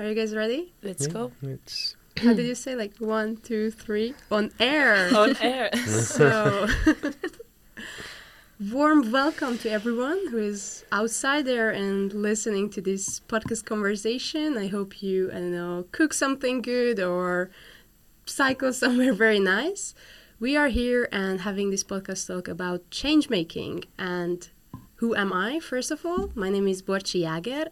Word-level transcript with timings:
Are 0.00 0.08
you 0.08 0.14
guys 0.14 0.34
ready? 0.34 0.72
Let's 0.82 1.06
Yeah, 1.06 1.12
go. 1.12 1.32
It's 1.42 1.94
How 2.16 2.32
did 2.32 2.46
you 2.46 2.54
say? 2.54 2.74
Like 2.74 2.96
one, 3.00 3.36
two, 3.36 3.70
three, 3.70 4.14
on 4.30 4.50
air. 4.58 5.10
On 5.14 5.36
air. 5.42 5.68
So, 5.76 6.66
warm 8.72 9.12
welcome 9.12 9.58
to 9.58 9.70
everyone 9.70 10.28
who 10.30 10.38
is 10.38 10.86
outside 10.90 11.44
there 11.44 11.68
and 11.68 12.14
listening 12.14 12.70
to 12.70 12.80
this 12.80 13.20
podcast 13.28 13.66
conversation. 13.66 14.56
I 14.56 14.68
hope 14.68 15.02
you, 15.02 15.28
I 15.32 15.34
don't 15.34 15.52
know, 15.52 15.84
cook 15.92 16.14
something 16.14 16.62
good 16.62 16.98
or 16.98 17.50
cycle 18.24 18.72
somewhere 18.82 19.12
very 19.12 19.38
nice. 19.38 19.94
We 20.38 20.56
are 20.56 20.68
here 20.68 21.10
and 21.12 21.42
having 21.42 21.68
this 21.68 21.84
podcast 21.84 22.26
talk 22.26 22.48
about 22.48 22.90
change 22.90 23.28
making. 23.28 23.84
And 23.98 24.48
who 24.94 25.14
am 25.14 25.30
I, 25.30 25.60
first 25.60 25.90
of 25.90 26.06
all? 26.06 26.30
My 26.34 26.48
name 26.48 26.66
is 26.66 26.80
Borci 26.80 27.20
Jager. 27.20 27.66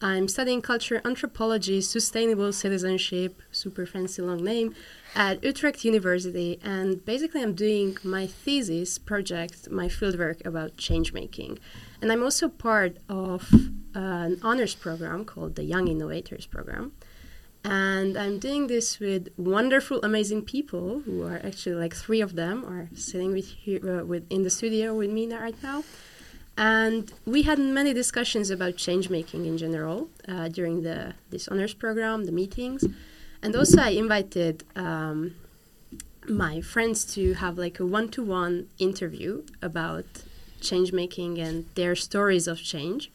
I'm 0.00 0.28
studying 0.28 0.62
culture 0.62 1.00
anthropology, 1.04 1.80
sustainable 1.80 2.52
citizenship, 2.52 3.42
super 3.50 3.84
fancy 3.84 4.22
long 4.22 4.44
name, 4.44 4.74
at 5.16 5.42
Utrecht 5.42 5.84
University. 5.84 6.60
And 6.62 7.04
basically, 7.04 7.42
I'm 7.42 7.54
doing 7.54 7.96
my 8.04 8.26
thesis 8.26 8.96
project, 8.98 9.68
my 9.70 9.86
fieldwork 9.88 10.46
about 10.46 10.76
change 10.76 11.12
making. 11.12 11.58
And 12.00 12.12
I'm 12.12 12.22
also 12.22 12.48
part 12.48 12.98
of 13.08 13.50
an 13.94 14.38
honors 14.42 14.76
program 14.76 15.24
called 15.24 15.56
the 15.56 15.64
Young 15.64 15.88
Innovators 15.88 16.46
Program. 16.46 16.92
And 17.64 18.16
I'm 18.16 18.38
doing 18.38 18.68
this 18.68 19.00
with 19.00 19.30
wonderful, 19.36 20.00
amazing 20.02 20.42
people 20.42 21.00
who 21.00 21.26
are 21.26 21.40
actually 21.44 21.74
like 21.74 21.94
three 21.94 22.20
of 22.20 22.36
them 22.36 22.64
are 22.64 22.88
sitting 22.94 23.32
with 23.32 23.46
here 23.46 24.00
uh, 24.00 24.04
with 24.04 24.30
in 24.30 24.44
the 24.44 24.50
studio 24.50 24.94
with 24.94 25.10
me 25.10 25.26
right 25.34 25.60
now. 25.60 25.82
And 26.58 27.12
we 27.24 27.42
had 27.42 27.60
many 27.60 27.94
discussions 27.94 28.50
about 28.50 28.76
change 28.76 29.08
making 29.08 29.46
in 29.46 29.56
general 29.56 30.10
uh, 30.26 30.48
during 30.48 30.82
the 30.82 31.14
this 31.30 31.46
honors 31.46 31.72
program, 31.72 32.24
the 32.24 32.32
meetings, 32.32 32.84
and 33.42 33.54
also 33.54 33.80
I 33.80 33.90
invited 33.90 34.64
um, 34.74 35.36
my 36.28 36.60
friends 36.60 37.04
to 37.14 37.34
have 37.34 37.58
like 37.58 37.78
a 37.78 37.86
one-to-one 37.86 38.66
interview 38.80 39.44
about 39.62 40.06
change 40.60 40.92
making 40.92 41.38
and 41.38 41.64
their 41.76 41.94
stories 41.94 42.48
of 42.48 42.58
change. 42.58 43.12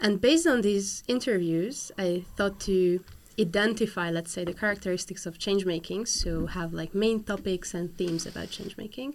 And 0.00 0.20
based 0.20 0.46
on 0.46 0.62
these 0.62 1.04
interviews, 1.06 1.92
I 1.96 2.24
thought 2.36 2.58
to 2.60 3.04
identify, 3.38 4.10
let's 4.10 4.32
say, 4.32 4.44
the 4.44 4.52
characteristics 4.52 5.26
of 5.26 5.38
change 5.38 5.64
making, 5.64 6.06
so 6.06 6.46
have 6.46 6.72
like 6.72 6.92
main 6.92 7.22
topics 7.22 7.72
and 7.72 7.96
themes 7.96 8.26
about 8.26 8.50
change 8.50 8.76
making. 8.76 9.14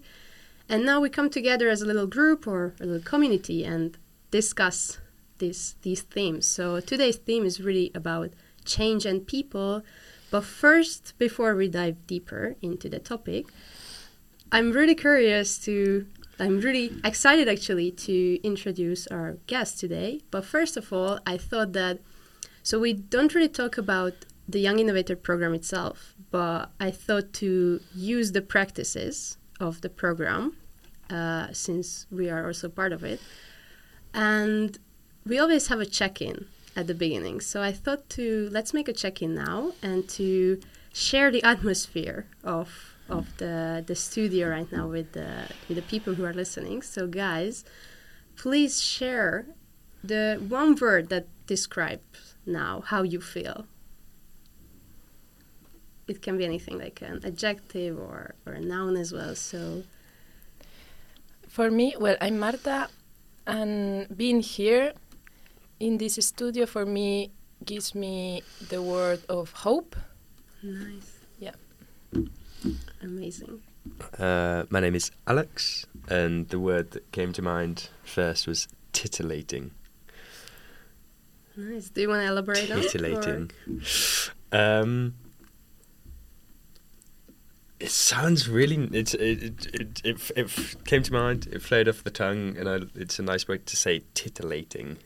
And 0.69 0.85
now 0.85 0.99
we 0.99 1.09
come 1.09 1.29
together 1.29 1.69
as 1.69 1.81
a 1.81 1.85
little 1.85 2.07
group 2.07 2.47
or 2.47 2.73
a 2.79 2.85
little 2.85 3.03
community 3.03 3.63
and 3.63 3.97
discuss 4.31 4.99
these 5.39 5.75
these 5.81 6.01
themes. 6.01 6.45
So 6.47 6.79
today's 6.79 7.17
theme 7.17 7.45
is 7.45 7.61
really 7.61 7.91
about 7.93 8.31
change 8.65 9.05
and 9.05 9.25
people. 9.27 9.83
But 10.31 10.43
first, 10.43 11.13
before 11.19 11.55
we 11.55 11.67
dive 11.67 12.07
deeper 12.07 12.55
into 12.61 12.89
the 12.89 12.99
topic, 12.99 13.47
I'm 14.51 14.71
really 14.71 14.95
curious 14.95 15.57
to 15.65 16.07
I'm 16.39 16.59
really 16.59 16.91
excited 17.03 17.47
actually 17.47 17.91
to 18.07 18.39
introduce 18.43 19.05
our 19.07 19.37
guest 19.47 19.79
today. 19.79 20.21
But 20.31 20.45
first 20.45 20.77
of 20.77 20.91
all, 20.91 21.19
I 21.27 21.37
thought 21.37 21.73
that 21.73 21.99
so 22.63 22.79
we 22.79 22.93
don't 22.93 23.35
really 23.35 23.49
talk 23.49 23.77
about 23.77 24.13
the 24.47 24.59
Young 24.59 24.79
Innovator 24.79 25.15
program 25.15 25.53
itself, 25.53 26.15
but 26.31 26.71
I 26.79 26.91
thought 26.91 27.33
to 27.33 27.81
use 27.93 28.31
the 28.31 28.41
practices 28.41 29.37
of 29.59 29.81
the 29.81 29.89
program 29.89 30.57
uh, 31.09 31.47
since 31.51 32.05
we 32.11 32.29
are 32.29 32.45
also 32.47 32.69
part 32.69 32.91
of 32.91 33.03
it. 33.03 33.19
And 34.13 34.77
we 35.25 35.39
always 35.39 35.67
have 35.67 35.79
a 35.79 35.85
check 35.85 36.21
in 36.21 36.45
at 36.75 36.87
the 36.87 36.93
beginning. 36.93 37.41
So 37.41 37.61
I 37.61 37.71
thought 37.71 38.09
to 38.11 38.49
let's 38.51 38.73
make 38.73 38.87
a 38.87 38.93
check 38.93 39.21
in 39.21 39.35
now 39.35 39.73
and 39.81 40.07
to 40.09 40.59
share 40.93 41.31
the 41.31 41.43
atmosphere 41.43 42.27
of 42.43 42.93
of 43.09 43.35
the 43.37 43.83
the 43.85 43.95
studio 43.95 44.49
right 44.49 44.71
now 44.71 44.87
with 44.87 45.11
the 45.13 45.47
with 45.67 45.77
the 45.77 45.83
people 45.83 46.15
who 46.15 46.25
are 46.25 46.33
listening. 46.33 46.81
So 46.81 47.07
guys, 47.07 47.65
please 48.35 48.81
share 48.81 49.45
the 50.03 50.41
one 50.47 50.75
word 50.75 51.09
that 51.09 51.27
describes 51.47 52.35
now 52.45 52.81
how 52.81 53.03
you 53.03 53.21
feel. 53.21 53.65
It 56.07 56.21
can 56.21 56.37
be 56.37 56.43
anything 56.45 56.77
like 56.77 57.01
an 57.01 57.21
adjective 57.23 57.97
or, 57.97 58.35
or 58.45 58.53
a 58.53 58.59
noun 58.59 58.97
as 58.97 59.13
well. 59.13 59.35
So 59.35 59.83
For 61.47 61.69
me, 61.71 61.95
well, 61.99 62.17
I'm 62.19 62.39
Marta, 62.39 62.89
and 63.45 64.07
being 64.17 64.41
here 64.41 64.93
in 65.79 65.97
this 65.97 66.15
studio 66.15 66.65
for 66.65 66.85
me 66.85 67.31
gives 67.63 67.93
me 67.95 68.41
the 68.69 68.81
word 68.81 69.21
of 69.29 69.51
hope. 69.51 69.95
nice. 70.63 71.19
Yeah. 71.39 71.55
Amazing. 73.01 73.61
uh, 74.17 74.63
my 74.69 74.79
name 74.79 74.95
is 74.95 75.11
Alex, 75.27 75.85
and 76.09 76.47
the 76.49 76.59
word 76.59 76.91
that 76.91 77.11
came 77.11 77.33
to 77.33 77.41
mind 77.41 77.89
first 78.03 78.47
was 78.47 78.67
titillating. 78.93 79.71
Nice. 81.55 81.89
Do 81.89 82.01
you 82.01 82.09
want 82.09 82.21
to 82.21 82.27
elaborate 82.27 82.71
on 82.71 82.79
it? 82.79 82.89
Titillating. 82.89 83.51
Um, 84.51 85.13
it 87.79 87.91
sounds 87.91 88.47
really. 88.47 88.77
It's 88.93 89.13
it 89.13 89.43
it, 89.43 89.67
it 89.73 90.01
it 90.03 90.31
it 90.37 90.75
came 90.85 91.03
to 91.03 91.13
mind. 91.13 91.47
It 91.51 91.61
flowed 91.61 91.87
off 91.87 92.03
the 92.03 92.11
tongue, 92.11 92.55
and 92.57 92.67
I, 92.69 92.79
it's 92.95 93.19
a 93.19 93.23
nice 93.23 93.47
way 93.47 93.57
to 93.57 93.75
say 93.75 94.03
titillating. 94.13 94.97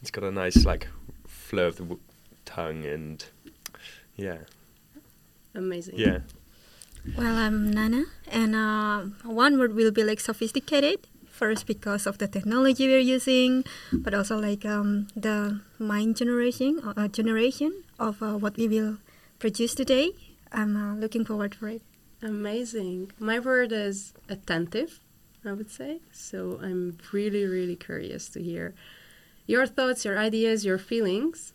It's 0.00 0.10
got 0.10 0.24
a 0.24 0.30
nice 0.30 0.64
like 0.64 0.88
flow 1.26 1.68
of 1.68 1.76
the 1.76 1.82
w- 1.84 2.00
tongue, 2.44 2.84
and 2.84 3.24
yeah, 4.16 4.38
Amazing. 5.54 5.94
yeah. 5.98 6.20
Well, 7.16 7.34
I'm 7.36 7.70
Nana, 7.70 8.04
and 8.30 8.54
uh, 8.54 9.00
one 9.24 9.58
word 9.58 9.74
will 9.74 9.90
be 9.90 10.04
like 10.04 10.20
sophisticated. 10.20 11.06
First, 11.28 11.66
because 11.66 12.06
of 12.06 12.18
the 12.18 12.28
technology 12.28 12.86
we're 12.86 13.00
using, 13.00 13.64
but 13.90 14.14
also 14.14 14.38
like 14.38 14.64
um, 14.64 15.08
the 15.16 15.60
mind 15.78 16.16
generation, 16.16 16.78
uh, 16.84 17.08
generation 17.08 17.82
of 17.98 18.22
uh, 18.22 18.34
what 18.36 18.56
we 18.56 18.68
will 18.68 18.98
produce 19.40 19.74
today. 19.74 20.12
I'm 20.52 20.76
uh, 20.76 20.94
looking 20.94 21.24
forward 21.24 21.54
for 21.54 21.68
it. 21.68 21.82
Amazing. 22.22 23.10
My 23.18 23.40
word 23.40 23.72
is 23.72 24.14
attentive, 24.28 25.00
I 25.44 25.52
would 25.52 25.70
say. 25.70 26.00
So 26.12 26.60
I'm 26.62 26.98
really, 27.12 27.44
really 27.44 27.74
curious 27.74 28.28
to 28.30 28.42
hear 28.42 28.74
your 29.46 29.66
thoughts, 29.66 30.04
your 30.04 30.18
ideas, 30.18 30.64
your 30.64 30.78
feelings. 30.78 31.52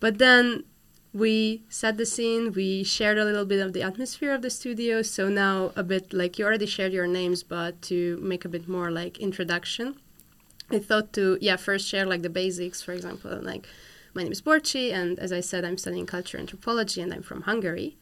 But 0.00 0.18
then 0.18 0.64
we 1.12 1.62
set 1.68 1.96
the 1.96 2.04
scene, 2.04 2.52
we 2.52 2.82
shared 2.82 3.16
a 3.16 3.24
little 3.24 3.44
bit 3.46 3.64
of 3.64 3.72
the 3.72 3.82
atmosphere 3.82 4.32
of 4.34 4.42
the 4.42 4.50
studio. 4.50 5.02
So 5.02 5.28
now 5.28 5.72
a 5.76 5.84
bit 5.84 6.12
like 6.12 6.38
you 6.38 6.44
already 6.44 6.66
shared 6.66 6.92
your 6.92 7.06
names, 7.06 7.44
but 7.44 7.80
to 7.82 8.18
make 8.20 8.44
a 8.44 8.48
bit 8.48 8.68
more 8.68 8.90
like 8.90 9.18
introduction, 9.18 9.96
I 10.70 10.80
thought 10.80 11.12
to, 11.14 11.38
yeah, 11.40 11.56
first 11.56 11.88
share 11.88 12.04
like 12.04 12.22
the 12.22 12.28
basics, 12.28 12.82
for 12.82 12.92
example, 12.92 13.38
like 13.40 13.68
my 14.14 14.24
name 14.24 14.32
is 14.32 14.42
Borci, 14.42 14.92
and 14.92 15.18
as 15.18 15.32
I 15.32 15.40
said, 15.40 15.64
I'm 15.64 15.78
studying 15.78 16.06
culture 16.06 16.38
anthropology 16.38 17.00
and 17.00 17.14
I'm 17.14 17.22
from 17.22 17.42
Hungary. 17.42 17.96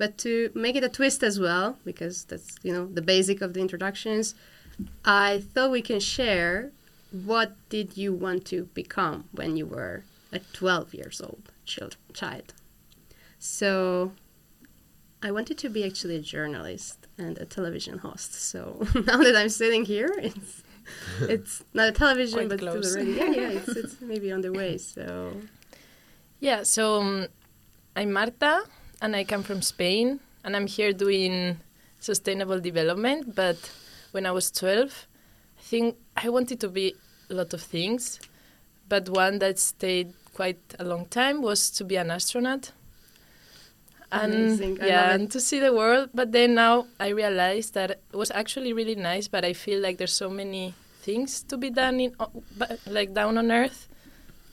But 0.00 0.16
to 0.24 0.50
make 0.54 0.76
it 0.80 0.84
a 0.90 0.92
twist 0.98 1.22
as 1.30 1.36
well, 1.46 1.66
because 1.90 2.16
that's 2.30 2.50
you 2.66 2.72
know 2.74 2.84
the 2.98 3.02
basic 3.14 3.38
of 3.46 3.52
the 3.54 3.60
introductions, 3.66 4.34
I 5.04 5.30
thought 5.52 5.70
we 5.78 5.82
can 5.90 6.00
share 6.16 6.56
what 7.30 7.48
did 7.68 7.88
you 8.02 8.10
want 8.24 8.40
to 8.52 8.58
become 8.82 9.18
when 9.38 9.50
you 9.58 9.66
were 9.74 9.96
a 10.32 10.38
12 10.38 10.94
years 10.94 11.20
old 11.20 11.42
child. 11.66 11.96
child. 12.14 12.48
So 13.38 14.12
I 15.22 15.30
wanted 15.36 15.58
to 15.58 15.68
be 15.68 15.84
actually 15.84 16.16
a 16.16 16.24
journalist 16.34 16.96
and 17.18 17.36
a 17.38 17.44
television 17.44 17.98
host. 17.98 18.30
So 18.50 18.58
now 19.10 19.18
that 19.26 19.36
I'm 19.36 19.50
sitting 19.62 19.84
here, 19.84 20.12
it's 20.28 20.62
it's 21.34 21.54
not 21.74 21.88
a 21.88 21.92
television, 21.92 22.38
Quite 22.38 22.48
but 22.48 22.58
close. 22.60 22.90
still 22.92 23.02
already 23.02 23.12
yeah 23.20 23.30
yeah 23.42 23.58
it's, 23.58 23.68
it's 23.82 23.94
maybe 24.00 24.28
on 24.32 24.40
the 24.46 24.52
way. 24.60 24.78
So 24.78 25.06
Yeah, 26.48 26.62
so 26.62 26.84
um, 27.02 27.26
I'm 27.94 28.12
Marta, 28.12 28.54
and 29.00 29.16
I 29.16 29.24
come 29.24 29.42
from 29.42 29.62
Spain, 29.62 30.20
and 30.44 30.56
I'm 30.56 30.66
here 30.66 30.92
doing 30.92 31.58
sustainable 31.98 32.60
development. 32.60 33.34
But 33.34 33.70
when 34.12 34.26
I 34.26 34.32
was 34.32 34.50
12, 34.50 35.06
I 35.58 35.62
think 35.62 35.96
I 36.16 36.28
wanted 36.28 36.60
to 36.60 36.68
be 36.68 36.94
a 37.30 37.34
lot 37.34 37.54
of 37.54 37.62
things, 37.62 38.20
but 38.88 39.08
one 39.08 39.38
that 39.38 39.58
stayed 39.58 40.12
quite 40.34 40.60
a 40.78 40.84
long 40.84 41.06
time 41.06 41.42
was 41.42 41.70
to 41.70 41.84
be 41.84 41.96
an 41.96 42.10
astronaut. 42.10 42.72
And 44.12 44.60
I 44.60 44.86
yeah, 44.86 45.14
and 45.14 45.30
to 45.30 45.40
see 45.40 45.60
the 45.60 45.72
world. 45.72 46.10
But 46.12 46.32
then 46.32 46.54
now 46.54 46.86
I 46.98 47.08
realized 47.08 47.74
that 47.74 47.90
it 47.92 48.16
was 48.16 48.32
actually 48.32 48.72
really 48.72 48.96
nice, 48.96 49.28
but 49.28 49.44
I 49.44 49.52
feel 49.52 49.80
like 49.80 49.98
there's 49.98 50.12
so 50.12 50.28
many 50.28 50.74
things 51.02 51.42
to 51.44 51.56
be 51.56 51.70
done 51.70 52.00
in, 52.00 52.16
like 52.86 53.14
down 53.14 53.38
on 53.38 53.52
Earth, 53.52 53.88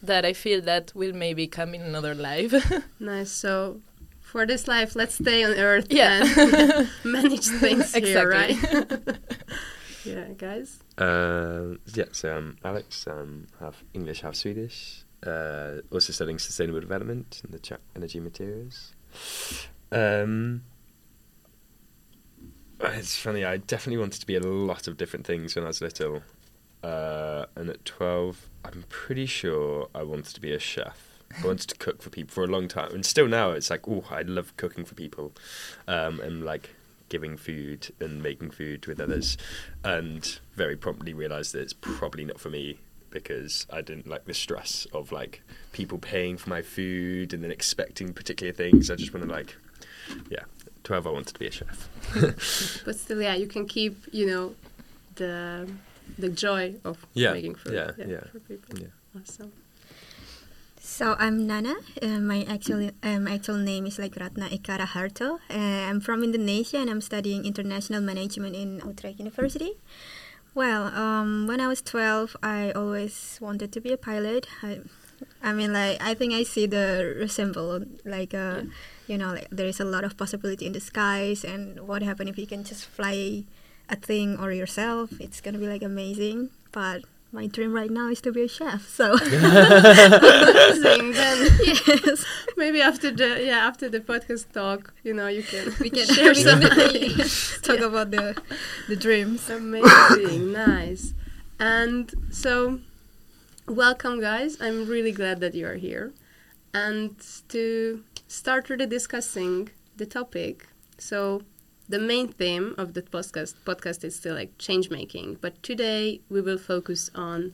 that 0.04 0.26
I 0.26 0.34
feel 0.34 0.62
that 0.62 0.94
will 0.94 1.14
maybe 1.14 1.48
come 1.48 1.74
in 1.74 1.82
another 1.82 2.14
life. 2.14 2.54
nice. 3.00 3.32
So 3.32 3.82
for 4.28 4.46
this 4.46 4.68
life, 4.68 4.96
let's 4.96 5.16
stay 5.16 5.44
on 5.44 5.54
Earth 5.54 5.88
Yeah. 5.90 6.24
and 6.24 6.90
manage 7.04 7.48
things 7.48 7.94
here, 7.94 8.30
Exactly. 8.32 8.56
right? 9.00 9.18
yeah, 10.06 10.28
guys. 10.38 10.80
Uh, 10.98 11.76
yeah, 11.94 12.06
so 12.12 12.36
I'm 12.38 12.58
Alex. 12.64 13.08
Um, 13.08 13.48
half 13.60 13.84
English, 13.94 14.22
half 14.22 14.36
Swedish. 14.36 15.04
uh, 15.26 15.82
also 15.92 16.14
studying 16.14 16.40
sustainable 16.40 16.80
development 16.80 17.42
and 17.44 17.54
the 17.54 17.60
cha- 17.60 17.78
energy 17.96 18.20
materials. 18.20 18.94
Um, 19.92 20.64
it's 22.80 23.18
funny. 23.18 23.44
I 23.44 23.58
definitely 23.58 23.98
wanted 23.98 24.20
to 24.20 24.28
be 24.28 24.36
a 24.36 24.40
lot 24.42 24.88
of 24.88 24.98
different 24.98 25.26
things 25.26 25.56
when 25.56 25.64
I 25.66 25.68
was 25.70 25.82
little, 25.82 26.22
uh, 26.84 27.46
and 27.56 27.70
at 27.70 27.84
twelve, 27.86 28.50
I'm 28.64 28.84
pretty 28.90 29.26
sure 29.26 29.88
I 29.96 30.04
wanted 30.04 30.26
to 30.36 30.42
be 30.42 30.54
a 30.54 30.60
chef. 30.60 31.07
I 31.42 31.46
wanted 31.46 31.70
to 31.70 31.76
cook 31.76 32.02
for 32.02 32.10
people 32.10 32.34
for 32.34 32.44
a 32.44 32.48
long 32.48 32.68
time, 32.68 32.94
and 32.94 33.06
still 33.06 33.28
now 33.28 33.52
it's 33.52 33.70
like, 33.70 33.88
oh, 33.88 34.04
I 34.10 34.22
love 34.24 34.56
cooking 34.58 34.86
for 34.86 34.96
people, 34.96 35.34
um, 35.88 36.20
and 36.20 36.44
like 36.44 36.72
giving 37.10 37.38
food 37.38 37.94
and 38.00 38.22
making 38.22 38.52
food 38.52 38.86
with 38.86 39.00
others, 39.00 39.38
and 39.84 40.40
very 40.56 40.76
promptly 40.76 41.14
realised 41.14 41.54
that 41.54 41.62
it's 41.62 41.74
probably 41.74 42.26
not 42.26 42.40
for 42.40 42.50
me 42.50 42.78
because 43.10 43.66
I 43.72 43.82
didn't 43.82 44.08
like 44.08 44.26
the 44.26 44.34
stress 44.34 44.86
of 44.94 45.12
like 45.14 45.42
people 45.72 45.98
paying 45.98 46.38
for 46.38 46.50
my 46.50 46.62
food 46.62 47.34
and 47.34 47.42
then 47.44 47.52
expecting 47.52 48.14
particular 48.14 48.52
things. 48.52 48.92
I 48.92 48.96
just 48.96 49.14
want 49.14 49.26
to 49.26 49.32
like, 49.32 49.56
yeah, 50.30 50.44
twelve. 50.84 51.08
I 51.08 51.12
wanted 51.12 51.34
to 51.34 51.40
be 51.40 51.48
a 51.48 51.52
chef. 51.52 51.90
But 52.86 52.96
still, 52.98 53.22
yeah, 53.22 53.36
you 53.36 53.48
can 53.48 53.66
keep, 53.68 53.98
you 54.12 54.26
know, 54.28 54.56
the 55.16 55.70
the 56.18 56.30
joy 56.30 56.76
of 56.84 57.06
Yeah, 57.14 57.34
making 57.34 57.56
food. 57.56 57.74
yeah, 57.74 57.92
yeah, 58.06 58.22
for 58.32 58.40
people. 58.40 58.80
yeah. 58.80 58.88
Awesome. 59.22 59.52
So 60.88 61.18
I'm 61.20 61.46
Nana. 61.46 61.76
Uh, 62.02 62.24
my 62.24 62.48
actual 62.48 62.90
um, 63.04 63.28
actual 63.28 63.58
name 63.58 63.86
is 63.86 64.00
like 64.00 64.16
Ratna 64.16 64.48
Ekara 64.48 64.88
Harto. 64.88 65.38
Uh, 65.52 65.84
I'm 65.84 66.00
from 66.00 66.24
Indonesia 66.24 66.78
and 66.78 66.90
I'm 66.90 67.02
studying 67.02 67.44
international 67.44 68.00
management 68.00 68.56
in 68.56 68.80
Utrecht 68.80 69.20
University. 69.20 69.76
Well, 70.56 70.88
um, 70.96 71.46
when 71.46 71.60
I 71.60 71.68
was 71.68 71.82
12, 71.82 72.38
I 72.42 72.72
always 72.72 73.38
wanted 73.42 73.74
to 73.74 73.82
be 73.82 73.92
a 73.92 73.98
pilot. 73.98 74.48
I, 74.64 74.80
I 75.44 75.52
mean, 75.52 75.74
like 75.74 76.02
I 76.02 76.16
think 76.16 76.34
I 76.34 76.44
see 76.44 76.66
the 76.66 77.14
resemble 77.20 77.84
like 78.06 78.34
uh, 78.34 78.62
you 79.08 79.20
know, 79.20 79.36
like 79.36 79.52
there 79.52 79.68
is 79.68 79.82
a 79.82 79.86
lot 79.86 80.06
of 80.06 80.16
possibility 80.16 80.66
in 80.66 80.72
the 80.72 80.80
skies, 80.80 81.44
and 81.44 81.86
what 81.86 82.02
happen 82.02 82.30
if 82.30 82.40
you 82.40 82.48
can 82.48 82.64
just 82.64 82.88
fly 82.88 83.44
a 83.90 83.98
thing 83.98 84.40
or 84.40 84.54
yourself? 84.54 85.12
It's 85.20 85.42
gonna 85.42 85.60
be 85.60 85.68
like 85.68 85.84
amazing. 85.84 86.50
But 86.72 87.04
my 87.32 87.48
dream 87.48 87.74
right 87.74 87.92
now 87.92 88.08
is 88.08 88.22
to 88.22 88.32
be 88.32 88.44
a 88.44 88.48
chef. 88.48 88.88
So 88.88 89.14
Amazing. 89.22 91.12
Then 91.12 91.50
yes. 91.64 92.26
maybe 92.56 92.82
after 92.82 93.12
the 93.12 93.44
yeah 93.44 93.68
after 93.68 93.90
the 93.90 94.00
podcast 94.00 94.52
talk, 94.52 94.94
you 95.04 95.14
know, 95.14 95.28
you 95.28 95.44
can 95.44 95.74
we 95.80 95.90
can, 95.90 96.06
share 96.16 96.30
we 96.30 96.36
some. 96.36 96.62
can 96.62 97.18
talk 97.62 97.80
about 97.80 98.12
the 98.12 98.42
the 98.88 98.96
dreams. 98.96 99.50
Amazing, 99.50 100.54
nice. 100.54 101.14
And 101.60 102.14
so, 102.32 102.80
welcome, 103.68 104.22
guys. 104.22 104.62
I'm 104.62 104.88
really 104.88 105.12
glad 105.12 105.40
that 105.40 105.56
you 105.56 105.66
are 105.68 105.76
here. 105.76 106.14
And 106.74 107.16
to 107.50 108.04
start 108.28 108.70
really 108.70 108.86
discussing 108.86 109.70
the 109.96 110.06
topic, 110.06 110.68
so 111.00 111.42
the 111.90 112.00
main 112.00 112.28
theme 112.28 112.76
of 112.78 112.94
the 112.94 113.02
podcast 113.02 113.56
podcast 113.66 114.04
is 114.04 114.16
still 114.16 114.36
like 114.36 114.58
change 114.58 114.90
making, 114.90 115.38
but 115.42 115.62
today 115.64 116.22
we 116.30 116.42
will 116.42 116.58
focus 116.58 117.10
on 117.16 117.54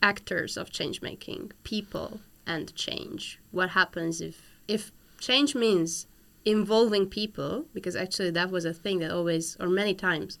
actors 0.00 0.56
of 0.56 0.70
change 0.70 1.02
making, 1.02 1.52
people 1.64 2.20
and 2.46 2.74
change. 2.74 3.38
What 3.50 3.70
happens 3.70 4.20
if 4.20 4.58
if 4.66 4.92
change 5.18 5.54
means 5.54 6.06
involving 6.44 7.06
people 7.06 7.66
because 7.74 7.96
actually 7.96 8.30
that 8.30 8.50
was 8.50 8.64
a 8.64 8.72
thing 8.72 9.00
that 9.00 9.10
always 9.10 9.56
or 9.60 9.68
many 9.68 9.94
times 9.94 10.38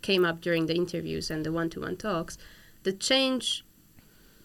came 0.00 0.24
up 0.24 0.40
during 0.40 0.66
the 0.66 0.74
interviews 0.74 1.30
and 1.30 1.44
the 1.44 1.52
one-to-one 1.52 1.96
talks 1.96 2.38
the 2.84 2.92
change 2.92 3.64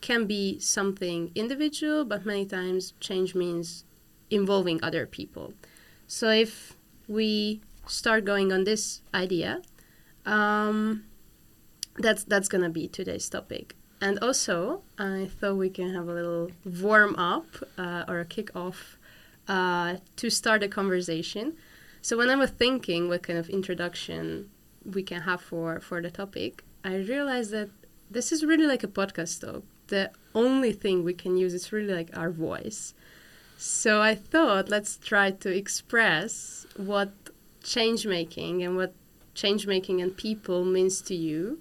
can 0.02 0.26
be 0.26 0.60
something 0.60 1.32
individual 1.36 2.04
but 2.04 2.26
many 2.26 2.46
times 2.46 2.94
change 3.00 3.36
means 3.36 3.86
involving 4.30 4.84
other 4.84 5.06
people 5.06 5.54
so 6.08 6.30
if 6.30 6.76
we 7.08 7.62
start 7.88 8.26
going 8.26 8.52
on 8.52 8.64
this 8.64 9.02
idea 9.14 9.62
um, 10.26 11.04
that's 11.98 12.24
that's 12.24 12.48
gonna 12.48 12.70
be 12.70 12.88
today's 12.88 13.30
topic 13.30 13.76
and 14.02 14.20
also 14.20 14.82
i 15.00 15.30
thought 15.40 15.56
we 15.56 15.70
can 15.70 15.94
have 15.94 16.08
a 16.08 16.14
little 16.14 16.52
warm 16.66 17.16
up 17.16 17.46
uh, 17.78 18.04
or 18.08 18.20
a 18.20 18.26
kick 18.26 18.54
off 18.56 18.98
uh, 19.48 19.98
to 20.16 20.30
start 20.30 20.64
a 20.64 20.68
conversation. 20.68 21.56
So 22.02 22.18
when 22.18 22.30
I 22.30 22.36
was 22.36 22.52
thinking 22.52 23.10
what 23.10 23.24
kind 23.24 23.40
of 23.40 23.50
introduction 23.50 24.50
we 24.84 25.04
can 25.04 25.22
have 25.22 25.42
for 25.42 25.80
for 25.80 26.02
the 26.02 26.12
topic, 26.12 26.64
I 26.84 26.98
realized 26.98 27.52
that 27.52 27.70
this 28.10 28.32
is 28.32 28.46
really 28.46 28.68
like 28.68 28.84
a 28.84 28.88
podcast 28.88 29.42
talk. 29.42 29.64
The 29.88 30.12
only 30.34 30.72
thing 30.72 31.04
we 31.04 31.14
can 31.14 31.38
use 31.38 31.54
is 31.54 31.72
really 31.72 31.94
like 31.94 32.16
our 32.16 32.30
voice. 32.30 32.94
So 33.58 34.02
I 34.02 34.16
thought 34.16 34.70
let's 34.70 34.98
try 34.98 35.32
to 35.32 35.50
express 35.56 36.66
what 36.76 37.12
change 37.66 38.06
making 38.06 38.64
and 38.64 38.78
what 38.78 38.94
change 39.34 39.68
making 39.68 40.02
and 40.02 40.16
people 40.16 40.64
means 40.64 41.02
to 41.02 41.16
you, 41.16 41.60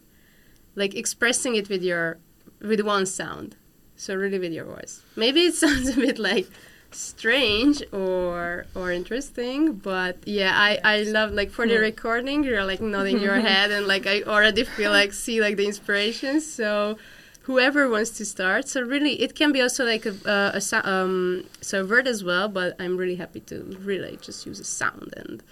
like 0.77 0.95
expressing 0.95 1.57
it 1.57 1.69
with 1.69 1.83
your 1.83 2.19
with 2.61 2.81
one 2.81 3.07
sound. 3.07 3.57
So 3.97 4.15
really 4.15 4.39
with 4.39 4.53
your 4.53 4.65
voice. 4.65 5.03
Maybe 5.17 5.47
it 5.47 5.55
sounds 5.63 5.89
a 5.89 5.97
bit 5.97 6.19
like 6.19 6.47
strange 6.95 7.83
or 7.93 8.67
or 8.77 8.93
interesting 8.93 9.73
but 9.73 10.17
yeah 10.27 10.53
i 10.55 10.79
i 10.85 11.03
love 11.03 11.33
like 11.33 11.51
for 11.51 11.67
the 11.67 11.77
recording 11.77 12.45
you're 12.45 12.65
like 12.65 12.81
nodding 12.81 13.19
your 13.19 13.35
head 13.49 13.73
and 13.73 13.89
like 13.89 14.07
i 14.07 14.23
already 14.23 14.63
feel 14.63 14.93
like 14.93 15.13
see 15.13 15.41
like 15.41 15.57
the 15.57 15.67
inspiration 15.67 16.41
so 16.41 16.97
whoever 17.43 17.89
wants 17.89 18.11
to 18.11 18.25
start 18.25 18.69
so 18.69 18.81
really 18.81 19.21
it 19.21 19.35
can 19.35 19.51
be 19.51 19.61
also 19.61 19.85
like 19.85 20.07
a, 20.07 20.15
uh, 20.25 20.61
a 20.73 20.89
um 20.89 21.45
so 21.61 21.83
a 21.83 21.85
word 21.85 22.07
as 22.07 22.23
well 22.23 22.49
but 22.49 22.77
i'm 22.79 22.97
really 22.97 23.17
happy 23.17 23.41
to 23.41 23.77
really 23.81 24.17
just 24.23 24.47
use 24.47 24.61
a 24.61 24.65
sound 24.65 25.13
and 25.17 25.43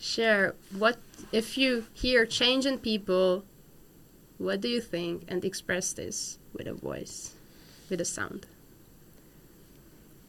share 0.00 0.54
what 0.76 0.96
if 1.30 1.56
you 1.58 1.84
hear 1.92 2.24
change 2.24 2.64
in 2.66 2.78
people 2.78 3.44
what 4.38 4.60
do 4.60 4.68
you 4.68 4.80
think 4.80 5.22
and 5.28 5.44
express 5.44 5.92
this 5.92 6.38
with 6.54 6.66
a 6.66 6.72
voice 6.72 7.34
with 7.90 8.00
a 8.00 8.04
sound 8.04 8.46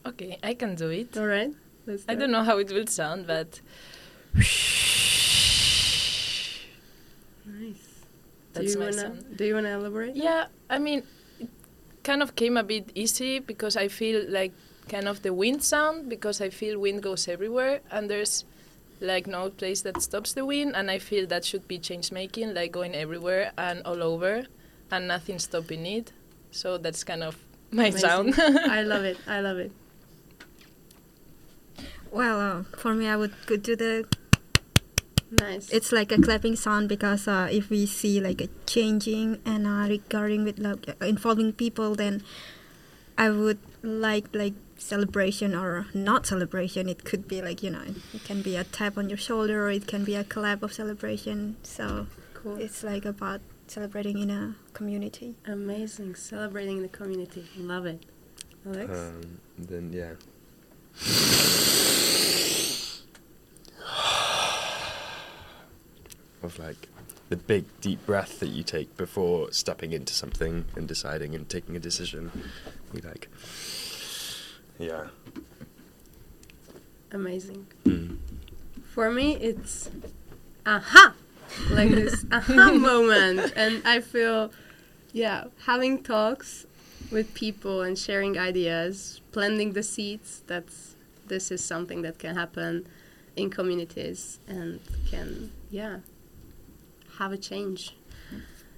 Okay, 0.05 0.37
I 0.41 0.55
can 0.55 0.73
do 0.75 0.89
it. 0.89 1.15
all 1.17 1.27
right 1.27 1.53
let's 1.85 2.03
I 2.09 2.13
do 2.15 2.21
don't 2.21 2.31
know 2.31 2.43
how 2.43 2.57
it 2.57 2.71
will 2.71 2.87
sound, 2.87 3.27
but 3.27 3.61
Nice. 7.45 7.87
That's 8.53 8.65
do 8.65 8.71
you 8.73 8.79
my 8.79 8.85
wanna, 8.85 8.97
sound. 8.97 9.37
Do 9.37 9.45
you 9.45 9.53
want 9.53 9.65
to 9.65 9.71
elaborate? 9.73 10.15
yeah, 10.15 10.45
I 10.69 10.79
mean, 10.79 11.03
it 11.39 11.49
kind 12.03 12.21
of 12.21 12.35
came 12.35 12.57
a 12.57 12.63
bit 12.63 12.91
easy 12.95 13.39
because 13.39 13.77
I 13.77 13.87
feel 13.87 14.25
like 14.29 14.53
kind 14.89 15.07
of 15.07 15.21
the 15.21 15.33
wind 15.33 15.63
sound 15.63 16.09
because 16.09 16.41
I 16.41 16.49
feel 16.49 16.79
wind 16.79 17.01
goes 17.03 17.27
everywhere 17.27 17.81
and 17.91 18.09
there's 18.09 18.43
like 19.01 19.27
no 19.27 19.49
place 19.49 19.81
that 19.81 20.01
stops 20.01 20.33
the 20.33 20.45
wind 20.45 20.75
and 20.75 20.89
I 20.89 20.99
feel 20.99 21.27
that 21.27 21.43
should 21.43 21.67
be 21.67 21.79
change 21.79 22.11
making, 22.11 22.53
like 22.53 22.71
going 22.71 22.95
everywhere 22.95 23.51
and 23.57 23.81
all 23.85 24.01
over 24.01 24.43
and 24.91 25.07
nothing 25.07 25.39
stopping 25.39 25.85
it. 25.85 26.11
So 26.51 26.77
that's 26.77 27.03
kind 27.03 27.23
of 27.23 27.37
my 27.71 27.87
Amazing. 27.87 28.33
sound. 28.33 28.35
I 28.39 28.83
love 28.83 29.03
it. 29.03 29.17
I 29.27 29.41
love 29.41 29.57
it. 29.57 29.71
Well, 32.11 32.39
uh, 32.39 32.63
for 32.77 32.93
me, 32.93 33.07
I 33.07 33.15
would 33.15 33.33
could 33.45 33.63
do 33.63 33.75
the. 33.75 34.05
Nice. 35.31 35.71
It's 35.71 35.93
like 35.93 36.11
a 36.11 36.21
clapping 36.21 36.57
sound 36.57 36.89
because 36.89 37.25
uh, 37.25 37.47
if 37.49 37.69
we 37.69 37.85
see 37.85 38.19
like 38.19 38.41
a 38.41 38.49
changing 38.65 39.39
and 39.45 39.65
uh, 39.65 39.87
regarding 39.87 40.43
with 40.43 40.59
like 40.59 40.89
uh, 40.89 41.05
involving 41.05 41.53
people, 41.53 41.95
then 41.95 42.21
I 43.17 43.29
would 43.29 43.59
like 43.81 44.27
like 44.35 44.55
celebration 44.81 45.55
or 45.55 45.87
not 45.93 46.25
celebration. 46.25 46.89
It 46.89 47.03
could 47.03 47.27
be 47.27 47.41
like 47.41 47.63
you 47.63 47.69
know, 47.69 47.83
it 48.13 48.23
can 48.23 48.41
be 48.41 48.55
a 48.55 48.63
tap 48.63 48.97
on 48.97 49.09
your 49.09 49.17
shoulder 49.17 49.67
or 49.67 49.71
it 49.71 49.87
can 49.87 50.03
be 50.03 50.15
a 50.15 50.23
collab 50.23 50.63
of 50.63 50.73
celebration. 50.73 51.57
So 51.63 52.07
cool. 52.33 52.57
it's 52.57 52.83
like 52.83 53.05
about 53.05 53.41
celebrating 53.67 54.19
in 54.19 54.29
a 54.29 54.55
community. 54.73 55.35
Amazing. 55.45 56.15
Celebrating 56.15 56.77
in 56.77 56.83
the 56.83 56.89
community. 56.89 57.45
Love 57.57 57.85
it. 57.85 58.03
Alex? 58.65 58.97
Um, 58.97 59.39
then 59.57 59.93
yeah. 59.93 60.13
of 66.43 66.59
like 66.59 66.89
the 67.29 67.37
big 67.37 67.65
deep 67.79 68.05
breath 68.05 68.39
that 68.39 68.49
you 68.49 68.63
take 68.63 68.97
before 68.97 69.51
stepping 69.51 69.93
into 69.93 70.13
something 70.13 70.65
and 70.75 70.87
deciding 70.87 71.33
and 71.33 71.47
taking 71.47 71.77
a 71.77 71.79
decision. 71.79 72.31
You 72.93 73.01
like, 73.01 73.29
yeah. 74.81 75.07
Amazing. 77.11 77.67
Mm. 77.85 78.17
For 78.83 79.11
me, 79.11 79.35
it's 79.35 79.89
aha, 80.65 81.13
like 81.69 81.91
this 81.91 82.25
aha 82.31 82.71
moment, 82.71 83.53
and 83.55 83.81
I 83.85 83.99
feel, 83.99 84.51
yeah, 85.13 85.45
having 85.65 86.03
talks 86.03 86.65
with 87.11 87.33
people 87.33 87.81
and 87.81 87.97
sharing 87.97 88.37
ideas, 88.37 89.21
planting 89.31 89.73
the 89.73 89.83
seeds. 89.83 90.43
That's 90.47 90.95
this 91.27 91.51
is 91.51 91.63
something 91.63 92.01
that 92.01 92.19
can 92.19 92.35
happen 92.35 92.87
in 93.35 93.49
communities 93.49 94.39
and 94.47 94.79
can, 95.09 95.51
yeah, 95.69 95.99
have 97.19 97.31
a 97.31 97.37
change. 97.37 97.95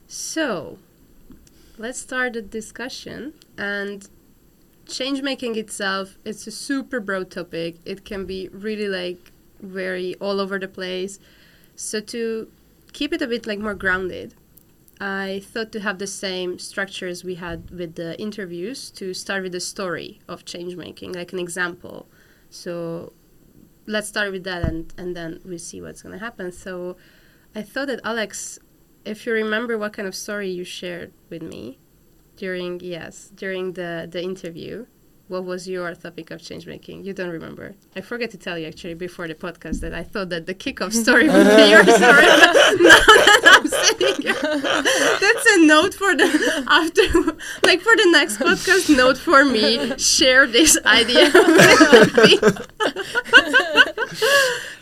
So, 0.07 0.77
let's 1.77 1.99
start 1.99 2.33
the 2.33 2.41
discussion. 2.41 3.33
And 3.57 4.07
change 4.87 5.21
making 5.21 5.57
itself 5.57 6.17
it's 6.25 6.47
a 6.47 6.51
super 6.51 6.99
broad 6.99 7.31
topic. 7.31 7.77
It 7.85 8.05
can 8.05 8.25
be 8.25 8.49
really 8.51 8.87
like 8.87 9.31
very 9.61 10.15
all 10.15 10.39
over 10.39 10.59
the 10.59 10.67
place. 10.67 11.19
So 11.75 11.99
to 12.01 12.51
keep 12.91 13.13
it 13.13 13.21
a 13.21 13.27
bit 13.27 13.47
like 13.47 13.59
more 13.59 13.73
grounded 13.73 14.35
i 15.01 15.41
thought 15.43 15.71
to 15.71 15.79
have 15.79 15.97
the 15.97 16.05
same 16.05 16.59
structures 16.59 17.23
we 17.23 17.35
had 17.35 17.71
with 17.71 17.95
the 17.95 18.17
interviews 18.21 18.91
to 18.91 19.11
start 19.13 19.41
with 19.41 19.51
the 19.51 19.59
story 19.59 20.19
of 20.29 20.45
change 20.45 20.75
making 20.75 21.11
like 21.13 21.33
an 21.33 21.39
example. 21.39 22.07
So 22.49 23.11
let's 23.87 24.07
start 24.07 24.31
with 24.31 24.43
that 24.43 24.63
and, 24.63 24.93
and 24.97 25.15
then 25.15 25.41
we 25.43 25.57
see 25.57 25.81
what's 25.81 26.03
going 26.03 26.13
to 26.13 26.19
happen. 26.19 26.51
So 26.51 26.95
i 27.55 27.61
thought 27.61 27.87
that 27.87 27.99
alex 28.03 28.57
if 29.05 29.25
you 29.25 29.33
remember 29.33 29.77
what 29.77 29.93
kind 29.93 30.07
of 30.07 30.15
story 30.15 30.49
you 30.49 30.63
shared 30.63 31.11
with 31.29 31.41
me 31.41 31.77
during 32.37 32.79
yes 32.81 33.31
during 33.35 33.73
the 33.73 34.07
the 34.11 34.21
interview 34.21 34.85
what 35.29 35.45
was 35.45 35.67
your 35.69 35.95
topic 35.95 36.29
of 36.31 36.41
change 36.43 36.67
making? 36.67 37.05
You 37.05 37.13
don't 37.13 37.29
remember. 37.29 37.73
I 37.95 38.01
forgot 38.01 38.29
to 38.31 38.37
tell 38.37 38.57
you 38.59 38.67
actually 38.67 38.93
before 38.93 39.25
the 39.27 39.33
podcast 39.33 39.79
that 39.79 39.93
i 39.93 40.03
thought 40.03 40.29
that 40.29 40.45
the 40.45 40.53
kickoff 40.53 40.91
story 40.93 41.27
would 41.29 41.55
be 41.55 41.69
your 41.73 41.83
story. 41.99 42.27
Now 42.83 43.01
that 43.17 43.41
i'm 43.55 43.67
saying 43.67 44.19
it, 44.31 45.19
that's 45.23 45.45
a 45.55 45.65
note 45.65 45.93
for 45.93 46.13
the 46.15 46.27
after 46.67 47.03
like 47.65 47.79
for 47.81 47.95
the 47.95 48.09
next 48.11 48.37
podcast 48.37 48.95
note 48.95 49.17
for 49.17 49.45
me. 49.45 49.97
Share 49.97 50.45
this 50.45 50.77
idea 50.85 51.31
with 51.33 52.13
me. 52.17 52.33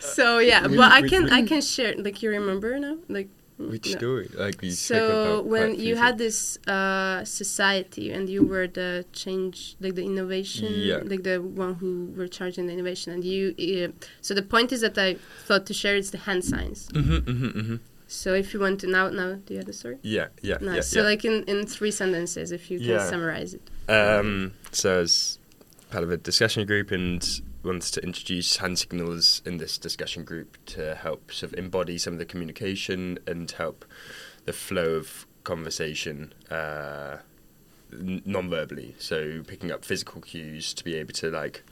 so 0.00 0.38
yeah 0.38 0.62
Really, 0.62 0.76
but 0.76 0.92
i 0.92 0.96
really- 0.98 1.08
can 1.08 1.30
i 1.32 1.42
can 1.42 1.60
share 1.60 1.94
like 1.96 2.22
you 2.22 2.30
remember 2.30 2.78
now? 2.78 2.96
Like 3.08 3.28
Which 3.70 3.90
no. 3.92 3.98
story? 3.98 4.28
Like 4.34 4.56
spoke 4.56 4.72
So 4.72 5.42
when 5.42 5.78
you 5.78 5.96
had 5.96 6.18
this 6.18 6.58
uh, 6.66 7.24
society 7.24 8.12
and 8.12 8.28
you 8.28 8.42
were 8.44 8.66
the 8.66 9.04
change, 9.12 9.76
like 9.80 9.94
the 9.94 10.04
innovation, 10.04 10.72
Yeah. 10.74 11.00
like 11.04 11.22
the 11.22 11.38
one 11.40 11.74
who 11.74 12.12
were 12.16 12.28
charging 12.28 12.66
the 12.66 12.72
innovation, 12.72 13.12
and 13.12 13.24
you. 13.24 13.54
Uh, 13.58 13.92
so 14.20 14.34
the 14.34 14.42
point 14.42 14.72
is 14.72 14.80
that 14.80 14.96
I 14.98 15.16
thought 15.46 15.66
to 15.66 15.74
share 15.74 15.96
is 15.96 16.10
the 16.10 16.18
hand 16.18 16.44
signs. 16.44 16.88
Mhm, 16.92 17.20
mhm, 17.22 17.52
mhm. 17.54 17.78
So 18.08 18.34
if 18.34 18.52
you 18.52 18.60
want 18.60 18.80
to 18.80 18.86
now, 18.86 19.08
now 19.08 19.34
do 19.46 19.54
you 19.54 19.58
have 19.58 19.66
the 19.66 19.72
story? 19.72 19.96
Yeah, 20.02 20.28
yeah, 20.42 20.58
Nice. 20.60 20.74
yeah. 20.74 20.80
so 20.82 20.98
yeah. 21.00 21.06
like 21.06 21.24
in 21.24 21.44
in 21.44 21.66
three 21.66 21.90
sentences, 21.90 22.52
if 22.52 22.70
you 22.70 22.78
can 22.78 23.00
summarize 23.08 23.54
it. 23.54 23.62
Um, 23.88 24.52
so 24.70 25.00
as 25.00 25.38
part 25.90 26.04
of 26.04 26.10
a 26.10 26.16
discussion 26.18 26.66
group 26.66 26.90
and 26.90 27.22
wants 27.62 27.90
to 27.92 28.02
introduce 28.02 28.56
hand 28.56 28.78
signals 28.78 29.42
in 29.44 29.58
this 29.58 29.78
discussion 29.78 30.24
group 30.24 30.56
to 30.66 30.94
help 30.94 31.32
sort 31.32 31.52
of 31.52 31.58
embody 31.58 31.98
some 31.98 32.14
of 32.14 32.18
the 32.18 32.24
communication 32.24 33.18
and 33.26 33.50
help 33.52 33.84
the 34.44 34.52
flow 34.52 34.94
of 34.94 35.26
conversation 35.44 36.32
uh, 36.50 37.18
non-verbally. 37.90 38.94
So 38.98 39.42
picking 39.46 39.70
up 39.70 39.84
physical 39.84 40.20
cues 40.20 40.74
to 40.74 40.84
be 40.84 40.94
able 40.94 41.12
to 41.14 41.30
like 41.30 41.62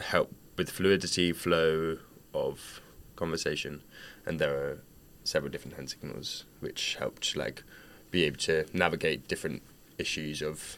help 0.00 0.34
with 0.56 0.70
fluidity 0.70 1.32
flow 1.32 1.98
of 2.34 2.80
conversation, 3.14 3.82
and 4.26 4.38
there 4.38 4.54
are 4.54 4.78
several 5.24 5.50
different 5.50 5.76
hand 5.76 5.90
signals 5.90 6.44
which 6.60 6.96
helped 6.96 7.36
like 7.36 7.62
be 8.10 8.24
able 8.24 8.38
to 8.38 8.66
navigate 8.72 9.28
different 9.28 9.62
issues 9.98 10.42
of 10.42 10.76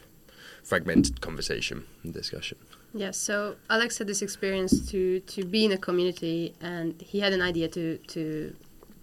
fragmented 0.63 1.21
conversation 1.21 1.85
and 2.03 2.13
discussion. 2.13 2.57
Yeah. 2.93 3.11
So 3.11 3.55
Alex 3.69 3.97
had 3.97 4.07
this 4.07 4.21
experience 4.21 4.89
to 4.91 5.19
to 5.21 5.43
be 5.45 5.65
in 5.65 5.71
a 5.71 5.77
community, 5.77 6.55
and 6.61 6.99
he 7.01 7.19
had 7.19 7.33
an 7.33 7.41
idea 7.41 7.67
to 7.69 7.97
to 7.97 8.55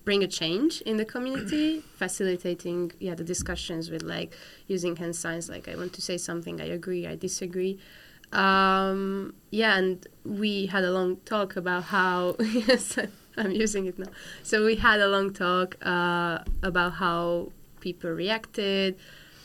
bring 0.05 0.23
a 0.23 0.27
change 0.27 0.81
in 0.83 0.97
the 0.97 1.05
community, 1.05 1.81
facilitating 1.97 2.93
yeah 2.99 3.15
the 3.15 3.25
discussions 3.25 3.91
with 3.91 4.03
like 4.03 4.37
using 4.67 4.97
hand 4.97 5.15
signs, 5.15 5.49
like 5.49 5.69
I 5.69 5.77
want 5.77 5.93
to 5.95 6.03
say 6.03 6.17
something, 6.19 6.61
I 6.61 6.67
agree, 6.67 7.07
I 7.07 7.17
disagree. 7.17 7.79
Um, 8.33 9.35
yeah, 9.51 9.77
and 9.79 10.07
we 10.25 10.67
had 10.67 10.85
a 10.85 10.91
long 10.91 11.19
talk 11.25 11.57
about 11.57 11.85
how 11.85 12.37
yes, 12.41 12.99
I'm 13.37 13.53
using 13.53 13.87
it 13.87 13.99
now. 13.99 14.11
So 14.43 14.65
we 14.65 14.77
had 14.77 15.01
a 15.01 15.09
long 15.09 15.33
talk 15.33 15.77
uh, 15.85 16.39
about 16.63 16.95
how 16.95 17.53
people 17.81 18.11
reacted, 18.11 18.97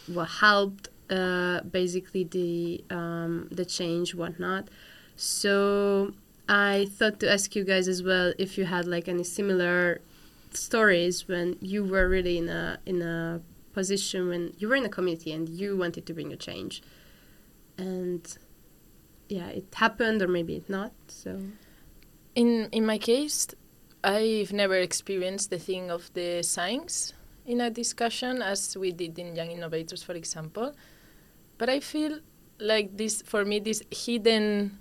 what 0.08 0.30
helped, 0.30 0.90
uh, 1.12 1.62
basically 1.62 2.24
the 2.24 2.84
um, 2.90 3.48
the 3.52 3.66
change, 3.66 4.16
whatnot. 4.16 4.70
So 5.16 6.14
I 6.48 6.88
thought 6.98 7.20
to 7.20 7.32
ask 7.32 7.56
you 7.56 7.64
guys 7.64 7.88
as 7.88 8.02
well 8.02 8.34
if 8.40 8.58
you 8.58 8.66
had 8.66 8.86
like 8.88 9.08
any 9.08 9.24
similar 9.24 10.02
stories 10.52 11.28
when 11.28 11.58
you 11.62 11.84
were 11.84 12.08
really 12.10 12.38
in 12.38 12.50
a 12.50 12.80
in 12.86 13.02
a 13.02 13.42
position 13.74 14.28
when 14.28 14.54
you 14.58 14.68
were 14.68 14.76
in 14.76 14.86
a 14.86 14.90
community 14.90 15.32
and 15.32 15.48
you 15.48 15.78
wanted 15.78 16.06
to 16.06 16.14
bring 16.14 16.34
a 16.34 16.38
change, 16.38 16.82
and 17.78 18.38
yeah, 19.30 19.48
it 19.48 19.68
happened 19.76 20.22
or 20.22 20.28
maybe 20.28 20.56
it 20.56 20.70
not. 20.70 20.94
So 21.08 21.40
In 22.36 22.70
in 22.72 22.86
my 22.86 22.98
case, 22.98 23.48
I've 24.04 24.54
never 24.54 24.76
experienced 24.76 25.50
the 25.50 25.60
thing 25.60 25.92
of 25.92 26.12
the 26.14 26.44
signs 26.44 27.14
in 27.46 27.60
a 27.62 27.70
discussion 27.70 28.42
as 28.42 28.78
we 28.78 28.92
did 28.92 29.20
in 29.20 29.36
Young 29.36 29.52
Innovators, 29.52 30.02
for 30.04 30.14
example. 30.14 30.74
But 31.62 31.70
I 31.70 31.80
feel 31.80 32.22
like 32.58 32.98
this 32.98 33.22
for 33.22 33.46
me 33.46 33.60
this 33.60 33.84
hidden 33.92 34.80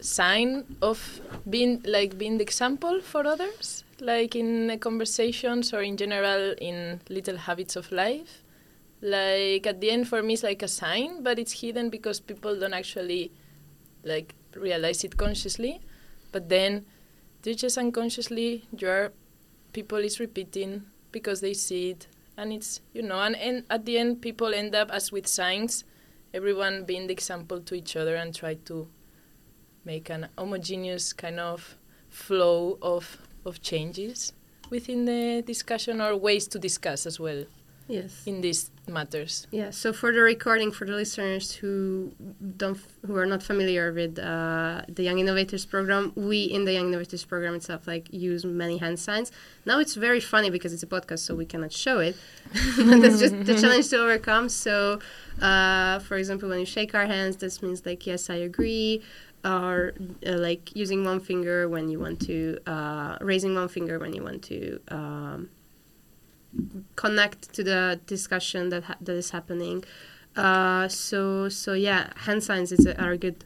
sign 0.00 0.76
of 0.82 1.20
being 1.48 1.82
like 1.86 2.18
being 2.18 2.38
the 2.38 2.42
example 2.42 3.00
for 3.00 3.24
others, 3.24 3.84
like 4.00 4.34
in 4.34 4.76
conversations 4.80 5.72
or 5.72 5.82
in 5.82 5.96
general 5.96 6.56
in 6.58 7.00
little 7.08 7.36
habits 7.36 7.76
of 7.76 7.92
life. 7.92 8.42
Like 9.02 9.68
at 9.68 9.80
the 9.80 9.92
end, 9.92 10.08
for 10.08 10.20
me, 10.20 10.34
it's 10.34 10.42
like 10.42 10.64
a 10.64 10.68
sign, 10.82 11.22
but 11.22 11.38
it's 11.38 11.60
hidden 11.60 11.90
because 11.90 12.18
people 12.18 12.58
don't 12.58 12.74
actually 12.74 13.30
like 14.02 14.34
realize 14.56 15.04
it 15.04 15.16
consciously. 15.16 15.80
But 16.32 16.48
then, 16.48 16.86
they 17.42 17.54
just 17.54 17.78
unconsciously, 17.78 18.64
your 18.76 19.12
people 19.72 19.98
is 19.98 20.18
repeating 20.18 20.86
because 21.12 21.40
they 21.40 21.54
see 21.54 21.90
it, 21.90 22.08
and 22.36 22.52
it's 22.52 22.80
you 22.92 23.02
know, 23.02 23.20
and, 23.20 23.36
and 23.36 23.64
at 23.70 23.84
the 23.84 23.98
end, 23.98 24.22
people 24.22 24.54
end 24.54 24.74
up 24.74 24.90
as 24.90 25.12
with 25.12 25.26
signs, 25.26 25.84
everyone 26.32 26.84
being 26.84 27.06
the 27.06 27.12
example 27.12 27.60
to 27.60 27.74
each 27.74 27.96
other 27.96 28.16
and 28.16 28.34
try 28.34 28.54
to 28.54 28.88
make 29.84 30.10
an 30.10 30.28
homogeneous 30.36 31.12
kind 31.12 31.38
of 31.38 31.76
flow 32.08 32.78
of 32.80 33.18
of 33.44 33.60
changes 33.60 34.32
within 34.70 35.04
the 35.04 35.42
discussion 35.42 36.00
or 36.00 36.16
ways 36.16 36.46
to 36.48 36.58
discuss 36.58 37.06
as 37.06 37.20
well 37.20 37.44
yes. 37.88 38.22
in 38.26 38.40
these 38.40 38.70
matters. 38.86 39.46
Yeah, 39.50 39.70
so 39.70 39.92
for 39.92 40.12
the 40.12 40.20
recording, 40.20 40.70
for 40.70 40.84
the 40.84 40.92
listeners 40.92 41.52
who 41.52 42.12
don't, 42.56 42.78
who 43.06 43.16
are 43.16 43.26
not 43.26 43.42
familiar 43.42 43.92
with 43.92 44.18
uh, 44.18 44.82
the 44.88 45.02
Young 45.02 45.18
Innovators 45.18 45.64
program, 45.64 46.12
we 46.14 46.44
in 46.44 46.64
the 46.64 46.72
Young 46.72 46.88
Innovators 46.88 47.24
program 47.24 47.54
itself 47.54 47.86
like 47.86 48.12
use 48.12 48.44
many 48.44 48.78
hand 48.78 48.98
signs. 48.98 49.32
Now 49.64 49.78
it's 49.78 49.94
very 49.94 50.20
funny 50.20 50.50
because 50.50 50.72
it's 50.72 50.82
a 50.82 50.86
podcast, 50.86 51.20
so 51.20 51.34
we 51.34 51.46
cannot 51.46 51.72
show 51.72 51.98
it. 51.98 52.16
but 52.76 53.00
that's 53.00 53.20
just 53.20 53.44
the 53.44 53.58
challenge 53.60 53.88
to 53.90 54.02
overcome. 54.02 54.48
So, 54.48 55.00
uh, 55.40 55.98
for 56.00 56.16
example, 56.16 56.48
when 56.48 56.60
you 56.60 56.66
shake 56.66 56.94
our 56.94 57.06
hands, 57.06 57.36
this 57.36 57.62
means 57.62 57.84
like 57.84 58.06
yes, 58.06 58.30
I 58.30 58.36
agree. 58.36 59.02
Or 59.44 59.92
uh, 60.26 60.38
like 60.38 60.74
using 60.74 61.04
one 61.04 61.20
finger 61.20 61.68
when 61.68 61.90
you 61.90 62.00
want 62.00 62.18
to, 62.22 62.58
uh, 62.66 63.18
raising 63.20 63.54
one 63.54 63.68
finger 63.68 63.98
when 63.98 64.14
you 64.14 64.22
want 64.22 64.42
to 64.44 64.80
um, 64.88 65.50
connect 66.96 67.52
to 67.54 67.62
the 67.64 68.00
discussion 68.06 68.68
that 68.70 68.84
ha- 68.84 68.96
that 69.00 69.14
is 69.16 69.30
happening. 69.30 69.84
Uh, 70.36 70.88
so 70.88 71.48
so 71.48 71.72
yeah, 71.74 72.10
hand 72.16 72.42
signs 72.42 72.72
is 72.72 72.86
a, 72.86 73.00
are 73.00 73.12
a 73.12 73.18
good 73.18 73.44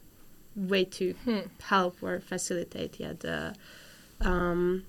way 0.56 0.84
to 0.84 1.14
Hmm. 1.24 1.40
help 1.62 1.96
or 2.02 2.18
facilitate 2.20 2.98
yeah 2.98 3.12
the 3.18 3.54
um, 4.20 4.84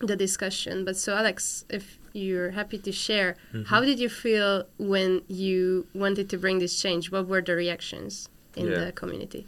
the 0.00 0.16
discussion. 0.16 0.84
But 0.84 0.96
so 0.96 1.14
Alex, 1.14 1.64
if 1.68 1.98
you're 2.12 2.52
happy 2.52 2.78
to 2.78 2.92
share, 2.92 3.36
how 3.66 3.80
did 3.80 3.98
you 3.98 4.08
feel 4.08 4.64
when 4.78 5.22
you 5.28 5.86
wanted 5.94 6.28
to 6.30 6.38
bring 6.38 6.58
this 6.58 6.80
change? 6.80 7.10
What 7.10 7.26
were 7.28 7.42
the 7.42 7.54
reactions 7.54 8.28
in 8.56 8.66
Yeah. 8.68 8.84
the 8.86 8.92
community? 8.92 9.44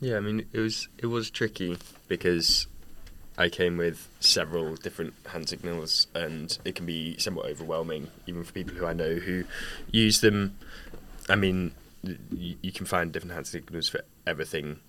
Yeah, 0.00 0.16
I 0.18 0.20
mean 0.20 0.46
it 0.52 0.60
was 0.60 0.88
it 0.98 1.06
was 1.06 1.30
tricky 1.30 1.78
because 2.08 2.66
I 3.36 3.48
came 3.48 3.76
with 3.76 4.08
several 4.20 4.76
different 4.76 5.14
hand 5.26 5.48
signals, 5.48 6.06
and 6.14 6.56
it 6.64 6.74
can 6.74 6.86
be 6.86 7.18
somewhat 7.18 7.46
overwhelming, 7.46 8.08
even 8.26 8.44
for 8.44 8.52
people 8.52 8.74
who 8.74 8.86
I 8.86 8.92
know 8.92 9.14
who 9.14 9.44
use 9.90 10.20
them. 10.20 10.56
I 11.28 11.34
mean, 11.34 11.72
you, 12.30 12.56
you 12.62 12.72
can 12.72 12.86
find 12.86 13.12
different 13.12 13.34
hand 13.34 13.46
signals 13.46 13.88
for 13.88 14.02
everything 14.26 14.80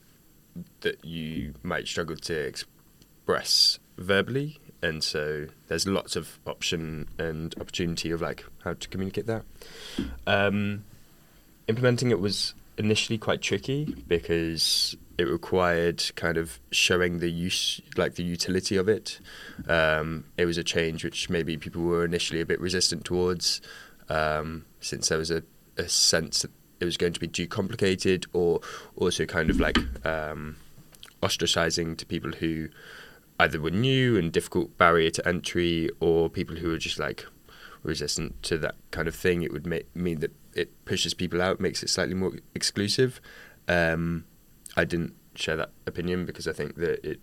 that 0.82 1.04
you 1.04 1.56
might 1.64 1.88
struggle 1.88 2.16
to 2.16 2.34
express 2.34 3.80
verbally, 3.98 4.60
and 4.82 5.04
so 5.04 5.48
there's 5.68 5.88
lots 5.88 6.16
of 6.16 6.38
option 6.46 7.08
and 7.18 7.56
opportunity 7.60 8.12
of 8.12 8.22
like 8.22 8.46
how 8.64 8.74
to 8.74 8.88
communicate 8.90 9.26
that. 9.26 9.44
Um, 10.28 10.84
implementing 11.68 12.12
it 12.12 12.20
was 12.20 12.54
initially 12.78 13.18
quite 13.18 13.42
tricky 13.42 13.86
because 14.08 14.96
it 15.18 15.24
required 15.24 16.04
kind 16.16 16.38
of 16.38 16.60
showing 16.72 17.20
the 17.20 17.30
use, 17.30 17.82
like 17.96 18.16
the 18.16 18.24
utility 18.24 18.76
of 18.76 18.90
it. 18.90 19.20
Um, 19.68 20.26
it 20.38 20.46
was 20.46 20.58
a 20.58 20.64
change 20.64 21.04
which 21.04 21.30
maybe 21.30 21.58
people 21.58 21.82
were 21.82 22.04
initially 22.04 22.42
a 22.42 22.46
bit 22.46 22.60
resistant 22.60 23.06
towards, 23.06 23.62
um, 24.10 24.66
since 24.80 25.10
there 25.10 25.18
was 25.18 25.32
a, 25.32 25.44
a 25.78 25.88
sense 25.88 26.42
that 26.42 26.52
it 26.80 26.86
was 26.86 26.98
going 26.98 27.14
to 27.14 27.20
be 27.20 27.28
too 27.28 27.48
complicated 27.48 28.26
or 28.34 28.60
also 28.96 29.26
kind 29.26 29.50
of 29.50 29.60
like 29.60 29.78
um, 30.06 30.58
ostracizing 31.24 31.98
to 31.98 32.06
people 32.06 32.32
who 32.34 32.68
either 33.40 33.60
were 33.60 33.72
new 33.72 34.18
and 34.18 34.32
difficult 34.32 34.78
barrier 34.78 35.10
to 35.12 35.28
entry 35.28 35.90
or 36.00 36.30
people 36.30 36.58
who 36.58 36.70
were 36.70 36.78
just 36.78 37.00
like 37.00 37.26
resistant 37.84 38.42
to 38.44 38.58
that 38.58 38.76
kind 38.92 39.08
of 39.08 39.16
thing. 39.16 39.44
It 39.44 39.54
would 39.54 39.66
make, 39.66 39.94
mean 39.96 40.20
that 40.20 40.32
it 40.54 40.86
pushes 40.86 41.14
people 41.14 41.42
out, 41.42 41.60
makes 41.60 41.84
it 41.84 41.90
slightly 41.90 42.16
more 42.16 42.34
exclusive. 42.54 43.22
Um, 43.68 44.26
I 44.76 44.86
didn't 44.86 45.14
share 45.36 45.56
that 45.58 45.72
opinion 45.86 46.26
because 46.26 46.48
I 46.48 46.54
think 46.54 46.76
that 46.76 47.06
it 47.08 47.20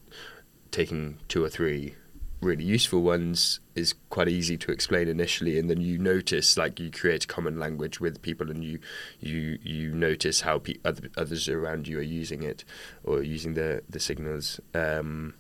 taking 0.70 1.18
two 1.28 1.44
or 1.44 1.48
three 1.48 1.94
really 2.40 2.64
useful 2.64 3.02
ones 3.02 3.60
is 3.76 3.94
quite 4.10 4.28
easy 4.28 4.56
to 4.58 4.72
explain 4.72 5.06
initially 5.06 5.58
and 5.58 5.70
then 5.70 5.80
you 5.80 5.96
notice 5.96 6.56
like 6.56 6.80
you 6.80 6.90
create 6.90 7.28
common 7.28 7.58
language 7.58 8.00
with 8.00 8.20
people 8.20 8.50
and 8.50 8.64
you 8.64 8.80
you 9.20 9.58
you 9.62 9.92
notice 9.92 10.40
how 10.40 10.58
pe- 10.58 10.74
other, 10.84 11.08
others 11.16 11.48
around 11.48 11.86
you 11.86 11.98
are 11.98 12.02
using 12.02 12.42
it 12.42 12.64
or 13.04 13.22
using 13.22 13.54
the 13.54 13.82
the 13.88 14.00
signals. 14.00 14.60
Um, 14.74 15.34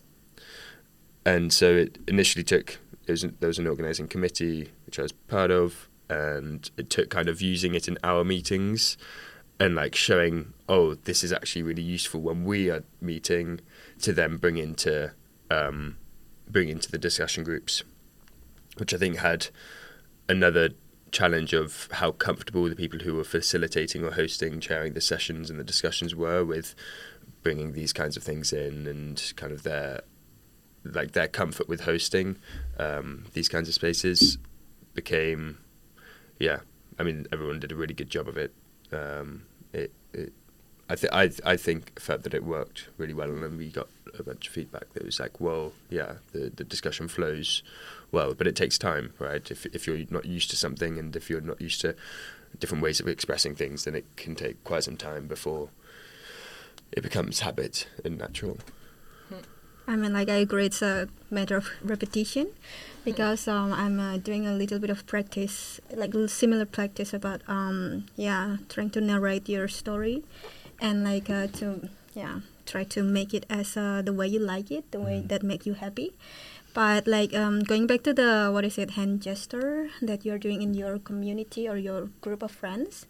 and 1.24 1.52
so 1.52 1.74
it 1.74 1.98
initially 2.08 2.44
took 2.44 2.78
was, 3.08 3.22
there 3.22 3.48
was 3.48 3.58
an 3.58 3.66
organizing 3.66 4.06
committee 4.06 4.70
which 4.86 4.98
I 4.98 5.02
was 5.02 5.12
part 5.12 5.50
of 5.50 5.88
and 6.08 6.70
it 6.76 6.88
took 6.88 7.10
kind 7.10 7.28
of 7.28 7.40
using 7.40 7.74
it 7.74 7.88
in 7.88 7.98
our 8.04 8.22
meetings 8.22 8.96
and 9.62 9.76
like 9.76 9.94
showing 9.94 10.52
oh 10.68 10.94
this 10.94 11.22
is 11.22 11.32
actually 11.32 11.62
really 11.62 11.82
useful 11.82 12.20
when 12.20 12.44
we 12.44 12.68
are 12.68 12.82
meeting 13.00 13.60
to 14.00 14.12
then 14.12 14.36
bring 14.36 14.56
into 14.56 15.12
um, 15.52 15.96
bring 16.48 16.68
into 16.68 16.90
the 16.90 16.98
discussion 16.98 17.44
groups, 17.44 17.84
which 18.78 18.92
I 18.92 18.96
think 18.96 19.18
had 19.18 19.48
another 20.28 20.70
challenge 21.12 21.52
of 21.52 21.88
how 21.92 22.10
comfortable 22.10 22.68
the 22.68 22.74
people 22.74 23.00
who 23.00 23.14
were 23.14 23.22
facilitating 23.24 24.02
or 24.02 24.12
hosting, 24.12 24.58
chairing 24.58 24.94
the 24.94 25.00
sessions 25.00 25.48
and 25.48 25.60
the 25.60 25.64
discussions 25.64 26.12
were 26.12 26.44
with 26.44 26.74
bringing 27.42 27.72
these 27.72 27.92
kinds 27.92 28.16
of 28.16 28.24
things 28.24 28.52
in 28.52 28.88
and 28.88 29.32
kind 29.36 29.52
of 29.52 29.62
their 29.62 30.00
like 30.84 31.12
their 31.12 31.28
comfort 31.28 31.68
with 31.68 31.82
hosting 31.82 32.36
um, 32.80 33.26
these 33.34 33.48
kinds 33.48 33.68
of 33.68 33.74
spaces 33.74 34.38
became 34.94 35.58
yeah 36.40 36.60
I 36.98 37.04
mean 37.04 37.28
everyone 37.32 37.60
did 37.60 37.70
a 37.70 37.76
really 37.76 37.94
good 37.94 38.10
job 38.10 38.26
of 38.26 38.36
it 38.36 38.52
um, 38.92 39.44
it, 40.12 40.32
I, 40.88 40.94
th- 40.94 41.12
I, 41.12 41.52
I 41.52 41.56
think 41.56 41.98
felt 41.98 42.22
that 42.24 42.34
it 42.34 42.44
worked 42.44 42.88
really 42.98 43.14
well, 43.14 43.30
and 43.30 43.42
then 43.42 43.56
we 43.56 43.68
got 43.68 43.88
a 44.18 44.22
bunch 44.22 44.48
of 44.48 44.52
feedback 44.52 44.92
that 44.92 45.04
was 45.04 45.18
like, 45.18 45.40
well, 45.40 45.72
yeah, 45.88 46.14
the, 46.32 46.52
the 46.54 46.64
discussion 46.64 47.08
flows 47.08 47.62
well, 48.10 48.34
but 48.34 48.46
it 48.46 48.56
takes 48.56 48.76
time, 48.76 49.14
right? 49.18 49.50
If 49.50 49.64
if 49.66 49.86
you're 49.86 50.04
not 50.10 50.26
used 50.26 50.50
to 50.50 50.56
something, 50.56 50.98
and 50.98 51.16
if 51.16 51.30
you're 51.30 51.40
not 51.40 51.60
used 51.60 51.80
to 51.82 51.94
different 52.58 52.82
ways 52.82 53.00
of 53.00 53.08
expressing 53.08 53.54
things, 53.54 53.84
then 53.84 53.94
it 53.94 54.04
can 54.16 54.34
take 54.34 54.62
quite 54.64 54.84
some 54.84 54.96
time 54.96 55.26
before 55.26 55.70
it 56.92 57.02
becomes 57.02 57.40
habit 57.40 57.86
and 58.04 58.18
natural. 58.18 58.58
I 59.86 59.96
mean, 59.96 60.12
like 60.12 60.28
I 60.28 60.36
agree, 60.36 60.66
it's 60.66 60.82
a 60.82 61.08
matter 61.30 61.56
of 61.56 61.68
repetition, 61.82 62.48
because 63.04 63.48
um, 63.48 63.72
I'm 63.72 63.98
uh, 63.98 64.16
doing 64.18 64.46
a 64.46 64.52
little 64.52 64.78
bit 64.78 64.90
of 64.90 65.06
practice, 65.06 65.80
like 65.94 66.14
similar 66.28 66.66
practice 66.66 67.12
about 67.12 67.42
um, 67.48 68.06
yeah, 68.16 68.58
trying 68.68 68.90
to 68.90 69.00
narrate 69.00 69.48
your 69.48 69.68
story 69.68 70.22
and 70.82 71.04
like 71.04 71.30
uh, 71.30 71.46
to 71.46 71.88
yeah 72.14 72.40
try 72.66 72.84
to 72.84 73.02
make 73.02 73.32
it 73.32 73.46
as 73.48 73.76
uh, 73.76 74.02
the 74.02 74.12
way 74.12 74.26
you 74.26 74.38
like 74.38 74.70
it 74.70 74.90
the 74.90 75.00
way 75.00 75.22
mm. 75.22 75.28
that 75.28 75.42
make 75.42 75.64
you 75.64 75.74
happy 75.74 76.12
but 76.74 77.06
like 77.06 77.32
um, 77.34 77.60
going 77.60 77.86
back 77.86 78.02
to 78.02 78.12
the 78.12 78.50
what 78.52 78.64
is 78.64 78.76
it 78.76 78.90
hand 78.90 79.22
gesture 79.22 79.88
that 80.02 80.26
you're 80.26 80.38
doing 80.38 80.60
in 80.60 80.74
your 80.74 80.98
community 80.98 81.68
or 81.68 81.76
your 81.76 82.10
group 82.20 82.42
of 82.42 82.50
friends 82.50 83.06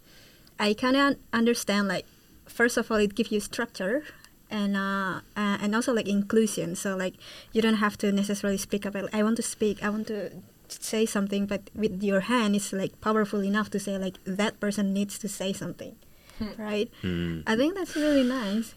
i 0.61 0.73
kind 0.75 0.97
of 0.97 1.17
understand 1.33 1.89
like 1.89 2.07
first 2.47 2.77
of 2.77 2.91
all 2.91 2.99
it 2.99 3.15
gives 3.15 3.33
you 3.33 3.41
structure 3.41 4.05
and 4.53 4.77
uh, 4.77 5.21
uh, 5.37 5.57
and 5.63 5.75
also 5.75 5.93
like 5.93 6.07
inclusion 6.07 6.77
so 6.77 6.95
like 6.97 7.15
you 7.53 7.61
don't 7.63 7.81
have 7.87 7.97
to 7.97 8.13
necessarily 8.13 8.59
speak 8.59 8.85
up 8.87 8.95
i 9.13 9.23
want 9.23 9.37
to 9.37 9.43
speak 9.43 9.83
i 9.83 9.89
want 9.89 10.07
to 10.07 10.31
say 10.69 11.05
something 11.05 11.47
but 11.47 11.69
with 11.75 12.03
your 12.03 12.21
hand 12.21 12.55
it's 12.55 12.73
like 12.73 13.01
powerful 13.01 13.43
enough 13.43 13.69
to 13.69 13.81
say 13.81 13.99
like 13.99 14.17
that 14.25 14.61
person 14.61 14.93
needs 14.93 15.19
to 15.19 15.29
say 15.29 15.53
something 15.53 15.97
Hmm. 16.39 16.63
right? 16.63 16.91
Mm. 17.03 17.43
I 17.47 17.57
think 17.57 17.75
that's 17.75 17.97
really 17.97 18.25
nice. 18.25 18.75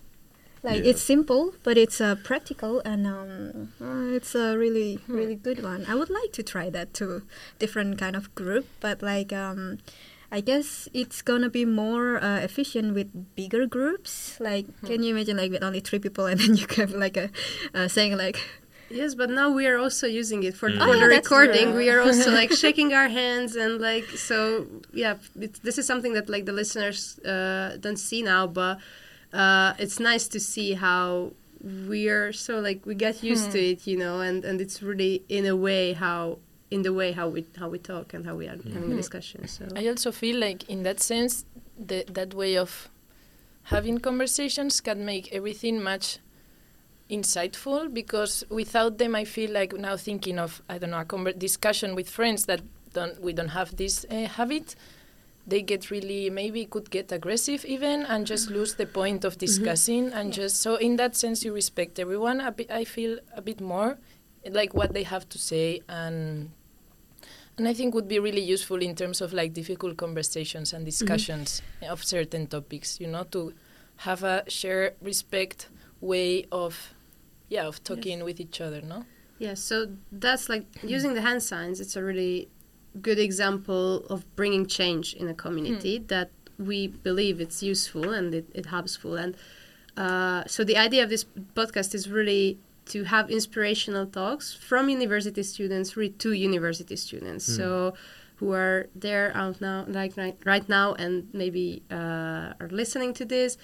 Like 0.63 0.83
yeah. 0.83 0.91
it's 0.91 1.01
simple, 1.01 1.53
but 1.63 1.77
it's 1.77 2.01
uh, 2.01 2.15
practical 2.15 2.79
and 2.79 3.05
um, 3.05 3.73
uh, 3.79 4.15
it's 4.15 4.33
a 4.33 4.57
really 4.57 4.95
hmm. 4.95 5.13
really 5.13 5.35
good 5.35 5.61
one. 5.61 5.85
I 5.87 5.93
would 5.95 6.09
like 6.09 6.31
to 6.33 6.43
try 6.43 6.69
that 6.71 6.93
to 6.95 7.21
different 7.59 7.99
kind 7.99 8.15
of 8.15 8.33
group, 8.33 8.65
but 8.79 9.01
like 9.03 9.31
um, 9.31 9.77
I 10.35 10.41
guess 10.41 10.89
it's 10.93 11.21
gonna 11.21 11.49
be 11.49 11.63
more 11.63 12.21
uh, 12.21 12.39
efficient 12.39 12.93
with 12.93 13.07
bigger 13.37 13.65
groups. 13.65 14.37
Like, 14.41 14.65
hmm. 14.65 14.87
can 14.87 15.01
you 15.01 15.15
imagine 15.15 15.37
like 15.37 15.49
with 15.49 15.63
only 15.63 15.79
three 15.79 15.99
people 15.99 16.25
and 16.31 16.37
then 16.37 16.57
you 16.57 16.67
have 16.75 16.91
like 16.91 17.15
a 17.15 17.29
uh, 17.73 17.87
saying 17.87 18.17
like 18.17 18.37
Yes, 18.89 19.15
but 19.15 19.29
now 19.29 19.49
we 19.49 19.65
are 19.65 19.77
also 19.77 20.07
using 20.07 20.43
it 20.43 20.55
for, 20.55 20.69
mm. 20.69 20.77
for 20.77 20.95
oh, 20.95 20.99
the 20.99 21.07
recording. 21.07 21.73
We 21.73 21.89
are 21.89 22.01
also 22.01 22.31
like 22.31 22.51
shaking 22.63 22.93
our 22.93 23.07
hands 23.07 23.55
and 23.55 23.79
like 23.79 24.05
so. 24.29 24.67
Yeah, 24.93 25.15
this 25.35 25.77
is 25.77 25.87
something 25.87 26.13
that 26.13 26.29
like 26.29 26.45
the 26.45 26.51
listeners 26.51 27.17
uh, 27.19 27.77
don't 27.79 27.97
see 27.97 28.21
now, 28.21 28.45
but 28.45 28.77
uh, 29.33 29.73
it's 29.79 29.99
nice 29.99 30.27
to 30.27 30.39
see 30.39 30.73
how 30.73 31.31
we 31.89 32.09
are 32.09 32.31
so 32.31 32.59
like 32.59 32.85
we 32.85 32.93
get 32.93 33.23
used 33.23 33.47
hmm. 33.47 33.53
to 33.53 33.59
it, 33.71 33.87
you 33.87 33.97
know, 33.97 34.19
and 34.19 34.43
and 34.45 34.59
it's 34.59 34.83
really 34.83 35.23
in 35.29 35.45
a 35.45 35.55
way 35.55 35.93
how 35.93 36.37
in 36.75 36.81
the 36.87 36.93
way 36.99 37.09
how 37.19 37.27
we 37.35 37.41
how 37.61 37.69
we 37.75 37.79
talk 37.91 38.07
and 38.15 38.21
how 38.29 38.35
we 38.41 38.45
are 38.51 38.59
having 38.75 38.91
a 38.91 38.95
hmm. 38.95 39.03
discussion. 39.03 39.39
So 39.47 39.63
I 39.81 39.83
also 39.91 40.11
feel 40.11 40.37
like 40.47 40.59
in 40.73 40.79
that 40.87 40.99
sense, 41.11 41.33
the, 41.89 41.99
that 42.19 42.31
way 42.33 42.53
of 42.65 42.71
having 43.73 43.97
conversations 44.09 44.81
can 44.87 44.99
make 45.05 45.25
everything 45.39 45.75
much 45.91 46.19
insightful 47.09 47.79
because 48.01 48.43
without 48.49 48.93
them, 49.01 49.15
I 49.15 49.25
feel 49.35 49.51
like 49.59 49.71
now 49.87 49.95
thinking 50.09 50.37
of 50.45 50.61
I 50.73 50.75
don't 50.79 50.91
know 50.91 51.03
a 51.07 51.09
conver- 51.13 51.39
discussion 51.47 51.95
with 51.95 52.09
friends 52.09 52.45
that 52.49 52.61
don't 52.97 53.15
we 53.21 53.31
don't 53.37 53.55
have 53.59 53.69
this 53.77 54.05
uh, 54.11 54.27
habit. 54.39 54.75
They 55.47 55.61
get 55.61 55.91
really 55.95 56.29
maybe 56.41 56.65
could 56.65 56.89
get 56.97 57.07
aggressive 57.19 57.61
even 57.75 57.97
and 58.11 58.27
just 58.33 58.49
lose 58.49 58.73
the 58.81 58.87
point 58.99 59.23
of 59.23 59.33
mm-hmm. 59.33 59.47
discussing 59.47 60.03
mm-hmm. 60.05 60.17
and 60.17 60.33
just 60.33 60.55
so 60.65 60.71
in 60.87 60.97
that 61.01 61.15
sense 61.15 61.45
you 61.45 61.53
respect 61.53 61.99
everyone 61.99 62.37
a 62.41 62.51
bit. 62.51 62.69
I 62.81 62.83
feel 62.83 63.13
a 63.33 63.41
bit 63.49 63.61
more 63.61 63.91
like 64.59 64.73
what 64.73 64.93
they 64.93 65.03
have 65.03 65.25
to 65.29 65.37
say 65.37 65.81
and 65.87 66.49
and 67.57 67.67
I 67.67 67.73
think 67.73 67.93
would 67.95 68.07
be 68.07 68.19
really 68.19 68.41
useful 68.41 68.81
in 68.81 68.95
terms 68.95 69.21
of 69.21 69.33
like 69.33 69.53
difficult 69.53 69.97
conversations 69.97 70.73
and 70.73 70.81
mm-hmm. 70.81 70.85
discussions 70.85 71.61
mm-hmm. 71.81 71.91
of 71.91 72.03
certain 72.03 72.47
topics. 72.47 72.99
You 72.99 73.07
know 73.07 73.23
to 73.31 73.53
have 73.97 74.23
a 74.23 74.43
shared 74.47 74.95
respect 75.01 75.69
way 76.01 76.45
of 76.51 76.93
yeah 77.49 77.65
of 77.65 77.83
talking 77.83 78.17
yes. 78.17 78.25
with 78.25 78.39
each 78.39 78.59
other 78.59 78.81
no 78.81 79.05
yeah 79.39 79.53
so 79.53 79.87
that's 80.11 80.49
like 80.49 80.65
using 80.83 81.13
the 81.13 81.21
hand 81.21 81.41
signs 81.41 81.79
it's 81.79 81.95
a 81.95 82.03
really 82.03 82.49
good 83.01 83.19
example 83.19 84.05
of 84.07 84.23
bringing 84.35 84.65
change 84.65 85.13
in 85.13 85.27
a 85.27 85.33
community 85.33 85.99
mm. 85.99 86.07
that 86.07 86.31
we 86.57 86.87
believe 86.87 87.41
it's 87.41 87.61
useful 87.61 88.11
and 88.13 88.33
it, 88.33 88.45
it 88.53 88.65
helpful 88.67 89.15
and 89.15 89.35
uh, 89.97 90.43
so 90.45 90.63
the 90.63 90.77
idea 90.77 91.03
of 91.03 91.09
this 91.09 91.25
podcast 91.55 91.95
is 91.95 92.09
really 92.09 92.57
to 92.85 93.03
have 93.03 93.29
inspirational 93.29 94.05
talks 94.05 94.53
from 94.53 94.89
university 94.89 95.43
students 95.43 95.97
really 95.97 96.13
to 96.13 96.31
university 96.31 96.95
students 96.95 97.49
mm. 97.49 97.57
so 97.57 97.93
who 98.37 98.51
are 98.51 98.87
there 98.93 99.31
out 99.35 99.61
now 99.61 99.85
like 99.87 100.15
right, 100.17 100.37
right 100.45 100.67
now 100.69 100.93
and 100.93 101.27
maybe 101.33 101.81
uh, 101.91 102.53
are 102.59 102.69
listening 102.69 103.13
to 103.13 103.25
this 103.25 103.57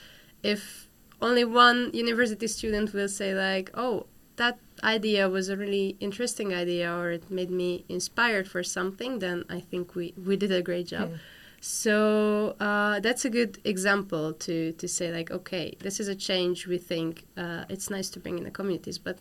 if 0.44 0.88
only 1.22 1.46
one 1.46 1.92
university 1.94 2.48
student 2.48 2.94
will 2.94 3.08
say 3.08 3.34
like, 3.34 3.70
"Oh, 3.74 4.08
that 4.38 4.58
idea 4.84 5.30
was 5.30 5.50
a 5.50 5.58
really 5.58 5.96
interesting 6.00 6.54
idea, 6.54 6.92
or 6.92 7.12
it 7.12 7.30
made 7.30 7.52
me 7.52 7.86
inspired 7.88 8.48
for 8.48 8.64
something," 8.64 9.20
then 9.20 9.46
I 9.50 9.60
think 9.60 9.96
we 9.96 10.14
we 10.18 10.36
did 10.36 10.52
a 10.52 10.62
great 10.62 10.88
job. 10.88 11.12
Yeah. 11.12 11.18
So 11.64 12.56
uh, 12.60 13.00
that's 13.02 13.24
a 13.24 13.30
good 13.30 13.60
example 13.64 14.34
to 14.34 14.72
to 14.74 14.88
say 14.88 15.12
like, 15.12 15.30
okay, 15.30 15.78
this 15.80 16.00
is 16.00 16.08
a 16.08 16.16
change. 16.16 16.66
We 16.66 16.80
think 16.80 17.26
uh, 17.38 17.66
it's 17.70 17.90
nice 17.90 18.10
to 18.10 18.20
bring 18.20 18.40
in 18.40 18.44
the 18.46 18.52
communities, 18.52 18.98
but 18.98 19.20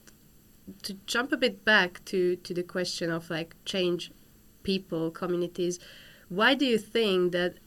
to 0.84 0.94
jump 1.06 1.32
a 1.32 1.36
bit 1.36 1.66
back 1.66 2.02
to 2.06 2.36
to 2.36 2.54
the 2.54 2.62
question 2.62 3.10
of 3.10 3.28
like 3.28 3.54
change, 3.66 4.10
people, 4.62 5.10
communities. 5.10 5.78
Why 6.30 6.54
do 6.54 6.64
you 6.64 6.78
think 6.78 7.32
that 7.32 7.58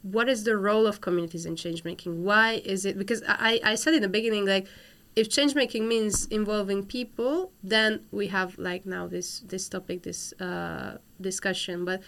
what 0.00 0.30
is 0.30 0.44
the 0.44 0.56
role 0.56 0.86
of 0.86 1.02
communities 1.02 1.44
in 1.44 1.54
change 1.54 1.84
making? 1.84 2.24
Why 2.24 2.62
is 2.64 2.86
it? 2.86 2.96
Because 2.96 3.22
I, 3.28 3.60
I 3.62 3.74
said 3.74 3.92
in 3.94 4.00
the 4.00 4.08
beginning, 4.08 4.46
like, 4.46 4.66
if 5.14 5.28
change 5.28 5.54
making 5.54 5.88
means 5.88 6.26
involving 6.26 6.86
people, 6.86 7.52
then 7.62 8.06
we 8.12 8.28
have 8.28 8.56
like 8.58 8.86
now 8.86 9.06
this 9.06 9.40
this 9.40 9.68
topic, 9.68 10.04
this 10.04 10.32
uh, 10.40 10.98
discussion. 11.20 11.84
But 11.84 12.00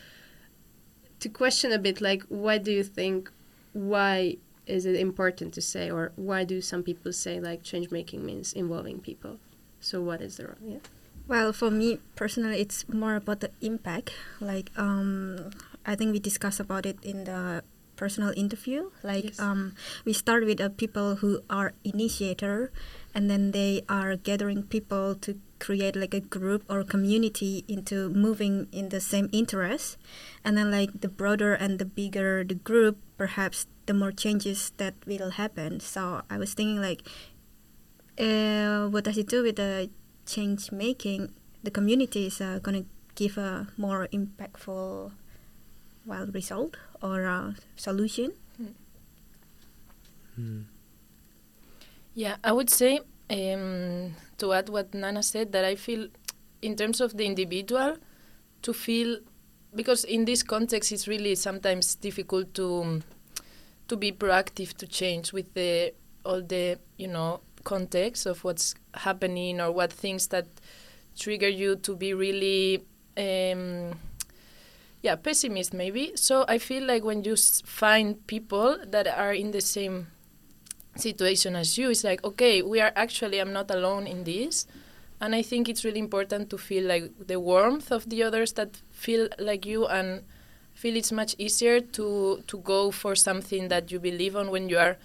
to 1.21 1.29
question 1.29 1.73
a 1.73 1.79
bit, 1.79 2.01
like, 2.01 2.23
why 2.29 2.59
do 2.59 2.73
you 2.73 2.83
think? 2.83 3.31
Why 3.73 4.37
is 4.67 4.85
it 4.87 4.97
important 4.97 5.55
to 5.55 5.61
say, 5.63 5.91
or 5.91 6.13
why 6.17 6.45
do 6.45 6.61
some 6.61 6.83
people 6.83 7.13
say 7.13 7.41
like 7.41 7.63
change 7.63 7.91
making 7.91 8.25
means 8.25 8.53
involving 8.53 8.99
people? 9.01 9.39
So 9.81 10.01
what 10.03 10.21
is 10.21 10.37
the 10.37 10.47
role? 10.49 10.61
Yeah. 10.65 10.79
Well, 11.29 11.53
for 11.53 11.71
me 11.71 11.99
personally, 12.17 12.61
it's 12.61 12.89
more 12.89 13.15
about 13.15 13.41
the 13.41 13.51
impact. 13.61 14.13
Like, 14.41 14.71
um, 14.77 15.51
I 15.87 15.95
think 15.95 16.13
we 16.13 16.19
discussed 16.19 16.59
about 16.59 16.87
it 16.87 16.99
in 17.03 17.25
the 17.25 17.63
personal 17.97 18.33
interview. 18.37 18.91
Like 19.03 19.25
Yes. 19.37 19.39
um, 19.41 19.75
we 20.05 20.13
start 20.13 20.45
with 20.45 20.61
uh, 20.61 20.71
people 20.71 21.17
who 21.23 21.43
are 21.49 21.73
initiator, 21.85 22.73
and 23.15 23.31
then 23.31 23.53
they 23.53 23.83
are 23.89 24.17
gathering 24.17 24.65
people 24.65 25.15
to 25.23 25.39
create 25.61 25.95
like 25.95 26.15
a 26.15 26.25
group 26.25 26.65
or 26.69 26.83
community 26.83 27.65
into 27.69 28.09
moving 28.09 28.67
in 28.73 28.89
the 28.89 29.01
same 29.01 29.29
interest, 29.31 29.99
and 30.43 30.57
then 30.57 30.73
like 30.73 31.05
the 31.05 31.09
broader 31.09 31.55
and 31.55 31.79
the 31.79 31.85
bigger 31.85 32.43
the 32.43 32.57
group, 32.57 32.97
perhaps 33.17 33.69
the 33.87 33.95
more 33.95 34.11
changes 34.11 34.73
that 34.79 34.95
will 35.07 35.37
happen. 35.37 35.79
So 35.79 36.23
I 36.31 36.39
was 36.39 36.55
thinking 36.55 36.81
like, 36.81 37.05
uh, 38.19 38.89
what 38.89 39.05
does 39.05 39.19
it 39.19 39.29
do 39.29 39.45
with 39.45 39.57
the 39.57 39.91
change 40.27 40.73
making? 40.73 41.31
The 41.63 41.71
community 41.71 42.27
is 42.27 42.41
uh, 42.41 42.59
gonna 42.63 42.89
give 43.15 43.37
a 43.37 43.69
more 43.77 44.09
impactful 44.11 45.13
well 46.07 46.27
result 46.33 46.77
or 47.03 47.27
uh, 47.29 47.53
solution. 47.77 48.33
Yeah, 52.15 52.37
I 52.43 52.53
would 52.53 52.71
say 52.71 53.01
um, 53.31 54.15
to 54.39 54.53
add 54.53 54.69
what 54.69 54.93
Nana 54.93 55.23
said 55.23 55.53
that 55.53 55.65
I 55.65 55.77
feel, 55.77 56.09
in 56.63 56.77
terms 56.77 57.01
of 57.01 57.17
the 57.17 57.25
individual, 57.25 57.97
to 58.63 58.73
feel 58.73 59.19
because 59.75 60.05
in 60.05 60.25
this 60.25 60.43
context 60.43 60.91
it's 60.93 61.07
really 61.07 61.35
sometimes 61.35 61.95
difficult 61.95 62.53
to 62.55 62.83
um, 62.83 63.03
to 63.89 63.97
be 63.97 64.13
proactive 64.13 64.75
to 64.75 64.87
change 64.87 65.33
with 65.33 65.53
the 65.55 65.93
all 66.25 66.43
the 66.43 66.79
you 66.97 67.07
know 67.09 67.41
context 67.65 68.27
of 68.27 68.43
what's 68.45 68.75
happening 68.95 69.61
or 69.61 69.71
what 69.71 69.93
things 69.93 70.29
that 70.29 70.47
trigger 71.19 71.49
you 71.49 71.77
to 71.77 71.95
be 71.95 72.15
really 72.15 72.83
um, 73.17 73.93
yeah 75.03 75.15
pessimist 75.17 75.73
maybe. 75.73 76.13
So 76.17 76.45
i 76.49 76.59
feel 76.59 76.85
like 76.85 77.05
when 77.05 77.25
you 77.25 77.37
find 77.37 78.27
people 78.27 78.79
that 78.87 79.07
are 79.07 79.33
in 79.33 79.51
the 79.53 79.61
same 79.61 80.09
situation 81.01 81.57
as 81.57 81.77
you. 81.79 81.91
It's 81.91 82.05
like 82.05 82.25
okay 82.25 82.63
we 82.63 82.81
are 82.81 82.93
actually 82.97 83.41
i'm 83.41 83.53
not 83.53 83.71
alone 83.71 84.07
in 84.07 84.25
this. 84.25 84.67
And 85.21 85.35
i 85.35 85.43
think 85.43 85.69
it's 85.69 85.85
really 85.85 85.99
important 86.01 86.49
to 86.51 86.59
feel 86.59 86.85
like 86.85 87.13
the 87.27 87.39
warmth 87.39 87.93
of 87.93 88.09
the 88.09 88.23
others 88.23 88.53
that 88.55 88.81
feel 88.91 89.29
like 89.39 89.67
you 89.67 89.87
and 89.87 90.23
feel 90.75 90.97
it's 90.97 91.13
much 91.13 91.35
easier 91.39 91.81
to 91.81 92.43
to 92.47 92.59
go 92.59 92.91
for 92.91 93.15
something 93.15 93.69
that 93.69 93.91
you 93.93 93.99
believe 94.01 94.35
on 94.37 94.51
when 94.51 94.69
you 94.69 94.79
are 94.79 94.97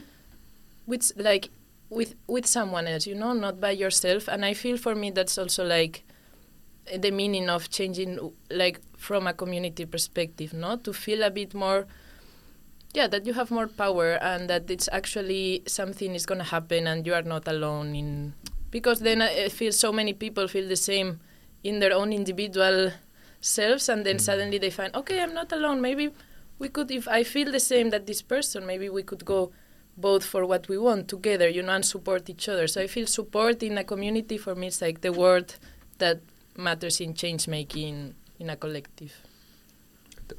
with 0.88 1.12
like 1.18 1.50
with 1.90 2.16
with 2.28 2.46
someone 2.46 2.88
else 2.88 3.06
you 3.08 3.16
know 3.16 3.34
not 3.34 3.60
by 3.60 3.72
yourself. 3.72 4.28
And 4.28 4.46
i 4.46 4.54
feel 4.54 4.78
for 4.78 4.96
me 4.96 5.12
that's 5.12 5.38
also 5.38 5.66
like 5.66 6.04
the 6.98 7.12
meaning 7.12 7.50
of 7.50 7.70
changing 7.70 8.20
like 8.52 8.80
from 8.98 9.28
a 9.28 9.34
community 9.34 9.86
perspective 9.86 10.54
no? 10.54 10.78
To 10.78 10.94
feel 10.94 11.24
a 11.24 11.32
bit 11.32 11.54
more 11.54 11.88
yeah 12.96 13.08
that 13.08 13.26
you 13.26 13.34
have 13.34 13.52
more 13.52 13.68
power 13.68 14.14
and 14.22 14.50
that 14.50 14.70
it's 14.72 14.90
actually 14.92 15.62
something 15.68 16.16
is 16.16 16.26
going 16.26 16.40
to 16.40 16.46
happen 16.46 16.88
and 16.88 17.06
you 17.06 17.14
are 17.14 17.22
not 17.22 17.48
alone 17.48 17.96
in 17.96 18.34
because 18.72 19.00
then 19.02 19.22
uh, 19.22 19.26
i 19.26 19.46
I 19.46 19.50
feel 19.50 19.72
so 19.72 19.92
many 19.92 20.14
people 20.14 20.48
feel 20.48 20.68
the 20.68 20.82
same 20.92 21.20
in 21.64 21.80
their 21.80 21.94
own 21.94 22.14
individual 22.14 22.92
selves 23.42 23.90
and 23.90 24.06
then 24.06 24.18
mm. 24.18 24.22
suddenly 24.22 24.58
they 24.58 24.70
find 24.70 24.96
okay 24.96 25.22
i'm 25.22 25.34
not 25.34 25.52
alone. 25.52 25.82
Maybe 25.82 26.06
we 26.62 26.70
could 26.70 26.90
if 26.92 27.08
i 27.08 27.24
feel 27.24 27.52
the 27.52 27.60
same 27.60 27.90
that 27.90 28.08
this 28.08 28.22
person 28.22 28.66
maybe 28.66 28.88
we 28.90 29.04
could 29.04 29.24
go 29.26 29.52
both 29.98 30.26
for 30.26 30.46
what 30.46 30.68
we 30.68 30.78
want 30.78 31.08
together 31.08 31.48
you 31.48 31.64
know 31.64 31.76
and 31.76 31.86
support 31.86 32.30
each 32.30 32.48
other. 32.50 32.68
So 32.68 32.82
i 32.82 32.88
feel 32.88 33.08
support 33.08 33.58
in 33.64 33.78
a 33.78 33.84
community 33.84 34.38
for 34.38 34.56
me 34.56 34.68
is 34.68 34.82
like 34.82 35.02
the 35.02 35.12
word 35.12 35.48
that 35.98 36.18
matters 36.58 37.02
in 37.02 37.14
change 37.14 37.48
making 37.48 38.16
in 38.40 38.50
a 38.50 38.56
collective. 38.56 39.14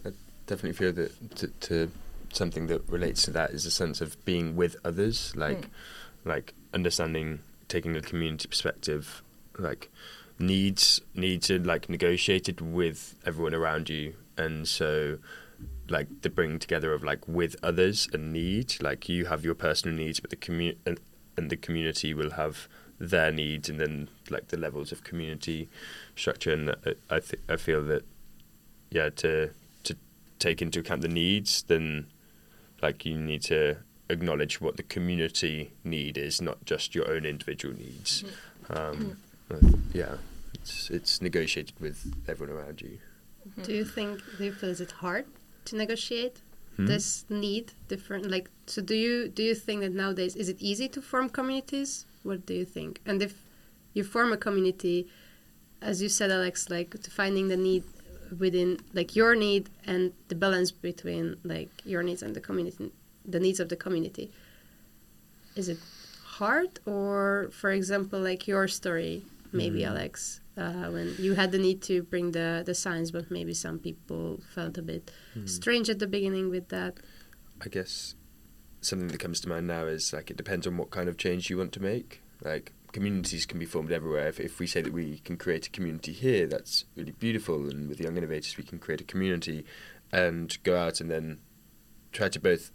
I 0.05 0.11
definitely 0.47 0.77
feel 0.81 0.93
that 0.93 1.11
to, 1.39 1.47
to 1.67 1.91
something 2.37 2.67
that 2.69 2.83
relates 2.89 3.23
to 3.23 3.31
that 3.33 3.51
is 3.51 3.65
a 3.67 3.71
sense 3.71 4.01
of 4.01 4.23
being 4.25 4.57
with 4.57 4.77
others, 4.85 5.35
like 5.37 5.63
Mm. 5.63 5.71
like 6.25 6.55
understanding, 6.75 7.41
taking 7.69 7.97
a 7.97 8.01
community 8.03 8.47
perspective, 8.49 9.23
like 9.59 9.89
needs 10.39 11.01
needs 11.15 11.51
are 11.51 11.59
like 11.59 11.89
negotiated 11.89 12.61
with 12.61 13.15
everyone 13.25 13.55
around 13.55 13.89
you, 13.89 14.15
and 14.37 14.69
so 14.69 15.19
like 15.89 16.09
the 16.23 16.29
bringing 16.31 16.59
together 16.59 16.93
of 16.93 17.03
like 17.05 17.27
with 17.29 17.55
others 17.63 18.09
and 18.13 18.33
need, 18.33 18.77
like 18.83 19.09
you 19.09 19.27
have 19.27 19.45
your 19.45 19.55
personal 19.55 19.97
needs, 19.97 20.19
but 20.21 20.31
the 20.31 20.37
community 20.37 20.79
and, 20.85 21.01
and 21.37 21.49
the 21.51 21.57
community 21.57 22.13
will 22.13 22.33
have 22.33 22.69
their 22.99 23.31
needs, 23.33 23.69
and 23.69 23.79
then 23.81 24.09
like 24.31 24.49
the 24.49 24.57
levels 24.57 24.91
of 24.93 25.05
community 25.05 25.69
structure, 26.17 26.53
and 26.53 26.71
I 26.71 27.17
I, 27.17 27.21
th- 27.21 27.43
I 27.49 27.57
feel 27.57 27.83
that 27.85 28.03
yeah 28.91 29.11
to 29.23 29.51
to 29.85 29.97
take 30.39 30.61
into 30.61 30.81
account 30.81 31.03
the 31.03 31.09
needs 31.09 31.63
then 31.65 32.07
like 32.83 33.05
you 33.05 33.19
need 33.19 33.43
to 33.43 33.77
acknowledge 34.09 34.61
what 34.61 34.77
the 34.77 34.83
community 34.83 35.73
need 35.85 36.17
is 36.19 36.41
not 36.41 36.65
just 36.65 36.95
your 36.95 37.11
own 37.11 37.25
individual 37.25 37.75
needs 37.75 38.25
um, 38.71 39.17
uh, 39.51 39.57
yeah 39.93 40.17
it's 40.55 40.91
it's 40.91 41.21
negotiated 41.21 41.75
with 41.81 41.99
everyone 42.29 42.57
around 42.57 42.81
you 42.83 42.99
Do 43.63 43.73
you 43.73 43.85
think 43.85 44.21
do 44.39 44.45
you 44.45 44.53
feel 44.53 44.71
is 44.71 44.81
it 44.81 44.93
hard 44.93 45.27
to 45.67 45.77
negotiate 45.77 46.43
Hmm? 46.77 46.85
this 46.93 47.25
need 47.31 47.73
different 47.89 48.31
like 48.31 48.51
so 48.67 48.83
do 48.83 48.95
you 48.95 49.29
do 49.29 49.43
you 49.43 49.55
think 49.55 49.81
that 49.81 49.95
nowadays 49.95 50.37
is 50.37 50.49
it 50.51 50.59
easy 50.61 50.89
to 50.91 51.01
form 51.01 51.31
communities? 51.31 52.05
What 52.23 52.45
do 52.45 52.53
you 52.53 52.67
think? 52.67 53.01
And 53.07 53.23
if 53.23 53.33
you 53.95 54.05
form 54.05 54.31
a 54.33 54.37
community, 54.37 55.09
as 55.81 56.03
you 56.03 56.11
said, 56.11 56.31
Alex, 56.31 56.69
like 56.69 56.91
to 57.05 57.11
finding 57.11 57.49
the 57.49 57.57
need 57.57 57.85
within 58.39 58.79
like 58.93 59.15
your 59.17 59.35
need 59.35 59.69
and 59.87 60.13
the 60.29 60.35
balance 60.35 60.71
between 60.73 61.37
like 61.45 61.71
your 61.85 62.03
needs 62.03 62.23
and 62.23 62.35
the 62.35 62.41
community, 62.41 62.93
the 63.25 63.41
needs 63.41 63.61
of 63.61 63.69
the 63.69 63.77
community. 63.77 64.31
Is 65.55 65.69
it 65.69 65.79
hard, 66.25 66.81
or 66.87 67.49
for 67.53 67.71
example, 67.71 68.21
like 68.21 68.47
your 68.47 68.69
story, 68.69 69.23
maybe 69.53 69.81
Mm. 69.81 69.89
Alex, 69.89 70.41
uh, 70.57 70.91
when 70.91 71.15
you 71.19 71.35
had 71.35 71.51
the 71.53 71.59
need 71.59 71.81
to 71.83 72.03
bring 72.03 72.33
the 72.33 72.63
the 72.65 72.75
science, 72.75 73.11
but 73.11 73.31
maybe 73.31 73.55
some 73.55 73.79
people 73.79 74.41
felt 74.55 74.77
a 74.79 74.83
bit 74.83 75.11
Hmm. 75.35 75.47
strange 75.47 75.89
at 75.91 75.99
the 75.99 76.07
beginning 76.07 76.51
with 76.51 76.69
that. 76.69 76.93
I 77.65 77.69
guess 77.69 78.15
something 78.83 79.09
that 79.09 79.19
comes 79.19 79.41
to 79.41 79.49
mind 79.49 79.67
now 79.67 79.87
is 79.87 80.13
like 80.13 80.31
it 80.31 80.37
depends 80.37 80.67
on 80.67 80.77
what 80.77 80.91
kind 80.91 81.09
of 81.09 81.17
change 81.17 81.49
you 81.51 81.57
want 81.59 81.73
to 81.73 81.81
make. 81.83 82.21
Like 82.45 82.73
communities 82.97 83.45
can 83.45 83.59
be 83.59 83.67
formed 83.67 83.93
everywhere. 83.93 84.27
If, 84.27 84.41
if 84.41 84.59
we 84.59 84.67
say 84.67 84.81
that 84.81 84.91
we 84.91 85.19
can 85.19 85.37
create 85.37 85.67
a 85.67 85.71
community 85.71 86.13
here, 86.13 86.47
that's 86.47 86.87
really 86.97 87.13
beautiful. 87.13 87.69
And 87.69 87.91
with 87.91 88.01
Young 88.01 88.17
Innovators, 88.17 88.57
we 88.57 88.65
can 88.65 88.79
create 88.79 89.03
a 89.03 89.05
community 89.05 89.67
and 90.11 90.57
go 90.63 90.79
out 90.79 90.99
and 91.03 91.11
then 91.11 91.41
try 92.13 92.31
to 92.31 92.41
both 92.41 92.71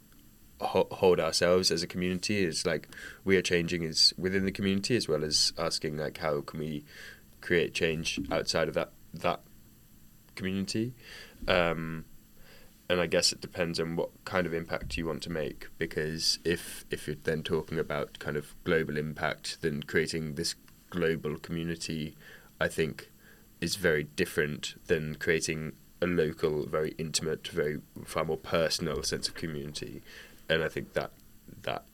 ho- 0.59 0.87
hold 0.91 1.19
ourselves 1.19 1.71
as 1.71 1.81
a 1.81 1.87
community 1.87 2.45
as 2.45 2.67
like 2.67 2.87
we 3.23 3.35
are 3.35 3.41
changing 3.41 3.81
is 3.81 4.13
within 4.15 4.45
the 4.45 4.51
community 4.51 4.95
as 4.95 5.07
well 5.07 5.23
as 5.23 5.53
asking 5.57 5.97
like 5.97 6.19
how 6.19 6.41
can 6.41 6.59
we 6.59 6.85
create 7.41 7.73
change 7.73 8.19
outside 8.31 8.67
of 8.67 8.75
that 8.75 8.91
that 9.15 9.41
community. 10.35 10.93
Um, 11.47 12.05
and 12.91 12.99
I 12.99 13.05
guess 13.05 13.31
it 13.31 13.39
depends 13.39 13.79
on 13.79 13.95
what 13.95 14.09
kind 14.25 14.45
of 14.45 14.53
impact 14.53 14.97
you 14.97 15.05
want 15.05 15.23
to 15.23 15.29
make. 15.29 15.69
Because 15.77 16.39
if 16.43 16.83
if 16.91 17.07
you're 17.07 17.15
then 17.23 17.41
talking 17.41 17.79
about 17.79 18.19
kind 18.19 18.35
of 18.35 18.53
global 18.65 18.97
impact, 18.97 19.59
then 19.61 19.81
creating 19.83 20.35
this 20.35 20.55
global 20.89 21.37
community, 21.37 22.17
I 22.59 22.67
think, 22.67 23.09
is 23.61 23.77
very 23.77 24.03
different 24.03 24.75
than 24.87 25.15
creating 25.15 25.71
a 26.01 26.05
local, 26.05 26.65
very 26.65 26.93
intimate, 26.97 27.47
very 27.47 27.79
far 28.03 28.25
more 28.25 28.35
personal 28.35 29.03
sense 29.03 29.29
of 29.29 29.35
community. 29.35 30.01
And 30.49 30.61
I 30.61 30.67
think 30.67 30.91
that 30.91 31.11
that 31.61 31.85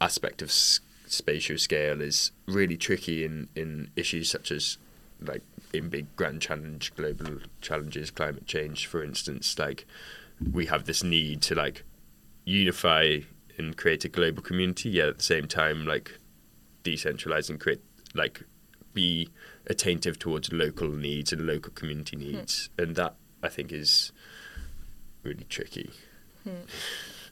aspect 0.00 0.42
of 0.42 0.48
s- 0.48 0.80
spatial 1.06 1.56
scale 1.56 2.00
is 2.00 2.32
really 2.46 2.76
tricky 2.76 3.24
in 3.24 3.48
in 3.54 3.92
issues 3.94 4.28
such 4.28 4.50
as 4.50 4.76
like 5.20 5.44
in 5.72 5.88
big 5.88 6.14
grand 6.16 6.40
challenge 6.40 6.94
global 6.96 7.38
challenges 7.60 8.10
climate 8.10 8.46
change 8.46 8.86
for 8.86 9.02
instance 9.02 9.58
like 9.58 9.86
we 10.52 10.66
have 10.66 10.84
this 10.84 11.02
need 11.02 11.42
to 11.42 11.54
like 11.54 11.84
unify 12.44 13.18
and 13.58 13.76
create 13.76 14.04
a 14.04 14.08
global 14.08 14.42
community 14.42 14.88
yet 14.88 15.08
at 15.08 15.18
the 15.18 15.24
same 15.24 15.46
time 15.46 15.86
like 15.86 16.18
decentralize 16.84 17.50
and 17.50 17.60
create 17.60 17.82
like 18.14 18.42
be 18.94 19.28
attentive 19.66 20.18
towards 20.18 20.52
local 20.52 20.88
needs 20.88 21.32
and 21.32 21.46
local 21.46 21.72
community 21.72 22.16
hmm. 22.16 22.22
needs. 22.22 22.70
And 22.78 22.96
that 22.96 23.14
i 23.42 23.48
think 23.48 23.72
is 23.72 24.12
really 25.22 25.46
tricky. 25.48 25.90
Hmm. 26.44 26.64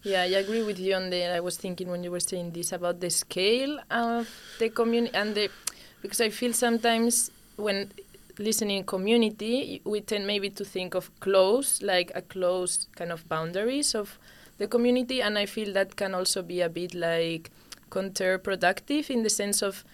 Yeah, 0.02 0.22
I 0.22 0.26
agree 0.26 0.62
with 0.62 0.78
you 0.78 0.94
on 0.94 1.10
the. 1.10 1.24
I 1.34 1.40
was 1.40 1.56
thinking 1.56 1.88
when 1.88 2.04
you 2.04 2.12
were 2.12 2.20
saying 2.20 2.52
this 2.52 2.70
about 2.72 3.00
the 3.00 3.10
scale 3.10 3.80
of 3.90 4.28
the 4.60 4.68
community 4.68 5.14
and 5.14 5.34
the, 5.34 5.50
because 6.00 6.20
I 6.20 6.28
feel 6.30 6.52
sometimes 6.52 7.32
when 7.56 7.90
listening 8.38 8.84
community, 8.84 9.80
we 9.84 10.00
tend 10.00 10.26
maybe 10.26 10.50
to 10.50 10.64
think 10.64 10.94
of 10.94 11.10
close, 11.20 11.82
like 11.82 12.12
a 12.14 12.22
closed 12.22 12.88
kind 12.94 13.12
of 13.12 13.28
boundaries 13.28 13.94
of 13.94 14.18
the 14.58 14.66
community, 14.66 15.20
and 15.22 15.38
I 15.38 15.46
feel 15.46 15.72
that 15.74 15.96
can 15.96 16.14
also 16.14 16.42
be 16.42 16.60
a 16.60 16.68
bit 16.68 16.94
like 16.94 17.50
counterproductive 17.90 19.10
in 19.10 19.22
the 19.22 19.30
sense 19.30 19.62
of 19.62 19.84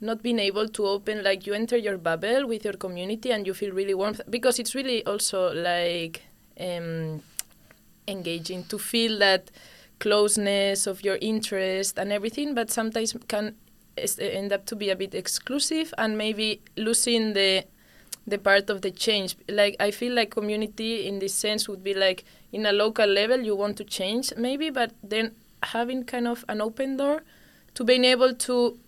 not 0.00 0.22
being 0.22 0.38
able 0.38 0.68
to 0.68 0.86
open 0.86 1.22
like 1.22 1.46
you 1.46 1.54
enter 1.54 1.76
your 1.76 1.96
bubble 1.96 2.46
with 2.46 2.64
your 2.64 2.74
community 2.74 3.30
and 3.30 3.46
you 3.46 3.54
feel 3.54 3.72
really 3.72 3.94
warm. 3.94 4.16
Because 4.28 4.58
it's 4.58 4.74
really 4.74 5.04
also 5.06 5.54
like 5.54 6.22
um, 6.60 7.22
engaging 8.08 8.64
to 8.64 8.78
feel 8.78 9.18
that 9.20 9.50
closeness 10.00 10.88
of 10.88 11.04
your 11.04 11.16
interest 11.20 11.98
and 11.98 12.12
everything 12.12 12.54
but 12.54 12.70
sometimes 12.70 13.14
can 13.28 13.54
end 14.18 14.52
up 14.52 14.66
to 14.66 14.76
be 14.76 14.90
a 14.90 14.96
bit 14.96 15.14
exclusive 15.14 15.92
and 15.98 16.16
maybe 16.16 16.60
losing 16.76 17.32
the 17.34 17.64
the 18.26 18.38
part 18.38 18.70
of 18.70 18.82
the 18.82 18.90
change. 18.90 19.36
Like 19.48 19.76
i 19.80 19.90
feel 19.90 20.14
like 20.14 20.30
community 20.30 21.06
in 21.06 21.18
this 21.18 21.34
sense 21.34 21.68
would 21.68 21.82
be 21.82 21.94
like 21.94 22.24
in 22.52 22.66
a 22.66 22.72
local 22.72 23.06
level 23.06 23.40
you 23.40 23.56
want 23.56 23.76
to 23.78 23.84
change 23.84 24.32
maybe 24.36 24.70
but 24.70 24.92
then 25.02 25.34
having 25.62 26.04
kind 26.04 26.28
of 26.28 26.44
an 26.48 26.60
open 26.60 26.96
door 26.96 27.22
to 27.74 27.84
being 27.84 28.04
able 28.04 28.34
to 28.34 28.78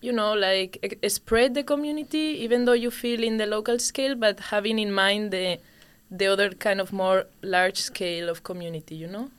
you 0.00 0.12
know 0.12 0.32
like 0.34 0.98
e- 1.02 1.08
spread 1.08 1.54
the 1.54 1.62
community 1.62 2.26
even 2.44 2.64
though 2.64 2.72
you 2.72 2.90
feel 2.90 3.22
in 3.22 3.36
the 3.36 3.46
local 3.46 3.78
scale 3.78 4.14
but 4.14 4.40
having 4.40 4.78
in 4.78 4.92
mind 4.92 5.30
the 5.30 5.58
the 6.10 6.26
other 6.26 6.50
kind 6.50 6.80
of 6.80 6.92
more 6.92 7.26
large 7.42 7.78
scale 7.78 8.28
of 8.28 8.42
community 8.42 8.94
you 8.94 9.06
know 9.06 9.30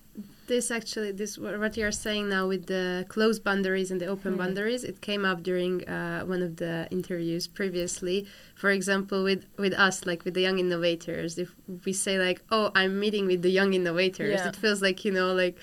This 0.47 0.71
actually, 0.71 1.12
this 1.12 1.38
what 1.38 1.75
you're 1.75 1.91
saying 1.91 2.29
now 2.29 2.47
with 2.47 2.67
the 2.67 3.05
closed 3.10 3.43
boundaries 3.43 3.91
and 3.91 3.99
the 3.99 4.05
open 4.05 4.33
Mhm. 4.33 4.38
boundaries, 4.38 4.83
it 4.86 5.01
came 5.01 5.25
up 5.25 5.43
during 5.43 5.73
uh, 5.89 6.21
one 6.33 6.41
of 6.41 6.55
the 6.55 6.88
interviews 6.89 7.47
previously. 7.47 8.25
For 8.55 8.69
example, 8.71 9.19
with 9.29 9.43
with 9.57 9.73
us, 9.73 10.05
like 10.05 10.23
with 10.23 10.36
the 10.36 10.41
young 10.47 10.57
innovators, 10.57 11.38
if 11.38 11.49
we 11.86 11.91
say 11.91 12.17
like, 12.27 12.39
"Oh, 12.49 12.71
I'm 12.79 12.93
meeting 12.97 13.25
with 13.31 13.41
the 13.41 13.51
young 13.60 13.73
innovators," 13.73 14.39
Yeah. 14.41 14.47
it 14.47 14.55
feels 14.55 14.81
like 14.81 15.03
you 15.03 15.12
know, 15.12 15.33
like 15.33 15.57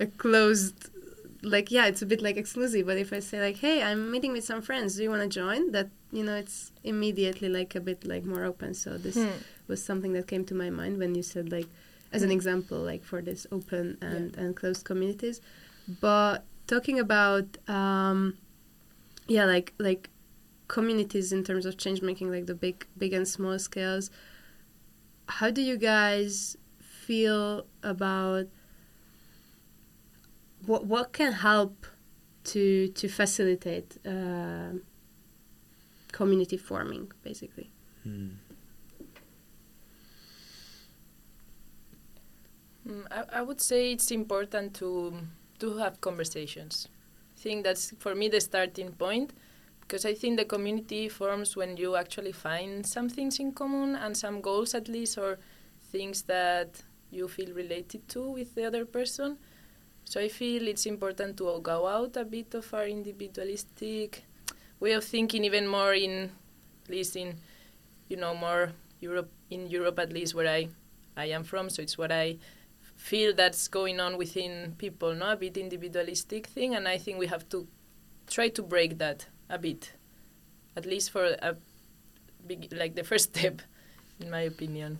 a 0.00 0.06
closed, 0.06 0.78
like 1.54 1.70
yeah, 1.70 1.86
it's 1.90 2.02
a 2.02 2.06
bit 2.12 2.20
like 2.20 2.36
exclusive. 2.36 2.86
But 2.86 2.98
if 2.98 3.12
I 3.12 3.20
say 3.20 3.38
like, 3.40 3.58
"Hey, 3.66 3.82
I'm 3.88 4.10
meeting 4.10 4.32
with 4.32 4.44
some 4.44 4.62
friends. 4.62 4.96
Do 4.96 5.04
you 5.04 5.10
want 5.14 5.22
to 5.22 5.28
join?" 5.42 5.70
That 5.70 5.88
you 6.10 6.24
know, 6.24 6.34
it's 6.44 6.72
immediately 6.82 7.48
like 7.48 7.76
a 7.76 7.80
bit 7.88 8.04
like 8.04 8.24
more 8.24 8.44
open. 8.44 8.74
So 8.74 8.98
this 8.98 9.16
Hmm. 9.16 9.38
was 9.70 9.80
something 9.90 10.12
that 10.14 10.26
came 10.26 10.44
to 10.50 10.54
my 10.62 10.70
mind 10.70 10.98
when 10.98 11.14
you 11.14 11.22
said 11.22 11.52
like 11.52 11.68
as 12.14 12.22
an 12.22 12.30
example 12.30 12.78
like 12.78 13.04
for 13.04 13.20
this 13.20 13.46
open 13.50 13.98
and, 14.00 14.36
and 14.36 14.56
closed 14.56 14.84
communities. 14.84 15.40
But 16.00 16.44
talking 16.66 16.98
about 16.98 17.58
um 17.68 18.38
yeah 19.28 19.44
like 19.44 19.74
like 19.78 20.08
communities 20.68 21.32
in 21.32 21.44
terms 21.44 21.66
of 21.66 21.76
change 21.76 22.00
making 22.00 22.30
like 22.30 22.46
the 22.46 22.54
big 22.54 22.86
big 22.96 23.12
and 23.12 23.28
small 23.28 23.58
scales 23.58 24.10
how 25.28 25.50
do 25.50 25.60
you 25.60 25.76
guys 25.76 26.56
feel 26.80 27.66
about 27.82 28.46
what 30.66 30.86
what 30.86 31.12
can 31.12 31.32
help 31.32 31.86
to 32.44 32.88
to 32.88 33.08
facilitate 33.08 33.98
uh, 34.06 34.72
community 36.12 36.56
forming 36.56 37.10
basically? 37.22 37.70
Hmm. 38.02 38.28
I, 43.10 43.38
I 43.38 43.42
would 43.42 43.60
say 43.60 43.92
it's 43.92 44.10
important 44.10 44.74
to 44.74 45.14
to 45.60 45.76
have 45.78 46.00
conversations. 46.00 46.88
I 47.36 47.40
think 47.40 47.64
that's 47.64 47.92
for 47.98 48.14
me 48.14 48.28
the 48.28 48.40
starting 48.40 48.92
point 48.92 49.32
because 49.80 50.04
I 50.04 50.14
think 50.14 50.38
the 50.38 50.44
community 50.44 51.08
forms 51.08 51.56
when 51.56 51.76
you 51.76 51.96
actually 51.96 52.32
find 52.32 52.86
some 52.86 53.08
things 53.08 53.38
in 53.38 53.52
common 53.52 53.96
and 53.96 54.16
some 54.16 54.40
goals 54.40 54.74
at 54.74 54.88
least 54.88 55.18
or 55.18 55.38
things 55.92 56.22
that 56.22 56.82
you 57.10 57.28
feel 57.28 57.54
related 57.54 58.08
to 58.08 58.30
with 58.30 58.54
the 58.54 58.64
other 58.64 58.84
person. 58.84 59.38
So 60.04 60.20
I 60.20 60.28
feel 60.28 60.68
it's 60.68 60.86
important 60.86 61.36
to 61.38 61.60
go 61.62 61.86
out 61.86 62.16
a 62.16 62.24
bit 62.24 62.54
of 62.54 62.72
our 62.74 62.86
individualistic 62.86 64.24
way 64.80 64.92
of 64.92 65.04
thinking, 65.04 65.44
even 65.44 65.66
more 65.66 65.94
in, 65.94 66.30
at 66.84 66.90
least 66.90 67.16
in, 67.16 67.36
you 68.08 68.16
know, 68.16 68.34
more 68.34 68.72
Europe 69.00 69.30
in 69.50 69.66
Europe 69.68 69.98
at 69.98 70.12
least 70.12 70.34
where 70.34 70.48
I, 70.48 70.68
I 71.16 71.26
am 71.26 71.44
from. 71.44 71.70
So 71.70 71.82
it's 71.82 71.96
what 71.96 72.10
I 72.10 72.36
feel 72.96 73.34
that's 73.34 73.68
going 73.68 74.00
on 74.00 74.16
within 74.16 74.74
people, 74.78 75.14
no, 75.14 75.32
a 75.32 75.36
bit 75.36 75.56
individualistic 75.56 76.46
thing, 76.46 76.74
and 76.74 76.88
I 76.88 76.98
think 76.98 77.18
we 77.18 77.26
have 77.26 77.48
to 77.50 77.66
try 78.26 78.48
to 78.48 78.62
break 78.62 78.98
that 78.98 79.26
a 79.50 79.58
bit, 79.58 79.92
at 80.76 80.86
least 80.86 81.10
for 81.10 81.24
a 81.24 81.56
big, 82.46 82.72
like 82.72 82.94
the 82.94 83.04
first 83.04 83.34
step, 83.36 83.62
in 84.20 84.30
my 84.30 84.40
opinion. 84.40 84.98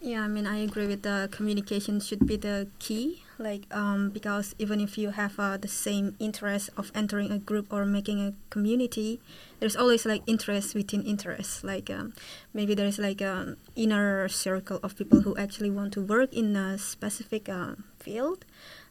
Yeah, 0.00 0.22
I 0.22 0.28
mean, 0.28 0.46
I 0.46 0.58
agree 0.58 0.86
with 0.86 1.02
the 1.02 1.28
communication 1.32 2.00
should 2.00 2.26
be 2.26 2.36
the 2.36 2.68
key. 2.78 3.22
Like, 3.38 3.64
um, 3.74 4.10
because 4.10 4.54
even 4.58 4.80
if 4.80 4.96
you 4.96 5.10
have 5.10 5.38
uh, 5.38 5.56
the 5.56 5.68
same 5.68 6.16
interest 6.18 6.70
of 6.76 6.92
entering 6.94 7.30
a 7.32 7.38
group 7.38 7.72
or 7.72 7.84
making 7.84 8.20
a 8.20 8.32
community, 8.50 9.20
there's 9.58 9.76
always 9.76 10.06
like 10.06 10.22
interest 10.26 10.74
within 10.74 11.02
interest. 11.02 11.64
Like, 11.64 11.90
um, 11.90 12.14
maybe 12.54 12.74
there's 12.74 12.98
like 12.98 13.20
an 13.20 13.56
inner 13.74 14.28
circle 14.28 14.80
of 14.82 14.96
people 14.96 15.22
who 15.22 15.36
actually 15.36 15.70
want 15.70 15.92
to 15.94 16.00
work 16.00 16.32
in 16.32 16.56
a 16.56 16.78
specific 16.78 17.48
uh, 17.48 17.74
field. 17.98 18.44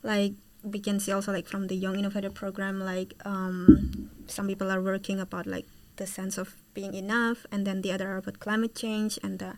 Like, 0.03 0.33
we 0.63 0.79
can 0.79 0.99
see 0.99 1.11
also 1.11 1.31
like 1.31 1.47
from 1.47 1.67
the 1.67 1.75
Young 1.75 1.97
Innovator 1.97 2.31
program, 2.31 2.79
like 2.79 3.13
um, 3.23 4.09
some 4.27 4.47
people 4.47 4.71
are 4.71 4.81
working 4.81 5.19
about 5.19 5.45
like 5.45 5.65
the 5.97 6.07
sense 6.07 6.37
of 6.37 6.55
being 6.73 6.93
enough, 6.93 7.45
and 7.51 7.65
then 7.65 7.81
the 7.81 7.91
other 7.91 8.17
about 8.17 8.39
climate 8.39 8.75
change 8.75 9.17
and 9.23 9.37
the 9.39 9.53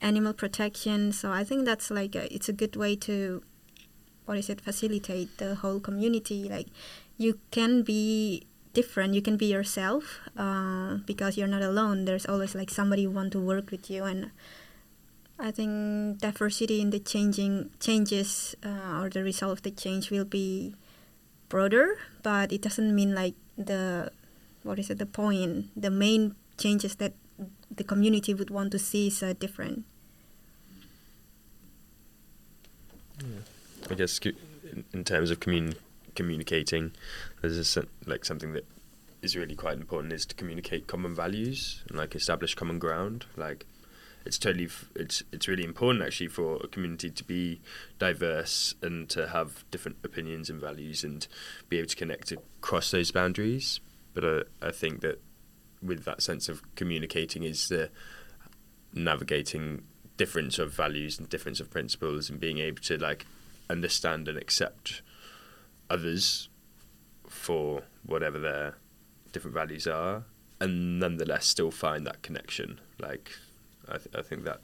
animal 0.00 0.32
protection. 0.32 1.12
So 1.12 1.32
I 1.32 1.44
think 1.44 1.64
that's 1.64 1.90
like 1.90 2.14
a, 2.14 2.32
it's 2.34 2.48
a 2.48 2.52
good 2.52 2.76
way 2.76 2.96
to 2.96 3.42
what 4.26 4.38
is 4.38 4.48
it 4.48 4.60
facilitate 4.60 5.38
the 5.38 5.56
whole 5.56 5.80
community. 5.80 6.48
Like 6.48 6.68
you 7.16 7.38
can 7.50 7.82
be 7.82 8.46
different, 8.72 9.14
you 9.14 9.22
can 9.22 9.36
be 9.36 9.46
yourself 9.46 10.20
uh, 10.36 10.98
because 11.04 11.36
you're 11.36 11.48
not 11.48 11.62
alone. 11.62 12.04
There's 12.04 12.26
always 12.26 12.54
like 12.54 12.70
somebody 12.70 13.04
who 13.04 13.10
want 13.10 13.32
to 13.32 13.40
work 13.40 13.70
with 13.70 13.90
you, 13.90 14.04
and 14.04 14.30
I 15.38 15.50
think 15.50 16.20
diversity 16.20 16.80
in 16.80 16.90
the 16.90 17.00
changing 17.00 17.70
changes 17.80 18.54
uh, 18.64 19.00
or 19.00 19.10
the 19.10 19.22
result 19.22 19.52
of 19.52 19.62
the 19.62 19.70
change 19.70 20.10
will 20.10 20.24
be 20.24 20.74
broader, 21.48 21.98
but 22.22 22.52
it 22.52 22.62
doesn't 22.62 22.94
mean 22.94 23.14
like 23.14 23.34
the 23.58 24.12
what 24.62 24.78
is 24.78 24.90
it 24.90 24.98
the 24.98 25.06
point 25.06 25.72
the 25.74 25.90
main 25.90 26.36
changes 26.58 26.94
that 26.96 27.14
the 27.74 27.84
community 27.84 28.34
would 28.34 28.50
want 28.50 28.70
to 28.72 28.78
see 28.78 29.08
is 29.08 29.22
uh, 29.22 29.32
different. 29.38 29.84
I 33.90 33.94
guess 33.94 34.20
in, 34.92 35.04
terms 35.04 35.30
of 35.30 35.40
commun- 35.40 35.74
communicating, 36.14 36.92
there's 37.40 37.78
like 38.06 38.24
something 38.24 38.52
that 38.52 38.66
is 39.22 39.36
really 39.36 39.54
quite 39.54 39.76
important 39.76 40.12
is 40.12 40.24
to 40.26 40.34
communicate 40.34 40.86
common 40.86 41.14
values 41.14 41.82
and 41.88 41.98
like 41.98 42.14
establish 42.14 42.54
common 42.54 42.78
ground. 42.78 43.26
Like 43.36 43.66
it's 44.24 44.38
totally 44.38 44.66
f- 44.66 44.90
it's 44.94 45.22
it's 45.32 45.48
really 45.48 45.64
important 45.64 46.04
actually 46.04 46.28
for 46.28 46.56
a 46.56 46.68
community 46.68 47.10
to 47.10 47.24
be 47.24 47.60
diverse 47.98 48.74
and 48.82 49.08
to 49.10 49.28
have 49.28 49.64
different 49.70 49.98
opinions 50.04 50.50
and 50.50 50.60
values 50.60 51.04
and 51.04 51.26
be 51.68 51.78
able 51.78 51.88
to 51.88 51.96
connect 51.96 52.32
across 52.32 52.90
those 52.90 53.10
boundaries. 53.10 53.80
But 54.14 54.24
uh, 54.24 54.42
I 54.62 54.70
think 54.70 55.00
that 55.00 55.20
with 55.82 56.04
that 56.04 56.22
sense 56.22 56.48
of 56.48 56.62
communicating 56.74 57.42
is 57.42 57.68
the 57.68 57.90
navigating 58.92 59.82
difference 60.20 60.58
of 60.58 60.70
values 60.70 61.18
and 61.18 61.30
difference 61.30 61.60
of 61.60 61.70
principles 61.70 62.28
and 62.28 62.38
being 62.38 62.58
able 62.58 62.82
to 62.82 62.98
like 62.98 63.24
understand 63.70 64.28
and 64.28 64.36
accept 64.36 65.00
others 65.88 66.50
for 67.26 67.84
whatever 68.04 68.38
their 68.38 68.74
different 69.32 69.54
values 69.54 69.86
are 69.86 70.24
and 70.60 71.00
nonetheless 71.00 71.46
still 71.46 71.70
find 71.70 72.06
that 72.06 72.20
connection. 72.20 72.78
Like 72.98 73.30
i, 73.88 73.96
th- 73.96 74.14
I 74.14 74.20
think 74.20 74.44
that 74.44 74.60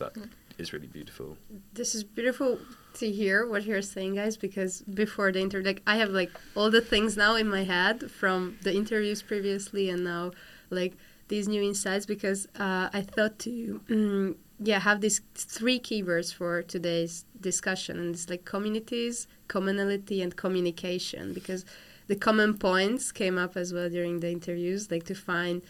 that 0.00 0.12
is 0.58 0.72
really 0.72 0.88
beautiful. 0.88 1.38
This 1.72 1.94
is 1.94 2.02
beautiful 2.02 2.58
to 2.94 3.06
hear 3.20 3.46
what 3.46 3.62
you're 3.62 3.82
saying 3.82 4.16
guys 4.16 4.36
because 4.36 4.80
before 5.02 5.30
the 5.30 5.38
interview 5.46 5.66
like 5.66 5.82
i 5.86 5.96
have 6.02 6.08
like 6.22 6.32
all 6.56 6.70
the 6.70 6.80
things 6.80 7.14
now 7.14 7.34
in 7.42 7.46
my 7.46 7.62
head 7.62 8.10
from 8.10 8.56
the 8.62 8.72
interviews 8.74 9.20
previously 9.20 9.90
and 9.90 10.02
now 10.02 10.30
like 10.70 10.94
these 11.28 11.46
new 11.46 11.62
insights 11.62 12.06
because 12.06 12.46
uh, 12.58 12.88
i 12.98 13.02
thought 13.02 13.38
to 13.38 13.82
mm, 13.90 14.34
yeah 14.58 14.80
have 14.80 15.00
these 15.00 15.20
three 15.34 15.78
keywords 15.78 16.32
for 16.32 16.62
today's 16.62 17.24
discussion 17.40 17.98
and 17.98 18.14
it's 18.14 18.28
like 18.30 18.44
communities 18.44 19.26
commonality 19.48 20.22
and 20.22 20.36
communication 20.36 21.32
because 21.32 21.64
the 22.08 22.16
common 22.16 22.56
points 22.56 23.12
came 23.12 23.36
up 23.36 23.56
as 23.56 23.72
well 23.72 23.88
during 23.88 24.20
the 24.20 24.30
interviews 24.30 24.90
like 24.90 25.04
to 25.04 25.14
find 25.14 25.62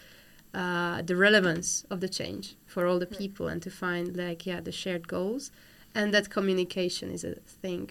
uh, 0.55 1.03
the 1.03 1.17
relevance 1.17 1.85
of 1.91 2.01
the 2.01 2.09
change 2.09 2.57
for 2.67 2.87
all 2.87 2.99
the 2.99 3.07
people 3.07 3.49
and 3.49 3.61
to 3.63 3.71
find 3.71 4.17
like 4.17 4.47
yeah 4.47 4.61
the 4.61 4.73
shared 4.73 5.07
goals 5.09 5.51
and 5.97 6.13
that 6.13 6.29
communication 6.29 7.11
is 7.11 7.25
a 7.25 7.35
thing. 7.63 7.91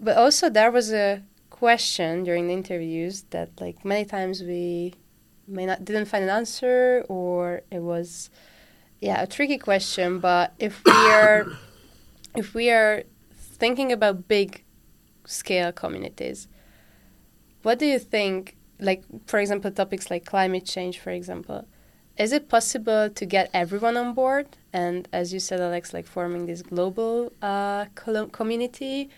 But 0.00 0.16
also 0.16 0.50
there 0.50 0.70
was 0.70 0.92
a 0.92 1.22
question 1.48 2.24
during 2.24 2.48
the 2.48 2.54
interviews 2.54 3.24
that 3.30 3.48
like 3.60 3.84
many 3.84 4.04
times 4.04 4.42
we 4.42 4.94
may 5.46 5.64
not 5.66 5.84
didn't 5.84 6.06
find 6.06 6.24
an 6.24 6.30
answer 6.30 7.04
or 7.08 7.62
it 7.70 7.82
was 7.82 8.30
yeah 9.00 9.22
a 9.22 9.26
tricky 9.26 9.58
question 9.58 10.18
but 10.18 10.52
if 10.58 10.82
we 10.84 10.92
are 10.92 11.46
if 12.36 12.54
we 12.54 12.70
are 12.70 13.04
thinking 13.34 13.92
about 13.92 14.28
big 14.28 14.64
scale 15.24 15.72
communities 15.72 16.48
what 17.62 17.78
do 17.78 17.86
you 17.86 17.98
think 17.98 18.56
like 18.78 19.04
for 19.26 19.38
example 19.38 19.70
topics 19.70 20.10
like 20.10 20.24
climate 20.24 20.64
change 20.64 20.98
for 20.98 21.10
example 21.10 21.66
is 22.20 22.32
it 22.32 22.50
possible 22.50 23.08
to 23.08 23.24
get 23.24 23.48
everyone 23.54 23.96
on 23.96 24.12
board? 24.12 24.46
And 24.74 25.08
as 25.10 25.32
you 25.32 25.40
said, 25.40 25.58
Alex, 25.58 25.94
like 25.94 26.06
forming 26.06 26.44
this 26.44 26.60
global 26.60 27.32
uh, 27.40 27.86
community, 27.94 29.08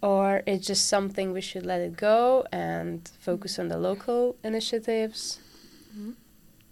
or 0.00 0.44
it's 0.46 0.68
just 0.68 0.88
something 0.88 1.32
we 1.32 1.40
should 1.40 1.66
let 1.66 1.80
it 1.80 1.96
go 1.96 2.46
and 2.52 3.10
focus 3.18 3.58
on 3.58 3.66
the 3.66 3.76
local 3.76 4.36
initiatives? 4.44 5.40
Mm-hmm. 5.90 6.12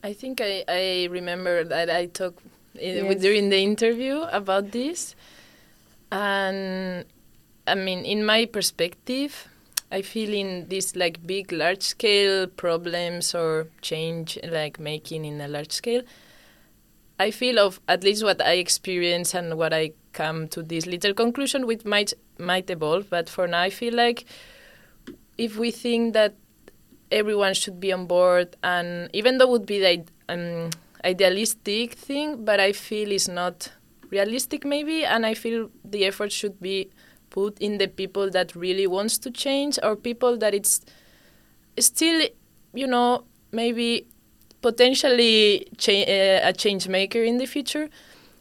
I 0.05 0.13
think 0.13 0.43
I, 0.43 0.65
I 0.69 1.09
remember 1.11 1.65
that 1.65 1.89
I 1.89 2.07
talked 2.07 2.45
eh, 2.79 3.01
yes. 3.03 3.23
during 3.23 3.49
the 3.49 3.57
interview 3.57 4.21
about 4.31 4.71
this. 4.71 5.17
And 6.13 7.07
I 7.67 7.75
mean, 7.75 8.05
in 8.05 8.27
my 8.27 8.45
perspective, 8.45 9.49
I 9.91 10.03
feel 10.03 10.35
in 10.35 10.69
these 10.69 10.95
like 10.95 11.27
big, 11.27 11.53
large 11.53 11.81
scale 11.83 12.47
problems 12.47 13.35
or 13.35 13.69
change, 13.81 14.39
like 14.47 14.79
making 14.79 15.25
in 15.25 15.41
a 15.41 15.49
large 15.49 15.73
scale, 15.73 16.03
I 17.19 17.31
feel 17.31 17.59
of 17.59 17.81
at 17.89 18.05
least 18.05 18.23
what 18.25 18.43
I 18.43 18.55
experience 18.55 19.33
and 19.35 19.57
what 19.57 19.73
I 19.73 19.93
come 20.13 20.49
to 20.49 20.63
this 20.63 20.85
little 20.85 21.15
conclusion, 21.15 21.67
which 21.67 21.87
might 21.87 22.13
might 22.39 22.69
evolve. 22.69 23.09
But 23.09 23.31
for 23.31 23.47
now, 23.47 23.63
I 23.63 23.71
feel 23.71 23.95
like 23.95 24.27
if 25.39 25.57
we 25.57 25.71
think 25.71 26.13
that 26.13 26.35
everyone 27.11 27.55
should 27.55 27.81
be 27.81 27.93
on 27.93 28.07
board, 28.07 28.57
and 28.63 29.09
even 29.13 29.39
though 29.39 29.45
it 29.47 29.51
would 29.51 29.67
be 29.67 29.79
the 29.81 30.05
um, 30.29 30.71
idealistic 31.05 31.95
thing, 31.95 32.45
but 32.45 32.61
I 32.61 32.73
feel 32.73 33.13
it's 33.13 33.29
not 33.29 33.73
realistic 34.11 34.65
maybe, 34.65 35.05
and 35.05 35.27
I 35.27 35.35
feel 35.35 35.71
the 35.85 36.05
effort 36.05 36.33
should 36.33 36.61
be 36.61 36.91
put 37.31 37.59
in 37.59 37.79
the 37.79 37.89
people 37.89 38.31
that 38.31 38.55
really 38.55 38.87
wants 38.87 39.19
to 39.19 39.31
change 39.31 39.79
or 39.83 39.97
people 39.97 40.37
that 40.39 40.55
it's 40.55 40.81
still 41.79 42.27
you 42.73 42.87
know 42.87 43.25
maybe 43.53 44.07
potentially 44.63 45.67
cha- 45.77 45.93
uh, 46.09 46.41
a 46.49 46.53
change 46.53 46.89
maker 46.89 47.23
in 47.23 47.39
the 47.39 47.47
future. 47.47 47.89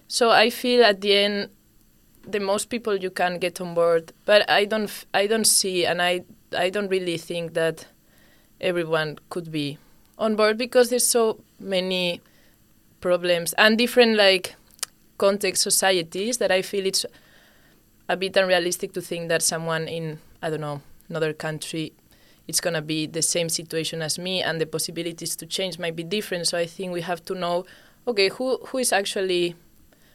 So 0.08 0.30
i 0.30 0.50
feel 0.50 0.84
at 0.84 1.02
the 1.02 1.14
end 1.16 1.50
the 2.28 2.40
most 2.40 2.70
people 2.70 2.96
you 2.96 3.10
can 3.10 3.40
get 3.40 3.60
on 3.60 3.74
board 3.74 4.14
but 4.26 4.50
i 4.50 4.66
don't 4.66 5.06
i 5.14 5.28
don't 5.28 5.48
see 5.48 5.86
and 5.86 6.02
i 6.02 6.22
i 6.58 6.70
don't 6.70 6.88
really 6.90 7.18
think 7.18 7.54
that 7.54 7.86
everyone 8.64 9.20
could 9.30 9.52
be 9.52 9.78
on 10.18 10.36
board 10.36 10.58
because 10.58 10.90
there's 10.90 11.06
so 11.08 11.40
many 11.60 12.22
problems 13.02 13.54
and 13.54 13.78
different 13.78 14.16
like 14.16 14.56
context 15.18 15.62
societies 15.62 16.38
that 16.38 16.52
i 16.52 16.62
feel 16.62 16.86
it's 16.86 17.06
a 18.10 18.18
bit 18.18 18.36
unrealistic 18.38 18.94
to 18.94 19.02
think 19.02 19.30
that 19.30 19.42
someone 19.42 19.88
in 19.88 20.20
I 20.42 20.50
don't 20.50 20.62
know 20.62 20.82
another 21.10 21.34
country 21.34 21.94
it's 22.48 22.60
going 22.60 22.74
to 22.74 22.82
be 22.82 23.08
the 23.08 23.22
same 23.22 23.48
situation 23.48 24.02
as 24.02 24.20
me 24.20 24.42
and 24.42 24.60
the 24.60 24.66
possibilities 24.66 25.36
to 25.38 25.46
change 25.46 25.80
might 25.80 25.96
be 25.96 26.04
different. 26.04 26.48
So 26.48 26.58
i 26.58 26.66
think 26.66 26.92
we 26.92 27.02
have 27.02 27.24
to 27.26 27.36
know 27.36 27.66
okay 28.08 28.30
who 28.30 28.58
who 28.68 28.78
is 28.80 28.92
actually 28.92 29.56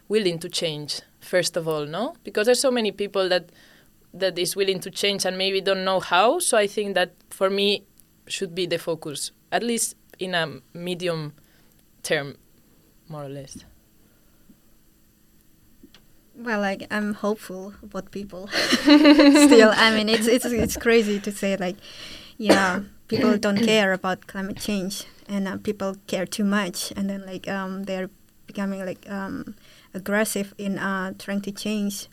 willing 0.09 0.39
to 0.39 0.49
change 0.49 1.01
first 1.21 1.57
of 1.57 1.67
all 1.67 1.87
no? 1.87 2.15
Because 2.25 2.47
there's 2.47 2.61
so 2.61 2.71
many 2.71 2.93
people 2.93 3.29
that 3.29 3.51
that 4.13 4.39
is 4.39 4.57
willing 4.57 4.81
to 4.81 4.91
change 4.91 5.25
and 5.25 5.37
maybe 5.37 5.61
don't 5.61 5.85
know 5.85 6.01
how. 6.01 6.39
So 6.39 6.57
i 6.59 6.67
think 6.67 6.95
that 6.95 7.13
for 7.31 7.51
me 7.51 7.85
should 8.29 8.55
be 8.55 8.67
the 8.67 8.79
focus 8.79 9.33
at 9.53 9.62
least 9.62 9.97
in 10.19 10.35
a 10.35 10.61
medium 10.75 11.33
term 12.03 12.37
more 13.09 13.25
or 13.25 13.29
less 13.29 13.64
well, 16.38 16.61
like 16.61 16.87
I'm 16.91 17.14
hopeful 17.14 17.75
about 17.83 18.11
people. 18.12 18.49
Still, 18.83 19.73
I 19.75 19.95
mean, 19.95 20.09
it's 20.09 20.27
it's 20.27 20.47
it's 20.47 20.77
crazy 20.77 21.19
to 21.21 21.33
say 21.33 21.57
like, 21.57 21.77
yeah, 22.37 22.83
people 23.09 23.37
don't 23.37 23.59
care 23.59 23.93
about 23.93 24.27
climate 24.27 24.59
change, 24.59 25.05
and 25.29 25.49
uh, 25.49 25.57
people 25.57 25.97
care 26.07 26.27
too 26.27 26.45
much, 26.45 26.93
and 26.97 27.11
then 27.11 27.27
like 27.27 27.49
um, 27.49 27.85
they're 27.85 28.09
becoming 28.47 28.85
like 28.87 29.05
um, 29.11 29.57
aggressive 29.93 30.55
in 30.59 30.79
uh, 30.79 31.12
trying 31.19 31.41
to 31.43 31.51
change. 31.51 32.07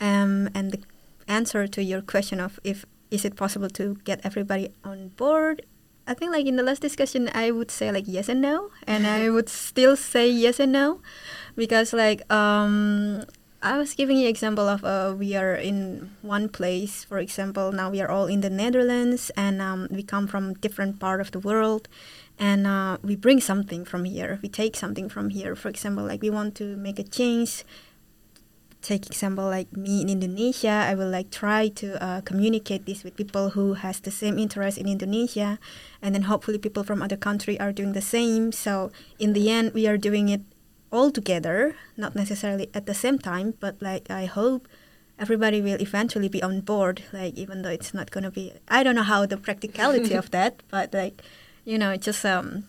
Um, 0.00 0.48
and 0.54 0.72
the 0.72 0.80
answer 1.28 1.68
to 1.68 1.82
your 1.82 2.02
question 2.02 2.40
of 2.40 2.58
if 2.64 2.84
is 3.10 3.24
it 3.24 3.36
possible 3.36 3.68
to 3.70 3.96
get 4.04 4.20
everybody 4.24 4.70
on 4.84 5.08
board, 5.16 5.62
I 6.10 6.14
think 6.14 6.32
like 6.32 6.46
in 6.46 6.56
the 6.56 6.64
last 6.64 6.82
discussion, 6.82 7.30
I 7.34 7.52
would 7.52 7.70
say 7.70 7.92
like 7.92 8.04
yes 8.08 8.28
and 8.28 8.40
no, 8.40 8.70
and 8.84 9.06
I 9.06 9.30
would 9.30 9.48
still 9.68 9.94
say 9.96 10.28
yes 10.28 10.58
and 10.58 10.72
no, 10.72 11.00
because 11.54 11.92
like 11.92 12.26
um, 12.32 13.22
I 13.62 13.78
was 13.78 13.94
giving 13.94 14.16
you 14.16 14.28
example 14.28 14.66
of 14.68 14.84
uh, 14.84 15.14
we 15.16 15.36
are 15.36 15.54
in 15.54 16.10
one 16.22 16.48
place. 16.48 17.04
For 17.04 17.18
example, 17.18 17.70
now 17.70 17.90
we 17.90 18.00
are 18.00 18.10
all 18.10 18.26
in 18.26 18.40
the 18.40 18.50
Netherlands, 18.50 19.30
and 19.36 19.62
um, 19.62 19.86
we 19.88 20.02
come 20.02 20.26
from 20.26 20.54
different 20.54 20.98
part 20.98 21.20
of 21.20 21.30
the 21.30 21.38
world, 21.38 21.86
and 22.40 22.66
uh, 22.66 22.98
we 23.04 23.14
bring 23.14 23.40
something 23.40 23.84
from 23.84 24.04
here. 24.04 24.40
We 24.42 24.48
take 24.48 24.74
something 24.74 25.08
from 25.08 25.30
here. 25.30 25.54
For 25.54 25.68
example, 25.68 26.04
like 26.04 26.22
we 26.22 26.30
want 26.30 26.56
to 26.56 26.76
make 26.76 26.98
a 26.98 27.04
change. 27.04 27.62
Take 28.82 29.06
example 29.06 29.44
like 29.44 29.76
me 29.76 30.00
in 30.00 30.08
Indonesia. 30.08 30.88
I 30.88 30.94
will 30.94 31.08
like 31.08 31.30
try 31.30 31.68
to 31.76 32.02
uh, 32.02 32.20
communicate 32.22 32.86
this 32.86 33.04
with 33.04 33.16
people 33.16 33.50
who 33.50 33.74
has 33.74 34.00
the 34.00 34.10
same 34.10 34.38
interest 34.38 34.78
in 34.78 34.88
Indonesia, 34.88 35.58
and 36.00 36.14
then 36.14 36.22
hopefully 36.22 36.56
people 36.56 36.82
from 36.82 37.02
other 37.02 37.16
country 37.16 37.60
are 37.60 37.72
doing 37.72 37.92
the 37.92 38.00
same. 38.00 38.52
So 38.52 38.90
in 39.18 39.34
the 39.34 39.50
end, 39.50 39.74
we 39.74 39.86
are 39.86 39.98
doing 39.98 40.28
it 40.28 40.40
all 40.90 41.10
together, 41.10 41.76
not 41.96 42.16
necessarily 42.16 42.70
at 42.72 42.86
the 42.86 42.94
same 42.94 43.18
time, 43.18 43.54
but 43.60 43.76
like 43.82 44.10
I 44.10 44.24
hope 44.24 44.66
everybody 45.18 45.60
will 45.60 45.80
eventually 45.80 46.28
be 46.28 46.42
on 46.42 46.60
board. 46.60 47.04
Like 47.12 47.36
even 47.36 47.62
though 47.62 47.70
it's 47.70 47.92
not 47.92 48.10
gonna 48.10 48.30
be, 48.30 48.52
I 48.66 48.82
don't 48.82 48.96
know 48.96 49.04
how 49.04 49.26
the 49.26 49.36
practicality 49.36 50.14
of 50.14 50.30
that, 50.36 50.62
but 50.70 50.94
like 50.94 51.22
you 51.64 51.76
know, 51.76 51.96
just 51.96 52.24
um, 52.24 52.64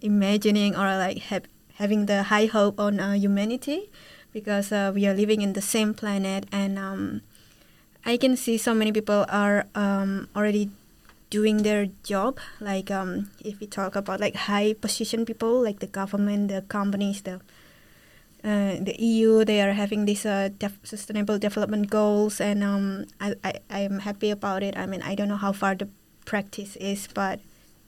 imagining 0.00 0.74
or 0.74 0.86
like 0.96 1.18
have, 1.34 1.44
having 1.74 2.06
the 2.06 2.24
high 2.24 2.46
hope 2.46 2.78
on 2.78 3.00
uh, 3.00 3.12
humanity 3.12 3.90
because 4.36 4.70
uh, 4.70 4.92
we 4.94 5.06
are 5.08 5.14
living 5.14 5.40
in 5.40 5.54
the 5.54 5.64
same 5.64 5.94
planet 5.94 6.44
and 6.52 6.78
um, 6.78 7.22
I 8.04 8.18
can 8.18 8.36
see 8.36 8.58
so 8.58 8.74
many 8.74 8.92
people 8.92 9.24
are 9.30 9.64
um, 9.74 10.28
already 10.36 10.68
doing 11.30 11.64
their 11.64 11.86
job 12.04 12.36
like 12.60 12.90
um, 12.90 13.30
if 13.40 13.58
we 13.60 13.66
talk 13.66 13.96
about 13.96 14.20
like 14.20 14.36
high 14.36 14.74
position 14.74 15.24
people 15.24 15.62
like 15.62 15.80
the 15.80 15.86
government 15.86 16.48
the 16.52 16.60
companies 16.68 17.22
the 17.22 17.40
uh, 18.44 18.76
the 18.78 18.94
EU 19.00 19.42
they 19.42 19.62
are 19.62 19.72
having 19.72 20.04
these 20.04 20.26
uh, 20.26 20.50
def- 20.58 20.78
sustainable 20.84 21.36
development 21.36 21.90
goals, 21.90 22.40
and 22.40 22.62
um, 22.62 23.06
I, 23.18 23.34
I 23.42 23.52
I'm 23.70 23.98
happy 24.00 24.30
about 24.30 24.62
it. 24.62 24.76
I 24.76 24.86
mean, 24.86 25.02
I 25.02 25.16
don't 25.16 25.26
know 25.26 25.40
how 25.40 25.50
far 25.50 25.74
the 25.74 25.88
practice 26.26 26.76
is, 26.76 27.08
but 27.12 27.40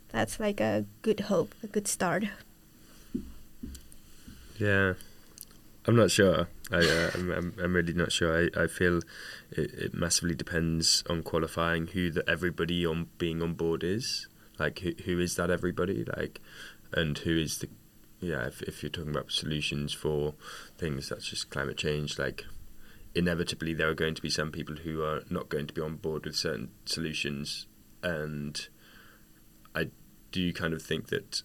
that's 0.08 0.40
like 0.40 0.58
a 0.58 0.84
good 1.02 1.30
hope, 1.30 1.54
a 1.62 1.68
good 1.68 1.86
start. 1.86 2.24
Yeah, 4.58 4.94
I'm 5.88 5.96
not 5.96 6.10
sure. 6.10 6.48
I, 6.70 6.76
uh, 6.76 7.10
I'm, 7.14 7.54
I'm, 7.58 7.72
really 7.72 7.94
not 7.94 8.12
sure. 8.12 8.50
I, 8.54 8.64
I 8.64 8.66
feel 8.66 8.98
it, 9.50 9.72
it 9.72 9.94
massively 9.94 10.34
depends 10.34 11.02
on 11.08 11.22
qualifying 11.22 11.86
who 11.86 12.10
the 12.10 12.28
everybody 12.28 12.84
on 12.84 13.08
being 13.16 13.40
on 13.40 13.54
board 13.54 13.82
is. 13.82 14.28
Like 14.58 14.80
who 14.80 14.92
who 15.06 15.18
is 15.18 15.36
that 15.36 15.50
everybody? 15.50 16.04
Like, 16.04 16.42
and 16.92 17.16
who 17.16 17.38
is 17.38 17.58
the 17.58 17.70
yeah, 18.20 18.46
if, 18.48 18.60
if 18.62 18.82
you're 18.82 18.90
talking 18.90 19.12
about 19.12 19.32
solutions 19.32 19.94
for 19.94 20.34
things 20.76 21.08
such 21.08 21.32
as 21.32 21.44
climate 21.44 21.78
change, 21.78 22.18
like 22.18 22.44
inevitably 23.14 23.72
there 23.72 23.88
are 23.88 23.94
going 23.94 24.14
to 24.14 24.22
be 24.22 24.28
some 24.28 24.52
people 24.52 24.76
who 24.76 25.02
are 25.02 25.22
not 25.30 25.48
going 25.48 25.66
to 25.68 25.72
be 25.72 25.80
on 25.80 25.96
board 25.96 26.26
with 26.26 26.36
certain 26.36 26.70
solutions, 26.84 27.66
and 28.02 28.68
I 29.74 29.88
do 30.32 30.52
kind 30.52 30.74
of 30.74 30.82
think 30.82 31.08
that, 31.08 31.42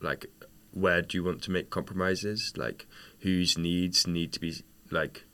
like, 0.00 0.26
where 0.72 1.02
do 1.02 1.18
you 1.18 1.24
want 1.24 1.42
to 1.42 1.50
make 1.50 1.70
compromises? 1.70 2.52
Like, 2.56 2.86
whose 3.24 3.56
needs 3.56 4.06
need 4.06 4.32
to 4.34 4.38
be 4.38 4.54
like 4.90 5.24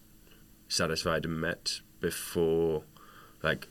satisfied 0.68 1.24
and 1.24 1.40
met 1.40 1.81
before, 2.00 2.85
like, 3.42 3.66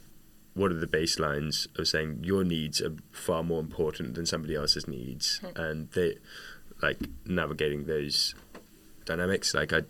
what 0.54 0.72
are 0.72 0.78
the 0.78 0.86
baselines 0.88 1.68
of 1.80 1.88
saying 1.88 2.20
your 2.22 2.44
needs 2.44 2.82
are 2.82 2.96
far 3.12 3.44
more 3.44 3.62
important 3.62 4.16
than 4.16 4.26
somebody 4.26 4.56
else's 4.56 4.90
needs, 4.90 5.40
mm. 5.42 5.58
and 5.58 5.90
they 5.92 6.18
like 6.82 6.98
navigating 7.26 7.86
those 7.86 8.36
dynamics. 9.06 9.54
Like 9.54 9.72
I, 9.72 9.84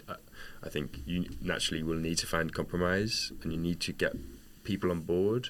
I 0.62 0.70
think 0.70 1.00
you 1.08 1.26
naturally 1.42 1.82
will 1.82 1.98
need 1.98 2.20
to 2.20 2.28
find 2.28 2.54
compromise, 2.54 3.32
and 3.42 3.52
you 3.52 3.58
need 3.58 3.80
to 3.82 3.94
get 3.94 4.14
people 4.64 4.92
on 4.92 5.02
board. 5.02 5.50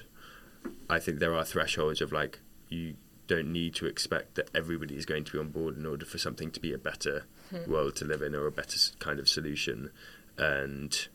I 0.88 0.98
think 1.00 1.18
there 1.18 1.34
are 1.34 1.44
thresholds 1.44 2.00
of 2.00 2.12
like 2.12 2.38
you 2.70 2.94
don't 3.26 3.52
need 3.52 3.74
to 3.74 3.86
expect 3.86 4.36
that 4.36 4.48
everybody 4.54 4.96
is 4.96 5.04
going 5.04 5.24
to 5.24 5.32
be 5.32 5.38
on 5.38 5.50
board 5.50 5.76
in 5.76 5.84
order 5.84 6.06
for 6.06 6.16
something 6.16 6.50
to 6.52 6.60
be 6.60 6.72
a 6.72 6.78
better 6.78 7.26
hmm. 7.50 7.70
world 7.70 7.96
to 7.96 8.04
live 8.04 8.22
in 8.22 8.34
or 8.34 8.46
a 8.46 8.52
better 8.52 8.78
kind 8.98 9.18
of 9.18 9.28
solution. 9.28 9.90
And 10.38 11.08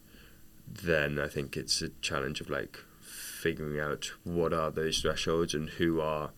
then 0.67 1.19
I 1.19 1.27
think 1.27 1.57
it's 1.57 1.81
a 1.81 1.89
challenge 2.01 2.41
of 2.41 2.49
like 2.49 2.79
figuring 3.01 3.79
out 3.79 4.11
what 4.23 4.53
are 4.53 4.71
those 4.71 4.99
thresholds 4.99 5.53
and 5.53 5.69
who 5.69 6.01
are 6.01 6.31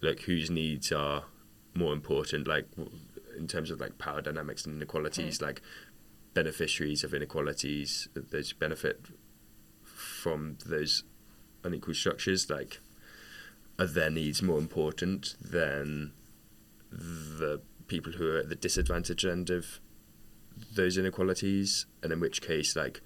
like 0.00 0.20
whose 0.22 0.50
needs 0.50 0.92
are 0.92 1.24
more 1.74 1.92
important. 1.92 2.46
Like 2.46 2.66
in 3.36 3.46
terms 3.46 3.70
of 3.70 3.80
like 3.80 3.98
power 3.98 4.20
dynamics 4.20 4.64
and 4.64 4.76
inequalities, 4.76 5.38
mm. 5.38 5.42
like 5.42 5.62
beneficiaries 6.34 7.04
of 7.04 7.14
inequalities, 7.14 8.08
those 8.14 8.52
benefit 8.52 9.00
from 9.84 10.58
those 10.66 11.04
unequal 11.64 11.94
structures, 11.94 12.48
like 12.50 12.80
are 13.78 13.86
their 13.86 14.10
needs 14.10 14.42
more 14.42 14.58
important 14.58 15.36
than 15.40 16.12
the 16.90 17.60
people 17.90 18.12
who 18.12 18.30
are 18.30 18.38
at 18.38 18.48
the 18.48 18.54
disadvantaged 18.54 19.26
end 19.26 19.50
of 19.50 19.80
those 20.74 20.96
inequalities, 20.96 21.86
and 22.02 22.12
in 22.12 22.20
which 22.20 22.40
case, 22.40 22.76
like, 22.76 23.02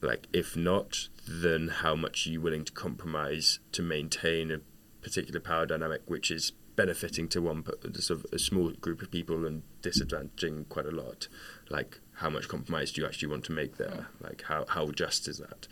like 0.00 0.26
if 0.32 0.56
not, 0.56 1.08
then 1.28 1.68
how 1.68 1.94
much 1.94 2.26
are 2.26 2.30
you 2.30 2.40
willing 2.40 2.64
to 2.64 2.72
compromise 2.72 3.60
to 3.72 3.82
maintain 3.82 4.50
a 4.50 4.60
particular 5.02 5.38
power 5.38 5.66
dynamic 5.66 6.02
which 6.06 6.30
is 6.30 6.52
benefiting 6.76 7.28
to 7.28 7.40
one 7.40 7.64
sort 7.94 8.20
of 8.20 8.26
a 8.32 8.38
small 8.38 8.70
group 8.70 9.00
of 9.02 9.10
people 9.10 9.46
and 9.46 9.62
disadvantaging 9.82 10.68
quite 10.68 10.86
a 10.86 10.90
lot? 10.90 11.28
Like, 11.68 12.00
how 12.14 12.30
much 12.30 12.48
compromise 12.48 12.90
do 12.90 13.02
you 13.02 13.06
actually 13.06 13.28
want 13.28 13.44
to 13.44 13.52
make 13.52 13.76
there? 13.76 14.08
Hmm. 14.18 14.24
Like, 14.24 14.42
how 14.48 14.64
how 14.68 14.90
just 14.90 15.28
is 15.28 15.38
that? 15.38 15.68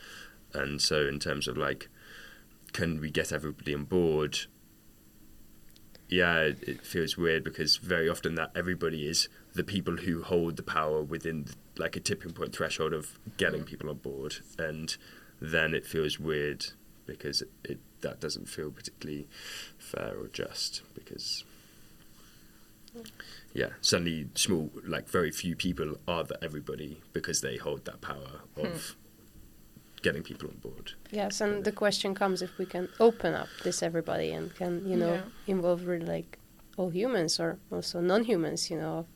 And 0.52 0.80
so, 0.80 1.06
in 1.06 1.18
terms 1.18 1.48
of 1.48 1.56
like, 1.56 1.88
can 2.72 3.00
we 3.00 3.10
get 3.10 3.32
everybody 3.32 3.74
on 3.74 3.84
board? 3.84 4.38
Yeah, 6.08 6.40
it, 6.40 6.62
it 6.68 6.86
feels 6.86 7.16
weird 7.16 7.44
because 7.44 7.76
very 7.78 8.08
often 8.08 8.34
that 8.36 8.50
everybody 8.54 9.08
is 9.08 9.28
the 9.54 9.64
people 9.64 9.96
who 9.98 10.22
hold 10.22 10.56
the 10.56 10.62
power 10.62 11.02
within 11.02 11.46
like 11.78 11.96
a 11.96 12.00
tipping 12.00 12.32
point 12.32 12.54
threshold 12.54 12.92
of 12.92 13.18
getting 13.36 13.62
Mm. 13.62 13.66
people 13.66 13.90
on 13.90 13.96
board, 13.96 14.36
and 14.58 14.96
then 15.40 15.74
it 15.74 15.86
feels 15.86 16.20
weird 16.20 16.66
because 17.06 17.42
it, 17.42 17.50
it 17.64 17.78
that 18.02 18.20
doesn't 18.20 18.48
feel 18.48 18.70
particularly 18.70 19.26
fair 19.78 20.14
or 20.18 20.28
just 20.28 20.82
because 20.94 21.42
yeah 23.54 23.70
suddenly 23.80 24.28
small 24.34 24.70
like 24.86 25.08
very 25.08 25.30
few 25.30 25.56
people 25.56 25.96
are 26.06 26.22
the 26.24 26.42
everybody 26.44 27.00
because 27.12 27.40
they 27.40 27.56
hold 27.56 27.84
that 27.86 28.00
power 28.00 28.40
of 28.56 28.94
getting 30.06 30.22
people 30.30 30.46
on 30.52 30.58
board 30.66 30.86
Yes, 31.20 31.40
and 31.44 31.52
the 31.68 31.72
question 31.82 32.10
comes 32.14 32.38
if 32.42 32.52
we 32.58 32.66
can 32.74 32.86
open 32.98 33.32
up 33.42 33.48
this 33.64 33.82
everybody 33.88 34.28
and 34.36 34.44
can 34.60 34.72
you 34.90 34.96
know 35.02 35.14
Yeah. 35.14 35.54
involve 35.54 35.80
really 35.90 36.06
like 36.16 36.30
all 36.78 36.90
humans 37.00 37.32
or 37.42 37.50
also 37.70 38.00
non-humans, 38.00 38.60
you 38.70 38.76
know, 38.82 38.94
of, 39.02 39.06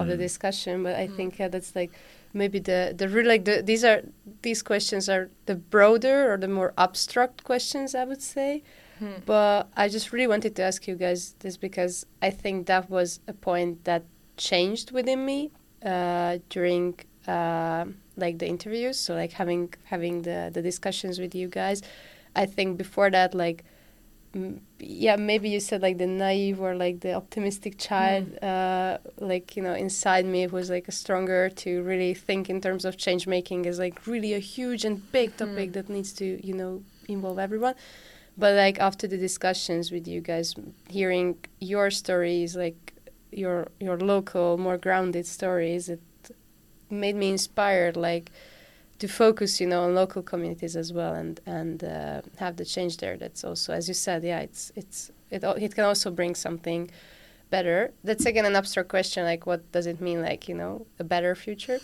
of 0.00 0.06
the 0.06 0.16
Hmm. 0.16 0.26
discussion. 0.28 0.82
But 0.86 0.94
I 1.04 1.06
think 1.16 1.32
uh, 1.40 1.48
that's 1.54 1.72
like 1.80 1.92
maybe 2.40 2.58
the 2.70 2.80
the 3.00 3.06
real 3.14 3.28
like 3.34 3.44
the 3.50 3.56
these 3.70 3.84
are 3.90 4.00
these 4.46 4.60
questions 4.70 5.08
are 5.14 5.24
the 5.46 5.54
broader 5.74 6.16
or 6.30 6.36
the 6.44 6.48
more 6.58 6.70
abstract 6.76 7.36
questions 7.50 7.94
I 7.94 8.04
would 8.10 8.22
say. 8.34 8.50
Hmm. 8.98 9.18
But 9.24 9.58
I 9.82 9.84
just 9.96 10.06
really 10.12 10.28
wanted 10.34 10.52
to 10.56 10.62
ask 10.70 10.80
you 10.88 10.96
guys 11.06 11.20
this 11.42 11.56
because 11.68 11.94
I 12.28 12.30
think 12.42 12.66
that 12.66 12.84
was 12.90 13.20
a 13.26 13.32
point 13.32 13.72
that 13.84 14.02
changed 14.50 14.88
within 14.98 15.20
me 15.30 15.40
uh, 15.92 16.32
during 16.54 16.94
uh, 17.28 17.84
like 18.16 18.38
the 18.38 18.46
interviews. 18.48 18.98
So 18.98 19.14
like 19.14 19.32
having 19.32 19.72
having 19.84 20.22
the 20.22 20.50
the 20.52 20.62
discussions 20.62 21.18
with 21.18 21.34
you 21.34 21.48
guys. 21.48 21.82
I 22.34 22.46
think 22.46 22.76
before 22.78 23.10
that, 23.10 23.34
like 23.34 23.64
m- 24.34 24.60
yeah, 24.78 25.16
maybe 25.16 25.48
you 25.48 25.60
said 25.60 25.82
like 25.82 25.98
the 25.98 26.06
naive 26.06 26.60
or 26.60 26.74
like 26.74 27.00
the 27.00 27.14
optimistic 27.14 27.78
child. 27.78 28.38
Uh, 28.42 28.98
like 29.18 29.56
you 29.56 29.62
know, 29.62 29.74
inside 29.74 30.26
me 30.26 30.42
it 30.42 30.52
was 30.52 30.70
like 30.70 30.88
a 30.88 30.92
stronger 30.92 31.48
to 31.50 31.82
really 31.82 32.14
think 32.14 32.50
in 32.50 32.60
terms 32.60 32.84
of 32.84 32.96
change 32.96 33.26
making 33.26 33.64
is 33.64 33.78
like 33.78 34.06
really 34.06 34.34
a 34.34 34.38
huge 34.38 34.84
and 34.84 35.10
big 35.12 35.36
topic 35.36 35.70
Mm. 35.70 35.72
that 35.74 35.88
needs 35.88 36.12
to 36.14 36.26
you 36.46 36.54
know 36.54 36.82
involve 37.08 37.38
everyone 37.38 37.74
but 38.36 38.54
like 38.54 38.78
after 38.80 39.06
the 39.06 39.16
discussions 39.16 39.90
with 39.90 40.06
you 40.08 40.20
guys 40.20 40.54
hearing 40.88 41.36
your 41.60 41.90
stories 41.90 42.56
like 42.56 42.94
your 43.32 43.68
your 43.80 43.96
local 43.98 44.58
more 44.58 44.76
grounded 44.78 45.26
stories 45.26 45.88
it 45.88 46.00
made 46.90 47.16
me 47.16 47.30
inspired 47.30 47.96
like 47.96 48.30
to 48.98 49.08
focus 49.08 49.60
you 49.60 49.66
know 49.66 49.82
on 49.84 49.94
local 49.94 50.22
communities 50.22 50.76
as 50.76 50.92
well 50.92 51.14
and 51.14 51.40
and 51.46 51.84
uh, 51.84 52.22
have 52.38 52.56
the 52.56 52.64
change 52.64 52.98
there. 52.98 53.16
That's 53.16 53.44
also 53.44 53.72
as 53.72 53.88
you 53.88 53.94
said 53.94 54.24
yeah 54.24 54.40
it's 54.40 54.72
it's 54.76 55.10
it, 55.30 55.42
it 55.44 55.74
can 55.74 55.84
also 55.84 56.10
bring 56.10 56.34
something 56.34 56.90
better. 57.50 57.92
That's 58.04 58.26
again 58.26 58.46
an 58.46 58.56
abstract 58.56 58.88
question 58.88 59.24
like 59.24 59.46
what 59.46 59.70
does 59.72 59.86
it 59.86 60.00
mean 60.00 60.22
like 60.22 60.48
you 60.48 60.54
know 60.54 60.86
a 60.98 61.04
better 61.04 61.34
future? 61.34 61.80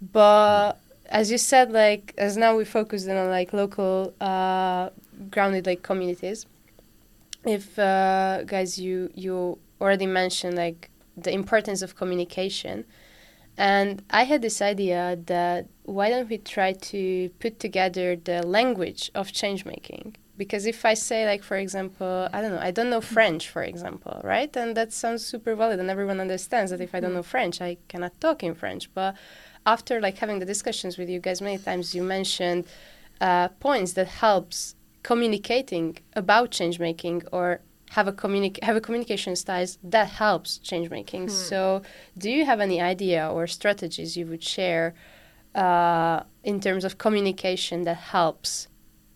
But 0.00 0.74
as 1.06 1.30
you 1.30 1.38
said 1.38 1.72
like 1.72 2.14
as 2.16 2.36
now 2.36 2.56
we 2.56 2.64
focused 2.64 3.08
on 3.08 3.28
like 3.28 3.52
local 3.52 4.14
uh, 4.20 4.90
grounded 5.30 5.66
like 5.66 5.82
communities 5.82 6.46
if 7.44 7.78
uh, 7.78 8.42
guys 8.44 8.78
you 8.78 9.10
you 9.14 9.58
already 9.80 10.06
mentioned 10.06 10.56
like 10.56 10.90
the 11.16 11.32
importance 11.32 11.82
of 11.82 11.96
communication 11.96 12.84
and 13.56 14.02
i 14.10 14.24
had 14.24 14.42
this 14.42 14.62
idea 14.62 15.18
that 15.26 15.66
why 15.84 16.08
don't 16.08 16.28
we 16.30 16.38
try 16.38 16.72
to 16.72 17.28
put 17.40 17.58
together 17.58 18.16
the 18.16 18.42
language 18.46 19.10
of 19.14 19.32
change 19.32 19.64
making? 19.64 20.16
Because 20.36 20.66
if 20.66 20.84
i 20.84 20.94
say 20.94 21.26
like 21.26 21.42
for 21.42 21.56
example 21.56 22.28
i 22.32 22.40
don't 22.40 22.52
know 22.52 22.60
i 22.60 22.70
don't 22.70 22.90
know 22.90 23.00
french 23.00 23.48
for 23.48 23.62
example 23.62 24.20
right? 24.24 24.56
And 24.56 24.76
that 24.76 24.92
sounds 24.92 25.24
super 25.24 25.54
valid 25.54 25.78
and 25.78 25.90
everyone 25.90 26.20
understands 26.20 26.70
that 26.70 26.80
if 26.80 26.94
i 26.94 27.00
don't 27.00 27.14
know 27.14 27.22
french 27.22 27.60
i 27.60 27.76
cannot 27.88 28.18
talk 28.20 28.42
in 28.42 28.54
french. 28.54 28.92
But 28.94 29.16
after 29.66 30.00
like 30.00 30.18
having 30.18 30.38
the 30.38 30.46
discussions 30.46 30.96
with 30.98 31.08
you 31.08 31.20
guys 31.20 31.40
many 31.40 31.58
times 31.58 31.94
you 31.94 32.02
mentioned 32.02 32.64
uh, 33.20 33.48
points 33.48 33.92
that 33.92 34.08
helps 34.08 34.74
communicating 35.02 35.98
about 36.14 36.50
change 36.50 36.78
making 36.78 37.22
or 37.32 37.60
have 37.92 38.08
a 38.08 38.12
communic- 38.12 38.62
have 38.62 38.76
a 38.76 38.80
communication 38.80 39.36
styles 39.36 39.78
that 39.82 40.08
helps 40.08 40.58
change 40.58 40.88
making. 40.88 41.28
So 41.28 41.82
do 42.16 42.30
you 42.30 42.44
have 42.46 42.60
any 42.60 42.80
idea 42.80 43.28
or 43.28 43.46
strategies 43.46 44.16
you 44.16 44.26
would 44.30 44.42
share 44.42 44.94
uh, 45.54 46.22
in 46.42 46.58
terms 46.60 46.84
of 46.84 46.96
communication 46.96 47.82
that 47.82 47.98
helps 48.14 48.68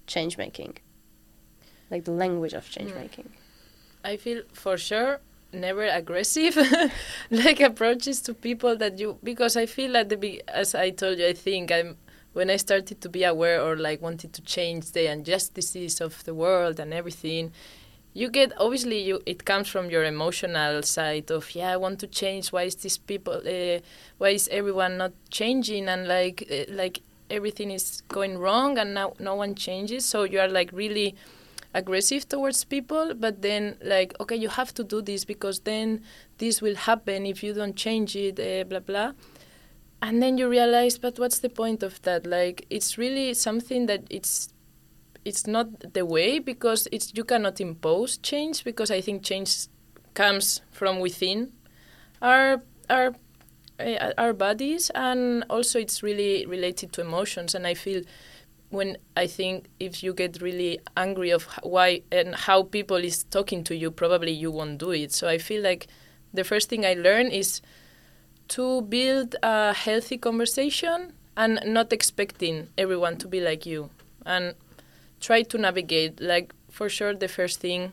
change 0.07 0.37
making? 0.37 0.77
Like 1.91 2.05
the 2.05 2.13
language 2.13 2.53
of 2.53 2.69
change 2.69 2.93
making. 2.95 3.31
I 4.05 4.17
feel 4.19 4.43
for 4.53 4.77
sure 4.77 5.21
never 5.53 5.87
aggressive 5.87 6.55
like 7.31 7.61
approaches 7.61 8.21
to 8.21 8.35
people 8.35 8.77
that 8.77 8.99
you 8.99 9.19
because 9.23 9.57
I 9.57 9.65
feel 9.65 9.97
at 9.97 10.11
the 10.11 10.19
be 10.19 10.43
as 10.49 10.75
I 10.75 10.91
told 10.91 11.19
you 11.19 11.27
I 11.27 11.33
think 11.33 11.73
I'm 11.73 11.97
when 12.35 12.51
I 12.51 12.57
started 12.57 13.01
to 13.01 13.09
be 13.09 13.25
aware 13.25 13.63
or 13.63 13.77
like 13.77 14.03
wanted 14.03 14.35
to 14.35 14.43
change 14.43 14.93
the 14.93 15.11
injustices 15.11 16.03
of 16.03 16.23
the 16.25 16.35
world 16.35 16.79
and 16.79 16.93
everything 16.93 17.53
you 18.17 18.31
get 18.31 18.51
obviously 18.59 19.03
you 19.03 19.21
it 19.27 19.45
comes 19.45 19.69
from 19.69 19.91
your 19.91 20.03
emotional 20.03 20.83
side 20.83 21.31
of 21.31 21.55
yeah 21.55 21.73
I 21.73 21.77
want 21.77 21.99
to 22.01 22.07
change. 22.07 22.51
Why 22.51 22.63
is 22.63 22.77
these 22.77 22.97
people 22.97 23.35
uh, 23.35 23.81
why 24.17 24.31
is 24.31 24.49
everyone 24.49 24.97
not 24.97 25.13
changing? 25.31 25.87
And 25.87 26.09
like 26.09 26.49
uh, 26.51 26.65
like 26.71 27.03
everything 27.29 27.71
is 27.71 28.03
going 28.09 28.39
wrong 28.39 28.79
and 28.79 28.95
now 28.95 29.13
no 29.19 29.35
one 29.35 29.55
changes. 29.55 30.07
So 30.07 30.23
you 30.25 30.41
are 30.41 30.49
like 30.49 30.71
really 30.73 31.15
aggressive 31.75 32.27
towards 32.27 32.65
people 32.65 33.13
but 33.15 33.43
then 33.43 33.77
like 33.83 34.19
okay 34.19 34.37
you 34.37 34.49
have 34.49 34.73
to 34.73 34.83
do 34.83 35.03
this 35.03 35.27
because 35.27 35.61
then 35.61 36.01
this 36.39 36.63
will 36.63 36.77
happen 36.77 37.27
if 37.27 37.43
you 37.43 37.53
don't 37.53 37.77
change 37.77 38.17
it 38.17 38.41
uh, 38.41 38.65
blah 38.65 38.81
blah. 38.81 39.13
And 40.01 40.23
then 40.23 40.39
you 40.39 40.49
realize 40.49 40.97
but 40.97 41.19
what's 41.19 41.41
the 41.41 41.51
point 41.51 41.83
of 41.83 42.01
that? 42.03 42.27
Like 42.27 42.65
it's 42.71 42.97
really 42.97 43.35
something 43.35 43.85
that 43.87 44.05
it's 44.09 44.49
it's 45.27 45.47
not 45.47 45.93
the 45.93 46.07
way 46.07 46.39
because 46.39 46.87
it's 46.93 47.13
you 47.15 47.25
cannot 47.25 47.61
impose 47.61 48.17
change 48.19 48.63
because 48.65 48.91
i 48.91 49.01
think 49.01 49.23
change 49.23 49.67
comes 50.15 50.63
from 50.71 51.01
within 51.01 51.53
our 52.23 52.63
our 52.89 53.15
uh, 53.79 54.13
our 54.17 54.33
bodies 54.33 54.91
and 54.95 55.45
also 55.51 55.79
it's 55.79 56.03
really 56.03 56.47
related 56.47 56.93
to 56.93 57.01
emotions. 57.03 57.55
And 57.55 57.67
i 57.67 57.75
feel 57.75 58.03
when 58.71 58.97
i 59.17 59.27
think 59.27 59.67
if 59.79 60.03
you 60.03 60.15
get 60.15 60.41
really 60.41 60.79
angry 60.97 61.31
of 61.31 61.45
why 61.63 62.03
and 62.11 62.35
how 62.35 62.63
people 62.63 62.97
is 62.97 63.25
talking 63.25 63.63
to 63.65 63.77
you 63.77 63.91
probably 63.91 64.33
you 64.33 64.51
won't 64.51 64.79
do 64.79 64.93
it. 64.93 65.13
So 65.13 65.29
i 65.29 65.39
feel 65.39 65.63
like 65.63 65.89
the 66.33 66.45
first 66.45 66.69
thing 66.69 66.87
i 66.87 66.95
learned 66.95 67.33
is 67.33 67.61
to 68.49 68.83
build 68.83 69.37
a 69.43 69.75
healthy 69.75 70.19
conversation 70.19 71.13
and 71.37 71.61
not 71.67 71.93
expecting 71.93 72.69
everyone 72.79 73.19
to 73.19 73.29
be 73.29 73.41
like 73.41 73.67
you. 73.67 73.91
And 74.25 74.55
try 75.27 75.43
to 75.43 75.59
navigate 75.59 76.21
like 76.21 76.55
for 76.71 76.89
sure 76.89 77.13
the 77.13 77.27
first 77.27 77.59
thing 77.59 77.93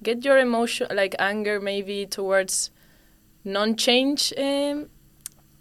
get 0.00 0.24
your 0.24 0.38
emotion 0.38 0.86
like 0.94 1.14
anger 1.18 1.58
maybe 1.60 2.06
towards 2.06 2.70
non-change 3.44 4.32
um, 4.38 4.88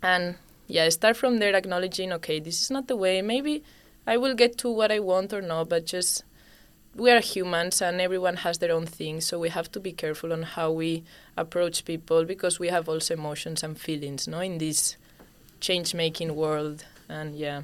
and 0.04 0.36
yeah 0.68 0.88
start 0.90 1.18
from 1.18 1.40
there 1.40 1.56
acknowledging 1.56 2.14
okay 2.14 2.40
this 2.40 2.62
is 2.62 2.70
not 2.70 2.88
the 2.88 2.96
way. 2.96 3.20
Maybe 3.22 3.64
i 4.06 4.16
will 4.18 4.36
get 4.36 4.60
to 4.60 4.70
what 4.70 4.92
i 4.92 5.00
want 5.00 5.34
or 5.34 5.42
not 5.42 5.70
but 5.70 5.88
just 5.88 6.24
we 6.96 7.10
are 7.10 7.20
humans 7.20 7.82
and 7.82 8.00
everyone 8.00 8.38
has 8.46 8.60
their 8.60 8.72
own 8.72 8.86
thing 8.86 9.20
so 9.22 9.40
we 9.40 9.50
have 9.50 9.72
to 9.72 9.80
be 9.80 9.92
careful 9.92 10.32
on 10.32 10.44
how 10.44 10.72
we 10.72 11.04
approach 11.36 11.84
people 11.84 12.26
because 12.26 12.60
we 12.60 12.68
have 12.68 12.88
also 12.88 13.16
emotions 13.16 13.64
and 13.64 13.80
feelings 13.80 14.28
no 14.28 14.40
in 14.40 14.60
this 14.60 14.98
change 15.60 15.96
making 15.96 16.36
world. 16.36 16.86
And 17.10 17.36
yeah 17.36 17.64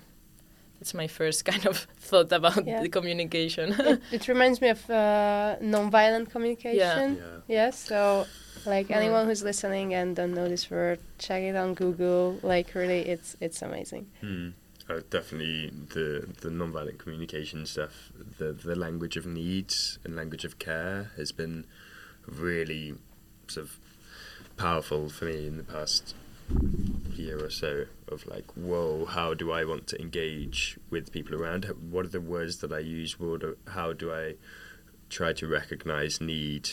that's 0.81 0.93
my 0.95 1.05
first 1.07 1.45
kind 1.51 1.65
of 1.67 1.77
thought 2.09 2.31
about 2.33 2.65
Yeah. 2.65 2.81
the 2.81 2.89
communication 2.89 3.71
it, 3.73 4.01
it 4.17 4.27
reminds 4.27 4.59
me 4.61 4.69
of 4.69 4.81
uh, 4.89 5.55
non-violent 5.61 6.31
communication 6.33 7.17
yeah 7.21 7.37
Yes, 7.47 7.77
so 7.91 8.25
like 8.65 8.87
Hmm. 8.87 8.93
anyone 9.01 9.25
who's 9.27 9.43
listening 9.43 9.93
and 9.93 10.15
don't 10.15 10.33
know 10.33 10.47
this 10.49 10.69
word, 10.69 10.99
check 11.17 11.41
it 11.43 11.55
on 11.55 11.73
Google. 11.73 12.39
Like 12.43 12.73
really, 12.75 13.01
it's 13.13 13.35
it's 13.39 13.61
amazing. 13.61 14.03
Hmm. 14.21 14.49
Uh, 14.89 15.01
definitely 15.09 15.71
the 15.95 16.07
the 16.43 16.49
nonviolent 16.49 16.97
communication 17.03 17.65
stuff, 17.65 18.11
the 18.39 18.49
the 18.53 18.75
language 18.75 19.15
of 19.17 19.25
needs 19.25 19.99
and 20.03 20.15
language 20.15 20.45
of 20.49 20.53
care 20.59 21.11
has 21.17 21.31
been 21.31 21.65
really 22.27 22.93
sort 23.47 23.65
of 23.67 23.79
powerful 24.57 25.09
for 25.09 25.25
me 25.25 25.47
in 25.47 25.57
the 25.57 25.63
past 25.75 26.15
year 27.15 27.43
or 27.43 27.49
so 27.49 27.85
of 28.07 28.25
like, 28.27 28.51
whoa, 28.53 29.05
how 29.05 29.33
do 29.33 29.51
I 29.51 29.63
want 29.63 29.87
to 29.87 30.01
engage 30.01 30.77
with 30.89 31.11
people 31.11 31.35
around? 31.35 31.65
What 31.89 32.05
are 32.05 32.09
the 32.09 32.21
words 32.21 32.57
that 32.57 32.71
I 32.71 32.79
use? 32.79 33.19
What 33.19 33.43
are, 33.43 33.57
how 33.67 33.93
do 33.93 34.11
I 34.11 34.35
try 35.09 35.33
to 35.33 35.47
recognize 35.47 36.21
need 36.21 36.69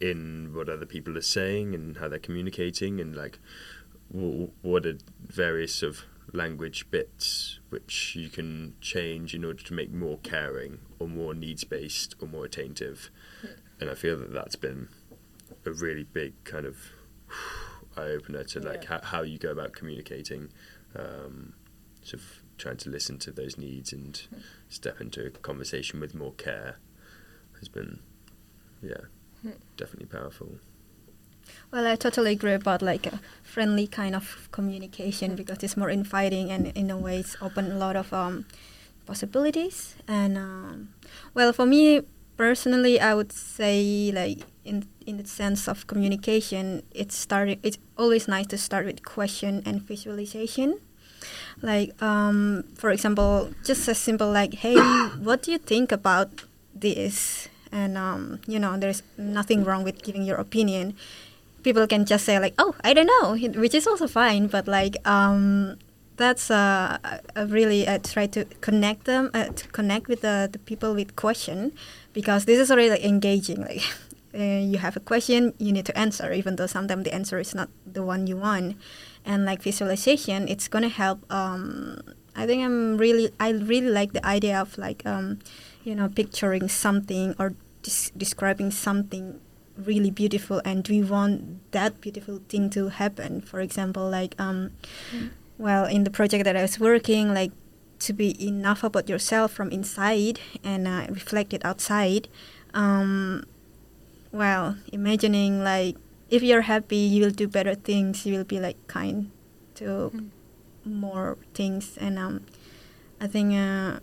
in 0.00 0.50
what 0.54 0.68
other 0.68 0.86
people 0.86 1.16
are 1.16 1.22
saying 1.22 1.74
and 1.74 1.96
how 1.98 2.08
they're 2.08 2.18
communicating 2.18 3.00
and 3.00 3.16
like 3.16 3.38
w- 4.12 4.50
what 4.62 4.86
are 4.86 4.98
various 5.20 5.82
of 5.82 6.04
language 6.32 6.90
bits 6.90 7.60
which 7.70 8.14
you 8.14 8.28
can 8.28 8.74
change 8.80 9.34
in 9.34 9.44
order 9.44 9.62
to 9.62 9.72
make 9.72 9.90
more 9.90 10.18
caring 10.18 10.78
or 10.98 11.08
more 11.08 11.32
needs 11.32 11.64
based 11.64 12.14
or 12.20 12.28
more 12.28 12.44
attentive 12.44 13.10
and 13.80 13.88
I 13.88 13.94
feel 13.94 14.18
that 14.18 14.32
that's 14.32 14.56
been 14.56 14.88
a 15.64 15.70
really 15.70 16.04
big 16.04 16.34
kind 16.44 16.66
of 16.66 16.76
eye 17.96 18.10
opener 18.10 18.44
to 18.44 18.60
like 18.60 18.82
Yeah. 18.82 18.88
how, 19.00 19.00
how 19.02 19.22
you 19.22 19.38
go 19.38 19.50
about 19.50 19.72
communicating 19.72 20.48
um, 20.94 21.52
sort 22.02 22.14
of 22.22 22.42
trying 22.58 22.76
to 22.78 22.90
listen 22.90 23.18
to 23.18 23.30
those 23.30 23.58
needs 23.58 23.92
and 23.92 24.22
step 24.68 25.00
into 25.00 25.26
a 25.26 25.30
conversation 25.30 26.00
with 26.00 26.14
more 26.14 26.32
care 26.32 26.76
has 27.58 27.68
been 27.68 27.98
yeah 28.82 29.04
definitely 29.76 30.06
powerful 30.06 30.58
Well, 31.70 31.86
I 31.86 31.96
totally 31.96 32.32
agree 32.32 32.54
about 32.54 32.82
like 32.82 33.06
a 33.06 33.20
friendly 33.42 33.86
kind 33.86 34.14
of 34.14 34.48
communication 34.52 35.36
because 35.36 35.62
it's 35.62 35.76
more 35.76 35.90
inviting 35.90 36.50
and 36.50 36.66
in 36.76 36.90
a 36.90 36.96
way 36.96 37.18
it's 37.20 37.36
open 37.40 37.70
a 37.70 37.78
lot 37.78 37.96
of 37.96 38.12
um, 38.12 38.46
possibilities. 39.06 39.94
And 40.08 40.36
um, 40.36 40.88
well, 41.34 41.52
for 41.52 41.66
me 41.66 42.02
personally, 42.36 43.00
I 43.00 43.14
would 43.14 43.32
say 43.32 44.10
like 44.14 44.46
in 44.64 44.86
in 45.06 45.16
the 45.18 45.26
sense 45.26 45.68
of 45.68 45.86
communication, 45.86 46.82
it's 46.92 47.16
starting. 47.16 47.58
It's 47.62 47.78
always 47.96 48.28
nice 48.28 48.46
to 48.48 48.58
start 48.58 48.86
with 48.86 49.04
question 49.04 49.62
and 49.66 49.82
visualization. 49.82 50.80
Like 51.62 51.90
um, 52.02 52.64
for 52.76 52.90
example, 52.90 53.50
just 53.64 53.88
a 53.88 53.94
simple 53.94 54.30
like, 54.30 54.54
"Hey, 54.54 54.76
what 55.22 55.42
do 55.42 55.52
you 55.52 55.58
think 55.58 55.92
about 55.92 56.44
this?" 56.74 57.48
And 57.72 57.96
um, 57.98 58.40
you 58.46 58.58
know, 58.58 58.76
there's 58.78 59.02
nothing 59.16 59.64
wrong 59.64 59.84
with 59.84 60.02
giving 60.02 60.22
your 60.22 60.36
opinion 60.36 60.94
people 61.66 61.84
can 61.84 62.06
just 62.06 62.24
say 62.24 62.38
like 62.38 62.54
oh 62.62 62.76
i 62.84 62.94
don't 62.94 63.10
know 63.10 63.34
which 63.60 63.74
is 63.74 63.88
also 63.88 64.06
fine 64.06 64.46
but 64.46 64.68
like 64.68 64.94
um 65.04 65.76
that's 66.16 66.50
uh, 66.50 66.98
a 67.34 67.46
really 67.46 67.86
uh, 67.86 67.98
try 67.98 68.26
to 68.26 68.44
connect 68.60 69.04
them 69.04 69.30
uh, 69.34 69.48
to 69.48 69.68
connect 69.68 70.08
with 70.08 70.22
the, 70.22 70.48
the 70.50 70.58
people 70.58 70.94
with 70.94 71.14
question 71.16 71.72
because 72.16 72.46
this 72.46 72.58
is 72.58 72.70
already 72.70 72.88
like, 72.88 73.04
engaging 73.04 73.60
like 73.60 73.84
uh, 74.32 74.38
you 74.72 74.78
have 74.78 74.96
a 74.96 75.04
question 75.04 75.52
you 75.58 75.70
need 75.70 75.84
to 75.84 75.92
answer 75.92 76.32
even 76.32 76.56
though 76.56 76.66
sometimes 76.66 77.04
the 77.04 77.12
answer 77.12 77.38
is 77.38 77.54
not 77.54 77.68
the 77.84 78.02
one 78.02 78.26
you 78.26 78.38
want. 78.38 78.80
And 79.26 79.44
like 79.44 79.60
visualization 79.60 80.48
it's 80.48 80.66
gonna 80.66 80.88
help 80.88 81.20
um, 81.30 82.00
i 82.34 82.46
think 82.46 82.62
i'm 82.64 82.96
really 82.96 83.28
i 83.38 83.50
really 83.50 83.90
like 83.90 84.12
the 84.12 84.24
idea 84.24 84.58
of 84.58 84.78
like 84.78 85.04
um, 85.04 85.40
you 85.84 85.94
know 85.94 86.08
picturing 86.08 86.68
something 86.68 87.34
or 87.38 87.52
des- 87.82 88.14
describing 88.16 88.70
something 88.70 89.38
really 89.76 90.10
beautiful 90.10 90.62
and 90.64 90.84
do 90.84 90.94
we 90.94 91.02
want 91.02 91.70
that 91.72 92.00
beautiful 92.00 92.40
thing 92.48 92.70
to 92.70 92.88
happen. 92.88 93.42
For 93.42 93.60
example 93.60 94.08
like 94.08 94.34
um 94.40 94.70
well 95.58 95.84
in 95.84 96.04
the 96.04 96.10
project 96.10 96.44
that 96.44 96.56
i 96.56 96.62
was 96.62 96.78
working 96.78 97.34
like 97.34 97.52
to 98.00 98.12
be 98.12 98.34
enough 98.44 98.84
about 98.84 99.08
yourself 99.08 99.52
from 99.52 99.70
inside 99.70 100.40
and 100.64 100.86
uh, 100.86 101.06
reflect 101.10 101.52
it 101.52 101.64
outside. 101.64 102.28
Um 102.74 103.44
well 104.32 104.76
imagining 104.92 105.64
like 105.64 105.96
if 106.28 106.42
you're 106.42 106.62
happy 106.68 106.96
you 106.96 107.22
will 107.24 107.30
do 107.30 107.48
better 107.48 107.74
things. 107.74 108.26
You 108.26 108.34
will 108.36 108.44
be 108.44 108.60
like 108.60 108.76
kind 108.86 109.30
to 109.76 110.12
more 110.84 111.38
things. 111.54 111.96
And 112.00 112.18
um 112.18 112.44
i 113.20 113.26
think 113.26 113.54
uh 113.54 113.98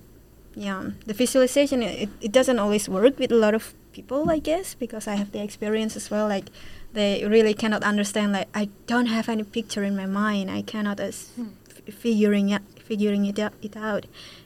yeah 0.55 0.89
the 1.05 1.13
visualization 1.13 1.83
it, 1.83 2.09
it 2.21 2.31
doesn't 2.31 2.57
always 2.57 2.89
work 2.89 3.17
with 3.19 3.31
a 3.31 3.35
lot 3.35 3.53
of 3.53 3.73
people 3.91 4.29
i 4.29 4.39
guess 4.39 4.73
because 4.73 5.07
i 5.07 5.13
have 5.15 5.31
the 5.31 5.41
experience 5.41 5.95
as 5.95 6.09
well. 6.09 6.27
Like 6.27 6.49
they 6.93 7.25
really 7.25 7.53
cannot 7.53 7.83
understand 7.83 8.33
like 8.33 8.49
i 8.53 8.69
don't 8.87 9.07
have 9.07 9.29
any 9.29 9.43
picture 9.43 9.83
in 9.83 9.95
my 9.95 10.05
mind. 10.05 10.49
I 10.49 10.61
cannot 10.61 10.99
as 10.99 11.29
f- 11.69 11.93
figuring 11.93 12.49
it 12.49 12.61
figuring 12.83 13.25
it 13.25 13.39
out, 13.39 13.53
it 13.61 13.75
out 13.77 14.05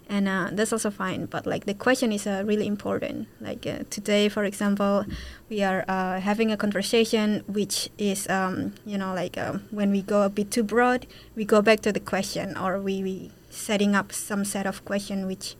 and 0.09 0.27
uh, 0.27 0.49
that's 0.51 0.71
also 0.71 0.89
fine 0.89 1.25
but 1.25 1.45
like 1.45 1.65
the 1.65 1.73
question 1.73 2.11
is 2.11 2.27
uh, 2.27 2.43
really 2.45 2.67
important 2.67 3.27
like 3.41 3.65
uh, 3.65 3.79
today 3.89 4.29
for 4.29 4.43
example 4.43 5.05
we 5.49 5.63
are 5.63 5.83
uh, 5.87 6.19
having 6.19 6.51
a 6.51 6.57
conversation 6.57 7.43
which 7.47 7.89
is 7.97 8.29
um, 8.29 8.73
you 8.85 8.97
know 8.97 9.13
like 9.13 9.37
um, 9.37 9.63
when 9.71 9.91
we 9.91 10.01
go 10.01 10.23
a 10.23 10.29
bit 10.29 10.51
too 10.51 10.63
broad 10.63 11.07
we 11.35 11.43
go 11.43 11.61
back 11.61 11.79
to 11.79 11.91
the 11.91 11.99
question 11.99 12.55
or 12.57 12.79
we, 12.79 13.03
we 13.03 13.31
setting 13.49 13.95
up 13.95 14.13
some 14.13 14.45
set 14.45 14.65
of 14.65 14.85
question 14.85 15.25
which 15.25 15.55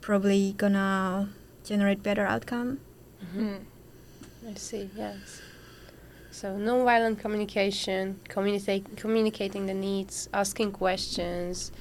probably 0.00 0.54
gonna 0.58 1.28
generate 1.64 2.02
better 2.02 2.26
outcome 2.26 2.78
Mm. 3.36 3.60
I 4.48 4.54
see. 4.54 4.90
Yes. 4.96 5.40
So 6.30 6.56
non-violent 6.56 7.18
communication, 7.18 8.20
communicate, 8.28 8.96
communicating 8.96 9.66
the 9.66 9.74
needs, 9.74 10.28
asking 10.32 10.72
questions, 10.72 11.72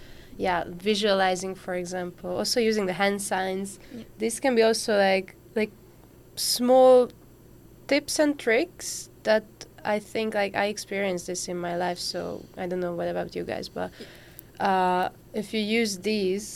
yeah, 0.42 0.64
visualizing, 0.68 1.54
for 1.54 1.76
example, 1.76 2.36
also 2.36 2.60
using 2.60 2.88
the 2.88 2.94
hand 2.94 3.22
signs. 3.22 3.80
Yeah. 3.96 4.04
This 4.18 4.39
can 4.39 4.56
be 4.56 4.64
also 4.64 4.98
like 4.98 5.36
like 5.56 5.72
small 6.36 7.12
tips 7.88 8.18
and 8.18 8.39
tricks 8.39 9.10
that 9.24 9.46
I 9.86 10.00
think 10.00 10.34
like 10.34 10.56
I 10.56 10.66
experienced 10.66 11.28
this 11.28 11.48
in 11.48 11.58
my 11.58 11.76
life. 11.78 12.00
So 12.00 12.44
I 12.58 12.66
don't 12.66 12.80
know 12.80 12.96
what 12.96 13.08
about 13.08 13.36
you 13.36 13.44
guys, 13.44 13.70
but 13.70 13.92
uh, 14.60 15.10
if 15.34 15.54
you 15.54 15.62
use 15.62 16.00
these, 16.00 16.48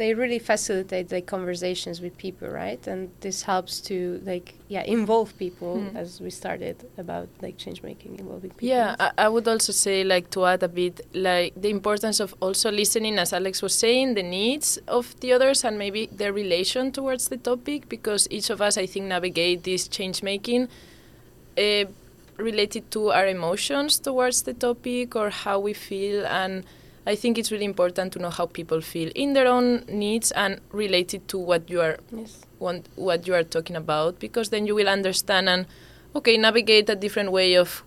they 0.00 0.14
really 0.22 0.40
facilitate 0.52 1.06
like 1.16 1.26
conversations 1.36 1.96
with 2.04 2.14
people, 2.26 2.48
right? 2.64 2.82
And 2.92 3.00
this 3.24 3.38
helps 3.52 3.74
to 3.88 3.96
like 4.30 4.48
yeah 4.74 4.84
involve 4.96 5.30
people 5.44 5.74
Hmm. 5.80 5.96
as 6.02 6.08
we 6.24 6.30
started 6.42 6.76
about 7.04 7.28
like 7.44 7.56
change 7.64 7.78
making 7.90 8.12
involving 8.22 8.50
people. 8.56 8.68
Yeah, 8.76 8.88
I, 9.06 9.08
I 9.24 9.28
would 9.34 9.46
also 9.54 9.72
say 9.84 9.96
like 10.14 10.26
to 10.34 10.40
add 10.52 10.62
a 10.62 10.72
bit 10.82 10.94
like 11.30 11.50
the 11.64 11.70
importance 11.78 12.18
of 12.24 12.30
also 12.46 12.68
listening, 12.82 13.14
as 13.24 13.30
Alex 13.40 13.54
was 13.66 13.74
saying, 13.84 14.06
the 14.20 14.26
needs 14.40 14.68
of 14.98 15.04
the 15.20 15.28
others 15.36 15.58
and 15.66 15.74
maybe 15.84 16.02
their 16.20 16.32
relation 16.42 16.82
towards 16.98 17.24
the 17.32 17.36
topic, 17.50 17.80
because 17.96 18.22
each 18.36 18.48
of 18.54 18.58
us, 18.66 18.74
I 18.84 18.86
think, 18.92 19.04
navigate 19.16 19.58
this 19.70 19.82
change 19.96 20.18
making 20.32 20.62
uh, 21.58 21.84
related 22.50 22.84
to 22.94 23.00
our 23.18 23.26
emotions 23.38 23.98
towards 24.08 24.38
the 24.48 24.54
topic 24.54 25.06
or 25.20 25.28
how 25.44 25.56
we 25.68 25.74
feel 25.74 26.20
and. 26.40 26.64
I 27.06 27.16
think 27.16 27.38
it's 27.38 27.50
really 27.50 27.64
important 27.64 28.12
to 28.12 28.18
know 28.18 28.30
how 28.30 28.46
people 28.46 28.80
feel 28.80 29.10
in 29.14 29.32
their 29.32 29.46
own 29.46 29.84
needs 29.88 30.30
and 30.32 30.60
related 30.70 31.28
to 31.28 31.38
what 31.38 31.70
you 31.70 31.80
are 31.80 31.98
yes. 32.12 32.42
want 32.58 32.88
what 32.94 33.26
you 33.26 33.34
are 33.34 33.42
talking 33.42 33.76
about 33.76 34.18
because 34.18 34.50
then 34.50 34.66
you 34.66 34.74
will 34.74 34.88
understand 34.88 35.48
and 35.48 35.66
okay 36.14 36.36
navigate 36.36 36.90
a 36.90 36.94
different 36.94 37.32
way 37.32 37.54
of 37.54 37.82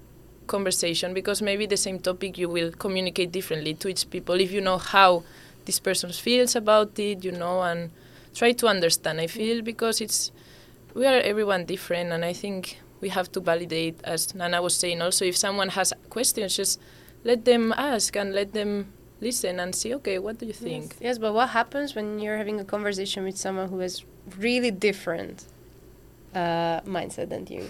conversation 0.47 1.13
because 1.13 1.41
maybe 1.41 1.65
the 1.65 1.77
same 1.77 1.99
topic 1.99 2.37
you 2.37 2.49
will 2.49 2.71
communicate 2.71 3.31
differently 3.31 3.73
to 3.75 3.87
each 3.87 4.09
people 4.09 4.39
if 4.39 4.51
you 4.51 4.61
know 4.61 4.77
how 4.77 5.23
this 5.65 5.79
person 5.79 6.11
feels 6.11 6.55
about 6.55 6.97
it 6.99 7.23
you 7.23 7.31
know 7.31 7.61
and 7.61 7.91
try 8.33 8.51
to 8.51 8.67
understand 8.67 9.21
i 9.21 9.27
feel 9.27 9.61
because 9.61 10.01
it's 10.01 10.31
we 10.93 11.05
are 11.05 11.19
everyone 11.21 11.65
different 11.65 12.11
and 12.11 12.25
i 12.25 12.33
think 12.33 12.79
we 12.99 13.09
have 13.09 13.31
to 13.31 13.39
validate 13.39 13.95
as 14.03 14.33
nana 14.35 14.61
was 14.61 14.75
saying 14.75 15.01
also 15.01 15.23
if 15.23 15.37
someone 15.37 15.69
has 15.69 15.93
questions 16.09 16.57
just 16.57 16.79
let 17.23 17.45
them 17.45 17.73
ask 17.77 18.15
and 18.17 18.33
let 18.33 18.53
them 18.53 18.91
listen 19.23 19.59
and 19.63 19.73
see 19.73 19.91
okay 19.99 20.17
what 20.25 20.35
do 20.39 20.45
you 20.45 20.53
think 20.53 20.83
Yes. 20.91 21.01
yes, 21.07 21.17
but 21.17 21.31
what 21.33 21.49
happens 21.59 21.95
when 21.97 22.19
you're 22.19 22.37
having 22.43 22.59
a 22.59 22.65
conversation 22.75 23.23
with 23.23 23.37
someone 23.45 23.67
who 23.69 23.79
has 23.79 24.03
really 24.37 24.71
different 24.71 25.37
uh, 26.35 26.81
mindset 26.95 27.27
than 27.29 27.43
you? 27.47 27.63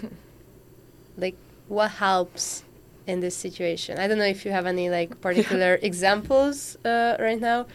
like, 1.24 1.36
what 1.68 1.90
helps 2.06 2.64
in 3.06 3.20
this 3.20 3.36
situation? 3.36 3.98
I 3.98 4.08
don't 4.08 4.18
know 4.18 4.32
if 4.36 4.44
you 4.44 4.52
have 4.52 4.66
any 4.66 4.90
like 4.90 5.10
particular 5.28 5.78
examples 5.82 6.76
uh, 6.84 7.16
right 7.26 7.40
now, 7.40 7.66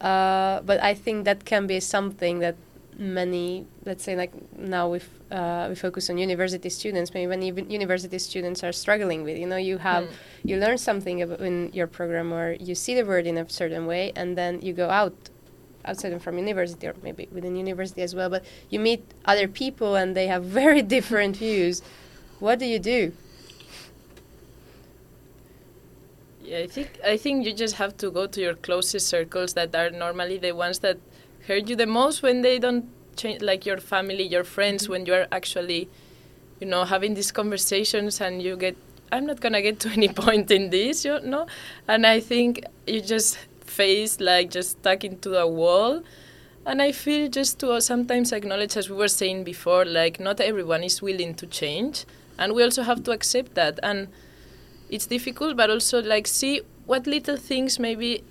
uh, 0.00 0.60
but 0.68 0.78
I 0.82 0.94
think 0.94 1.24
that 1.24 1.44
can 1.44 1.66
be 1.66 1.80
something 1.80 2.38
that 2.40 2.56
many, 2.98 3.66
let's 3.84 4.02
say, 4.04 4.16
like 4.16 4.32
now 4.58 4.88
we 4.88 5.00
uh, 5.30 5.66
we 5.68 5.74
focus 5.74 6.08
on 6.10 6.18
university 6.18 6.70
students. 6.70 7.12
Maybe 7.14 7.26
when 7.26 7.42
even 7.42 7.70
university 7.70 8.18
students 8.18 8.62
are 8.64 8.72
struggling 8.72 9.22
with, 9.22 9.36
you 9.38 9.46
know, 9.46 9.56
you 9.56 9.78
have 9.78 10.04
Hmm. 10.04 10.48
you 10.48 10.56
learn 10.56 10.78
something 10.78 11.18
in 11.20 11.70
your 11.72 11.86
program 11.86 12.32
or 12.32 12.52
you 12.52 12.74
see 12.74 12.94
the 12.94 13.04
word 13.04 13.26
in 13.26 13.36
a 13.38 13.48
certain 13.48 13.86
way 13.86 14.12
and 14.16 14.36
then 14.38 14.60
you 14.62 14.72
go 14.72 14.88
out 14.88 15.14
outside 15.84 16.12
and 16.12 16.22
from 16.22 16.36
university 16.36 16.86
or 16.86 16.94
maybe 17.02 17.28
within 17.30 17.54
university 17.54 18.02
as 18.02 18.12
well 18.12 18.28
but 18.28 18.44
you 18.70 18.80
meet 18.80 19.02
other 19.24 19.46
people 19.46 19.94
and 19.94 20.16
they 20.16 20.26
have 20.26 20.44
very 20.62 20.82
different 20.82 21.36
views 21.36 21.80
what 22.40 22.58
do 22.58 22.66
you 22.66 22.78
do 22.80 23.12
Yeah, 26.42 26.58
I 26.58 26.66
think 26.66 26.88
I 27.04 27.16
think 27.16 27.44
you 27.44 27.52
just 27.52 27.74
have 27.76 27.96
to 27.98 28.10
go 28.10 28.26
to 28.26 28.40
your 28.40 28.54
closest 28.54 29.08
circles 29.08 29.54
that 29.54 29.74
are 29.74 29.90
normally 29.90 30.38
the 30.38 30.52
ones 30.52 30.78
that 30.80 30.98
hurt 31.46 31.68
you 31.68 31.76
the 31.76 31.86
most 31.86 32.22
when 32.22 32.42
they 32.42 32.58
don't 32.58 32.86
change, 33.16 33.42
like 33.42 33.66
your 33.66 33.78
family, 33.78 34.24
your 34.24 34.44
friends, 34.44 34.84
mm-hmm. 34.84 34.92
when 34.92 35.06
you 35.06 35.14
are 35.14 35.26
actually, 35.32 35.88
you 36.60 36.66
know, 36.66 36.84
having 36.84 37.14
these 37.14 37.32
conversations 37.32 38.20
and 38.20 38.42
you 38.42 38.56
get 38.56 38.76
I'm 39.12 39.24
not 39.26 39.40
gonna 39.40 39.62
get 39.62 39.80
to 39.80 39.88
any 39.90 40.08
point 40.24 40.50
in 40.50 40.70
this, 40.70 41.04
you 41.04 41.20
know. 41.20 41.46
And 41.86 42.06
I 42.06 42.20
think 42.20 42.64
you 42.86 43.00
just 43.00 43.38
face 43.64 44.20
like 44.20 44.50
just 44.50 44.70
stuck 44.80 45.04
into 45.04 45.38
a 45.38 45.46
wall. 45.46 46.02
And 46.64 46.82
I 46.82 46.90
feel 46.90 47.28
just 47.28 47.60
to 47.60 47.80
sometimes 47.80 48.32
acknowledge, 48.32 48.76
as 48.76 48.90
we 48.90 48.96
were 48.96 49.08
saying 49.08 49.44
before, 49.44 49.84
like 49.84 50.18
not 50.18 50.40
everyone 50.40 50.82
is 50.82 51.00
willing 51.00 51.34
to 51.34 51.46
change, 51.46 52.04
and 52.38 52.54
we 52.54 52.62
also 52.64 52.82
have 52.82 53.04
to 53.04 53.12
accept 53.12 53.54
that. 53.54 53.78
And 53.84 54.08
it's 54.90 55.06
difficult, 55.06 55.56
but 55.56 55.70
also 55.70 56.02
like 56.02 56.26
see 56.26 56.62
what 56.86 57.06
little 57.06 57.36
things 57.36 57.78
maybe 57.78 58.24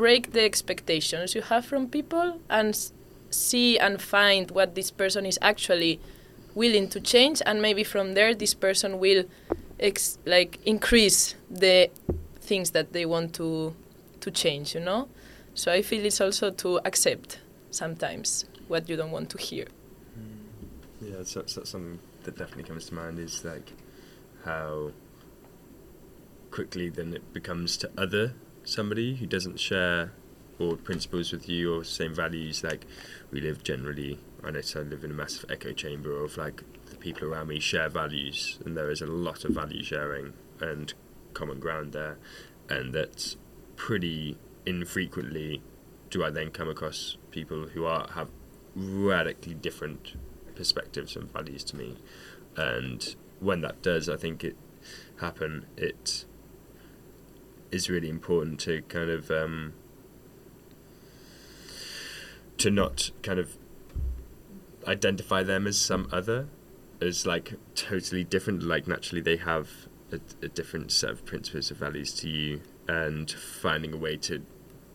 break 0.00 0.32
the 0.32 0.42
expectations 0.42 1.34
you 1.34 1.42
have 1.42 1.62
from 1.66 1.86
people, 1.86 2.40
and 2.48 2.90
see 3.28 3.78
and 3.78 4.00
find 4.00 4.50
what 4.50 4.74
this 4.74 4.90
person 4.90 5.26
is 5.26 5.38
actually 5.42 6.00
willing 6.54 6.88
to 6.88 6.98
change, 7.00 7.42
and 7.44 7.60
maybe 7.60 7.84
from 7.84 8.14
there 8.14 8.34
this 8.34 8.54
person 8.54 8.98
will 8.98 9.24
ex- 9.78 10.18
like 10.24 10.58
increase 10.64 11.34
the 11.50 11.90
things 12.40 12.70
that 12.70 12.94
they 12.94 13.04
want 13.04 13.34
to 13.34 13.74
to 14.20 14.30
change. 14.30 14.74
You 14.74 14.80
know, 14.80 15.08
so 15.54 15.70
I 15.70 15.82
feel 15.82 16.02
it's 16.06 16.20
also 16.20 16.50
to 16.50 16.80
accept 16.86 17.38
sometimes 17.70 18.46
what 18.68 18.88
you 18.88 18.96
don't 18.96 19.12
want 19.12 19.28
to 19.30 19.38
hear. 19.38 19.66
Mm. 20.18 21.08
Yeah, 21.08 21.16
that's, 21.18 21.34
that's, 21.34 21.54
that's 21.56 21.70
something 21.70 21.98
that 22.24 22.38
definitely 22.38 22.64
comes 22.64 22.86
to 22.86 22.94
mind 22.94 23.18
is 23.18 23.44
like 23.44 23.72
how 24.46 24.92
quickly 26.50 26.88
then 26.88 27.12
it 27.12 27.32
becomes 27.34 27.76
to 27.76 27.90
other 27.98 28.32
somebody 28.64 29.16
who 29.16 29.26
doesn't 29.26 29.58
share 29.58 30.12
or 30.58 30.76
principles 30.76 31.32
with 31.32 31.48
you 31.48 31.74
or 31.74 31.84
same 31.84 32.14
values. 32.14 32.62
Like 32.62 32.86
we 33.30 33.40
live 33.40 33.64
generally, 33.64 34.18
I 34.44 34.50
know 34.50 34.60
I 34.76 34.78
live 34.80 35.04
in 35.04 35.10
a 35.10 35.14
massive 35.14 35.50
echo 35.50 35.72
chamber 35.72 36.22
of 36.22 36.36
like 36.36 36.62
the 36.86 36.96
people 36.96 37.32
around 37.32 37.48
me 37.48 37.60
share 37.60 37.88
values, 37.88 38.58
and 38.64 38.76
there 38.76 38.90
is 38.90 39.00
a 39.00 39.06
lot 39.06 39.44
of 39.44 39.52
value 39.52 39.82
sharing 39.82 40.34
and 40.60 40.92
common 41.34 41.60
ground 41.60 41.92
there, 41.92 42.18
and 42.68 42.94
that's 42.94 43.36
pretty 43.76 44.36
infrequently 44.66 45.62
do 46.10 46.22
I 46.24 46.30
then 46.30 46.50
come 46.50 46.68
across 46.68 47.16
people 47.30 47.68
who 47.68 47.86
are 47.86 48.08
have 48.10 48.30
radically 48.74 49.54
different 49.54 50.14
perspectives 50.54 51.16
and 51.16 51.32
values 51.32 51.64
to 51.64 51.76
me, 51.76 51.96
and 52.56 53.14
when 53.38 53.62
that 53.62 53.80
does, 53.80 54.08
I 54.08 54.16
think 54.16 54.44
it 54.44 54.56
happen. 55.20 55.66
It 55.76 56.26
is 57.72 57.88
really 57.88 58.08
important 58.08 58.60
to 58.60 58.82
kind 58.82 59.10
of 59.10 59.30
um, 59.30 59.74
to 62.58 62.70
not 62.70 63.10
kind 63.22 63.38
of 63.38 63.56
identify 64.86 65.42
them 65.42 65.66
as 65.66 65.78
some 65.78 66.08
other, 66.12 66.48
as 67.00 67.26
like 67.26 67.54
totally 67.74 68.24
different. 68.24 68.62
Like 68.62 68.86
naturally, 68.86 69.22
they 69.22 69.36
have 69.36 69.88
a, 70.12 70.20
a 70.42 70.48
different 70.48 70.92
set 70.92 71.10
of 71.10 71.24
principles 71.24 71.70
of 71.70 71.78
values 71.78 72.12
to 72.14 72.28
you, 72.28 72.60
and 72.88 73.30
finding 73.30 73.92
a 73.92 73.96
way 73.96 74.16
to 74.16 74.44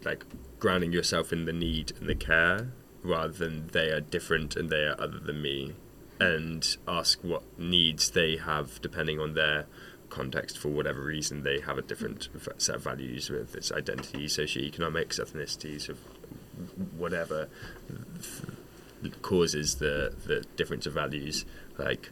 like 0.04 0.26
grounding 0.60 0.92
yourself 0.92 1.34
in 1.34 1.46
the 1.46 1.54
need 1.54 1.94
and 2.00 2.08
the 2.08 2.16
care 2.16 2.72
rather 3.04 3.34
than 3.34 3.68
they 3.68 3.90
are 3.90 4.02
different 4.02 4.56
and 4.56 4.70
they 4.70 4.84
are 4.84 5.00
other 5.00 5.20
than 5.20 5.42
me 5.42 5.74
and 6.20 6.78
ask 6.88 7.20
what 7.24 7.44
needs 7.58 8.12
they 8.12 8.38
have 8.38 8.82
depending 8.82 9.20
on 9.20 9.34
their 9.34 9.66
context 10.16 10.58
for 10.58 10.70
whatever 10.70 11.02
reason 11.02 11.44
they 11.44 11.60
have 11.60 11.78
a 11.78 11.82
different 11.82 12.30
set 12.58 12.76
of 12.76 12.84
values 12.84 13.30
with 13.30 13.54
its 13.54 13.70
identity 13.72 14.28
socioeconomics 14.28 15.20
ethnicities 15.20 15.90
of 15.90 16.00
whatever 16.98 17.50
causes 19.22 19.76
the 19.76 20.14
the 20.26 20.46
difference 20.56 20.86
of 20.86 20.94
values. 20.94 21.46
Like 21.78 22.12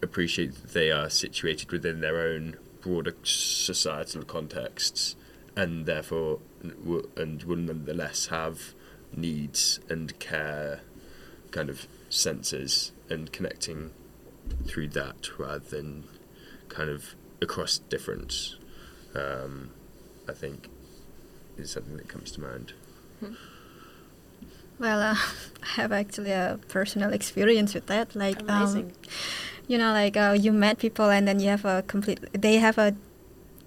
appreciate 0.00 0.54
that 0.62 0.72
they 0.74 0.92
are 0.92 1.10
situated 1.10 1.72
within 1.72 2.00
their 2.00 2.20
own 2.20 2.56
broader 2.80 3.14
societal 3.24 4.22
contexts 4.22 5.16
and 5.56 5.86
therefore 5.86 6.38
and 7.16 7.42
will 7.42 7.56
nonetheless 7.56 8.26
have 8.26 8.74
needs 9.16 9.80
and 9.88 10.16
care 10.20 10.82
kind 11.50 11.68
of 11.68 11.88
senses 12.10 12.92
and 13.10 13.32
connecting 13.32 13.90
through 14.66 14.88
that 14.88 15.38
rather 15.38 15.58
than 15.58 16.04
kind 16.76 16.90
of 16.90 17.02
across 17.46 17.72
difference 17.94 18.56
um, 19.14 19.70
I 20.28 20.34
think 20.42 20.68
is 21.56 21.70
something 21.70 21.96
that 21.96 22.08
comes 22.14 22.28
to 22.32 22.40
mind 22.40 22.72
Well, 24.78 25.00
uh, 25.00 25.16
I 25.62 25.80
have 25.80 25.92
actually 25.92 26.32
a 26.32 26.58
personal 26.68 27.12
experience 27.12 27.72
with 27.74 27.86
that. 27.86 28.14
Like, 28.14 28.38
um, 28.50 28.92
you 29.68 29.78
know, 29.78 29.92
like 29.92 30.16
uh, 30.16 30.36
you 30.38 30.52
met 30.52 30.78
people 30.78 31.08
and 31.08 31.26
then 31.26 31.40
you 31.40 31.48
have 31.48 31.64
a 31.64 31.82
complete. 31.86 32.20
They 32.32 32.56
have 32.58 32.78
a 32.78 32.94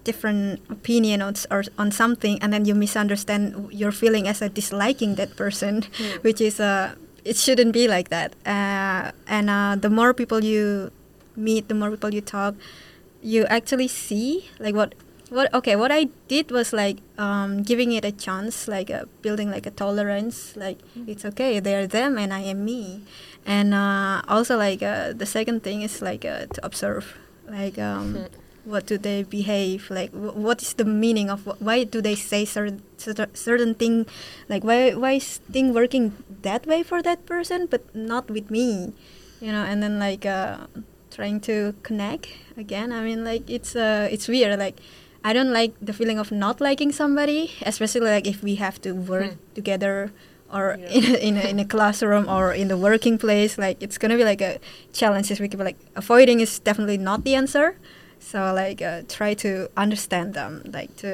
different 0.03 0.61
opinion 0.69 1.21
on 1.21 1.33
or 1.51 1.63
on 1.77 1.91
something, 1.91 2.37
and 2.41 2.53
then 2.53 2.65
you 2.65 2.75
misunderstand 2.75 3.73
your 3.73 3.91
feeling 3.91 4.27
as 4.27 4.41
a 4.41 4.49
disliking 4.49 5.15
that 5.15 5.35
person, 5.35 5.83
which 6.21 6.39
is 6.41 6.59
uh, 6.59 6.93
it 7.25 7.35
shouldn't 7.35 7.73
be 7.73 7.87
like 7.87 8.09
that. 8.09 8.33
Uh, 8.45 9.11
and 9.27 9.49
uh, 9.49 9.75
the 9.75 9.89
more 9.89 10.13
people 10.13 10.43
you 10.43 10.91
meet, 11.35 11.67
the 11.67 11.75
more 11.75 11.89
people 11.91 12.13
you 12.13 12.21
talk, 12.21 12.53
you 13.21 13.45
actually 13.45 13.87
see 13.87 14.49
like 14.59 14.75
what 14.75 14.95
what 15.29 15.53
okay 15.53 15.75
what 15.75 15.91
i 15.91 16.07
did 16.27 16.49
was 16.51 16.73
like 16.73 16.97
um, 17.17 17.61
giving 17.61 17.91
it 17.91 18.03
a 18.03 18.11
chance 18.11 18.67
like 18.67 18.89
uh, 18.89 19.05
building 19.21 19.51
like 19.51 19.65
a 19.65 19.71
tolerance 19.71 20.55
like 20.55 20.79
it's 21.07 21.23
okay 21.23 21.59
they're 21.59 21.85
them 21.85 22.17
and 22.17 22.33
i 22.33 22.39
am 22.39 22.65
me. 22.65 23.01
And 23.45 23.73
uh, 23.73 24.21
also 24.27 24.57
like 24.57 24.83
uh, 24.83 25.13
the 25.13 25.25
second 25.25 25.63
thing 25.63 25.81
is 25.81 26.01
like 26.01 26.23
uh, 26.23 26.45
to 26.53 26.59
observe 26.63 27.17
like 27.47 27.79
um, 27.79 28.25
what 28.65 28.85
do 28.85 28.97
they 28.97 29.23
behave 29.23 29.89
like 29.89 30.11
wh- 30.11 30.35
what 30.37 30.61
is 30.61 30.73
the 30.73 30.85
meaning 30.85 31.31
of 31.31 31.45
wh- 31.45 31.59
why 31.61 31.83
do 31.83 32.01
they 32.01 32.13
say 32.13 32.45
certain 32.45 32.83
certain, 32.97 33.33
certain 33.33 33.73
thing 33.73 34.05
like 34.49 34.63
why 34.63 34.93
why 34.93 35.13
is 35.13 35.39
thing 35.49 35.73
working 35.73 36.13
that 36.43 36.67
way 36.67 36.83
for 36.83 37.01
that 37.01 37.25
person 37.25 37.65
but 37.65 37.81
not 37.95 38.29
with 38.29 38.51
me 38.51 38.93
you 39.41 39.51
know? 39.51 39.63
And 39.63 39.81
then 39.81 39.99
like 39.99 40.25
uh, 40.25 40.67
trying 41.19 41.39
to 41.41 41.73
connect 41.83 42.27
again. 42.63 42.91
I 42.93 43.01
mean 43.07 43.19
like 43.31 43.43
it's 43.57 43.75
uh 43.75 44.07
it's 44.13 44.27
weird. 44.33 44.57
Like 44.65 44.77
i 45.29 45.33
don't 45.37 45.51
like 45.51 45.73
the 45.87 45.91
feeling 45.99 46.17
of 46.23 46.31
not 46.31 46.61
liking 46.67 46.91
somebody 47.01 47.41
especially 47.71 48.07
like 48.17 48.25
if 48.33 48.39
we 48.47 48.53
have 48.65 48.77
to 48.85 48.89
work 49.11 49.31
together 49.59 49.95
or 50.57 50.65
Yeah. 50.79 50.97
in, 50.97 51.03
a, 51.03 51.17
in, 51.27 51.33
a, 51.37 51.45
in 51.53 51.57
a 51.59 51.65
classroom 51.75 52.25
or 52.35 52.45
in 52.61 52.67
the 52.73 52.77
working 52.77 53.17
place. 53.25 53.53
Like 53.65 53.77
it's 53.85 53.97
gonna 54.01 54.15
be 54.21 54.23
like 54.23 54.41
a 54.51 54.53
challenge 54.99 55.27
this 55.29 55.39
week 55.43 55.51
but 55.59 55.65
like 55.71 55.79
avoiding 56.03 56.39
is 56.45 56.51
definitely 56.67 56.97
not 57.09 57.19
the 57.27 57.35
answer. 57.41 57.75
So 58.31 58.39
like 58.63 58.79
uh, 58.81 59.01
try 59.17 59.31
to 59.45 59.51
understand 59.85 60.33
them 60.39 60.51
like 60.77 60.91
to 61.03 61.11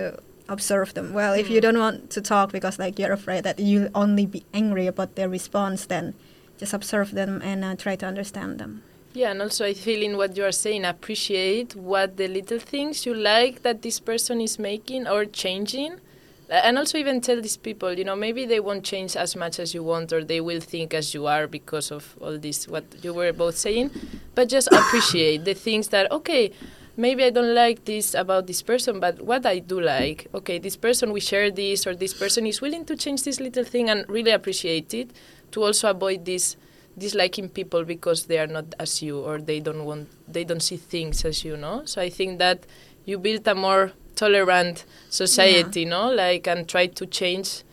observe 0.55 0.93
them. 0.93 1.07
Well 1.19 1.33
if 1.41 1.49
you 1.49 1.57
Mm. 1.59 1.65
don't 1.65 1.79
want 1.85 1.97
to 2.15 2.21
talk 2.21 2.47
because 2.57 2.75
like 2.85 2.93
you're 2.99 3.15
afraid 3.21 3.41
that 3.47 3.57
you'll 3.67 3.89
only 4.03 4.25
be 4.37 4.41
angry 4.61 4.85
about 4.93 5.09
their 5.17 5.29
response 5.37 5.79
then 5.93 6.13
just 6.61 6.73
observe 6.79 7.09
them 7.19 7.41
and 7.49 7.59
uh, 7.65 7.75
try 7.85 7.95
to 8.01 8.05
understand 8.05 8.59
them 8.61 8.71
Yeah, 9.15 9.31
and 9.31 9.41
also 9.41 9.65
I 9.65 9.73
feel 9.73 10.03
in 10.03 10.17
what 10.17 10.35
you 10.35 10.43
are 10.43 10.51
saying, 10.51 10.83
appreciate 10.83 11.73
what 11.73 12.17
the 12.17 12.27
little 12.27 12.59
things 12.59 13.05
you 13.05 13.13
like 13.13 13.61
that 13.61 13.81
this 13.81 13.97
person 13.97 14.41
is 14.41 14.59
making 14.59 15.07
or 15.07 15.23
changing. 15.23 16.01
And 16.49 16.77
also 16.77 16.97
even 16.97 17.21
tell 17.21 17.41
these 17.41 17.55
people, 17.55 17.97
you 17.97 18.03
know, 18.03 18.17
maybe 18.17 18.45
they 18.45 18.59
won't 18.59 18.83
change 18.83 19.15
as 19.15 19.37
much 19.37 19.57
as 19.57 19.73
you 19.73 19.83
want 19.83 20.11
or 20.11 20.21
they 20.21 20.41
will 20.41 20.59
think 20.59 20.93
as 20.93 21.13
you 21.13 21.27
are 21.27 21.47
because 21.47 21.91
of 21.91 22.17
all 22.19 22.37
this, 22.37 22.67
what 22.67 22.83
you 23.01 23.13
were 23.13 23.31
both 23.31 23.55
saying. 23.55 23.89
But 24.35 24.49
just 24.49 24.67
appreciate 24.71 25.45
the 25.45 25.53
things 25.53 25.87
that, 25.87 26.11
okay, 26.11 26.51
maybe 26.97 27.23
I 27.23 27.29
don't 27.29 27.55
like 27.55 27.85
this 27.85 28.15
about 28.15 28.47
this 28.47 28.61
person, 28.61 28.99
but 28.99 29.21
what 29.21 29.45
I 29.45 29.59
do 29.59 29.79
like, 29.79 30.27
okay, 30.33 30.59
this 30.59 30.75
person, 30.75 31.13
we 31.13 31.21
share 31.21 31.49
this 31.51 31.87
or 31.87 31.95
this 31.95 32.13
person 32.13 32.45
is 32.45 32.59
willing 32.59 32.83
to 32.83 32.97
change 32.97 33.23
this 33.23 33.39
little 33.39 33.63
thing 33.63 33.89
and 33.89 34.03
really 34.09 34.31
appreciate 34.31 34.93
it 34.93 35.11
to 35.51 35.63
also 35.63 35.89
avoid 35.89 36.25
this 36.25 36.57
disliking 36.97 37.49
people 37.49 37.83
because 37.83 38.25
they 38.25 38.37
are 38.39 38.47
not 38.47 38.65
as 38.79 39.01
you 39.01 39.19
or 39.19 39.39
they 39.39 39.59
don't 39.59 39.83
want 39.85 40.07
they 40.31 40.43
don't 40.43 40.61
see 40.61 40.77
things 40.77 41.25
as 41.25 41.43
you 41.43 41.57
know 41.57 41.81
so 41.85 42.01
i 42.01 42.09
think 42.09 42.39
that 42.39 42.65
you 43.05 43.17
build 43.19 43.47
a 43.47 43.55
more 43.55 43.91
tolerant 44.15 44.85
society 45.09 45.83
no 45.85 46.09
like 46.09 46.47
and 46.47 46.67
try 46.69 46.87
to 46.87 47.05
change 47.05 47.63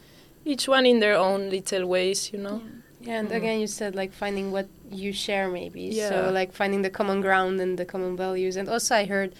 each 0.44 0.66
one 0.66 0.84
in 0.86 0.98
their 1.00 1.16
own 1.16 1.50
little 1.50 1.86
ways 1.86 2.32
you 2.32 2.38
know 2.38 2.60
Yeah, 3.04 3.18
and 3.18 3.30
Mm. 3.30 3.36
again, 3.36 3.58
you 3.58 3.66
said 3.66 3.96
like 3.96 4.12
finding 4.12 4.52
what 4.52 4.68
you 4.88 5.12
share, 5.12 5.50
maybe. 5.50 5.82
Yeah. 5.90 6.08
So 6.08 6.30
like 6.30 6.52
finding 6.52 6.82
the 6.82 6.90
common 6.90 7.20
ground 7.20 7.60
and 7.60 7.76
the 7.76 7.84
common 7.84 8.16
values. 8.16 8.54
And 8.54 8.68
also, 8.68 8.94
I 8.94 9.06
heard 9.06 9.34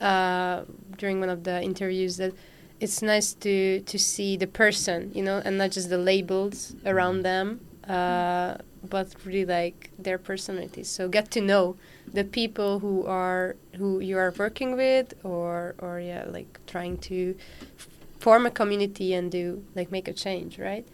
uh, 0.00 0.64
during 0.98 1.20
one 1.20 1.30
of 1.30 1.44
the 1.44 1.62
interviews 1.62 2.16
that 2.16 2.32
it's 2.80 3.02
nice 3.02 3.32
to 3.46 3.80
to 3.92 3.98
see 3.98 4.36
the 4.36 4.48
person, 4.48 5.12
you 5.14 5.22
know, 5.22 5.38
and 5.46 5.56
not 5.58 5.70
just 5.70 5.90
the 5.94 5.98
labels 6.12 6.74
around 6.84 7.22
them, 7.22 7.60
uh, 7.86 8.58
but 8.88 9.14
really 9.24 9.44
like 9.44 9.90
their 9.98 10.18
personalities. 10.18 10.88
So 10.88 11.08
get 11.08 11.30
to 11.32 11.40
know 11.40 11.76
the 12.12 12.24
people 12.24 12.78
who 12.80 13.06
are 13.06 13.56
who 13.76 14.00
you 14.00 14.18
are 14.18 14.32
working 14.38 14.76
with, 14.76 15.14
or 15.24 15.74
or 15.78 16.00
yeah, 16.00 16.24
like 16.28 16.60
trying 16.66 16.98
to 16.98 17.34
form 18.18 18.46
a 18.46 18.50
community 18.50 19.12
and 19.14 19.30
do 19.30 19.64
like 19.74 19.90
make 19.90 20.08
a 20.08 20.12
change, 20.12 20.58
right? 20.58 20.86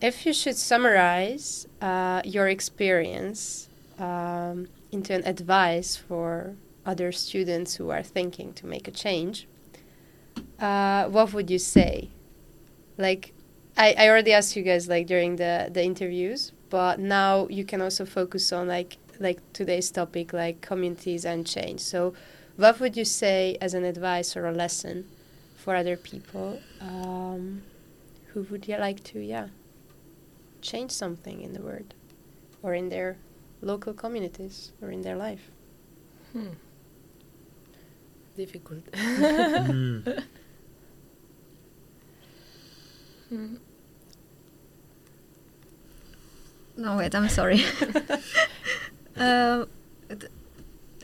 If 0.00 0.26
you 0.26 0.32
should 0.32 0.56
summarize 0.56 1.66
uh, 1.80 2.20
your 2.24 2.48
experience 2.48 3.68
um, 3.98 4.68
into 4.90 5.14
an 5.14 5.24
advice 5.26 5.96
for 5.96 6.56
other 6.84 7.12
students 7.12 7.76
who 7.76 7.90
are 7.90 8.02
thinking 8.02 8.52
to 8.54 8.66
make 8.66 8.86
a 8.88 8.90
change, 8.90 9.46
uh, 10.58 11.04
what 11.08 11.32
would 11.32 11.50
you 11.50 11.58
say? 11.58 12.10
Like, 12.98 13.32
I, 13.76 13.94
I 13.96 14.08
already 14.08 14.32
asked 14.32 14.56
you 14.56 14.62
guys 14.62 14.88
like 14.88 15.06
during 15.06 15.36
the 15.36 15.70
the 15.72 15.82
interviews, 15.82 16.52
but 16.74 16.98
now 16.98 17.46
you 17.46 17.64
can 17.64 17.80
also 17.80 18.04
focus 18.04 18.52
on 18.52 18.66
like 18.66 18.96
like 19.20 19.38
today's 19.52 19.92
topic 19.92 20.32
like 20.32 20.60
communities 20.60 21.24
and 21.24 21.46
change. 21.46 21.78
So, 21.78 22.14
what 22.56 22.80
would 22.80 22.96
you 22.96 23.04
say 23.04 23.56
as 23.60 23.74
an 23.74 23.84
advice 23.84 24.36
or 24.36 24.46
a 24.46 24.50
lesson 24.50 25.06
for 25.54 25.76
other 25.76 25.96
people 25.96 26.60
um, 26.80 27.62
who 28.32 28.42
would 28.50 28.66
yeah, 28.66 28.80
like 28.80 29.04
to 29.04 29.20
yeah 29.20 29.50
change 30.62 30.90
something 30.90 31.42
in 31.42 31.52
the 31.52 31.62
world 31.62 31.94
or 32.60 32.74
in 32.74 32.88
their 32.88 33.18
local 33.62 33.94
communities 33.94 34.72
or 34.82 34.90
in 34.90 35.02
their 35.02 35.16
life? 35.16 35.52
Hmm. 36.32 36.54
Difficult. 38.36 38.82
Mm. 38.94 40.24
Hmm. 43.28 43.54
No, 46.76 46.96
wait, 46.96 47.14
I'm 47.14 47.28
sorry. 47.28 47.62
uh, 49.16 49.66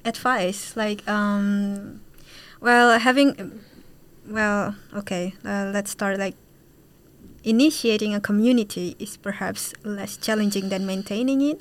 advice, 0.05 0.77
like, 0.77 1.07
um, 1.09 2.01
well, 2.61 2.99
having, 2.99 3.61
well, 4.27 4.75
okay, 4.95 5.35
uh, 5.45 5.71
let's 5.73 5.93
start. 5.93 6.19
Like, 6.19 6.35
initiating 7.45 8.15
a 8.15 8.21
community 8.21 8.97
is 8.99 9.17
perhaps 9.17 9.73
less 9.85 10.17
challenging 10.17 10.71
than 10.71 10.87
maintaining 10.87 11.41
it, 11.41 11.61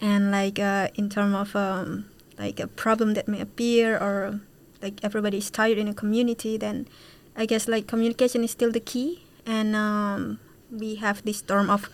and 0.00 0.30
like, 0.30 0.58
uh, 0.58 0.88
in 0.94 1.08
terms 1.08 1.34
of 1.34 1.56
um, 1.56 2.04
like 2.38 2.60
a 2.60 2.66
problem 2.66 3.14
that 3.14 3.26
may 3.26 3.40
appear 3.40 3.96
or 3.96 4.40
like 4.82 5.00
everybody 5.02 5.38
is 5.38 5.50
tired 5.50 5.78
in 5.78 5.88
a 5.88 5.94
community, 5.94 6.56
then 6.56 6.86
I 7.34 7.46
guess 7.46 7.66
like 7.66 7.86
communication 7.86 8.44
is 8.44 8.50
still 8.50 8.70
the 8.70 8.80
key, 8.80 9.24
and 9.46 9.74
um, 9.74 10.38
we 10.70 10.96
have 10.96 11.24
this 11.24 11.40
term 11.40 11.70
of 11.70 11.88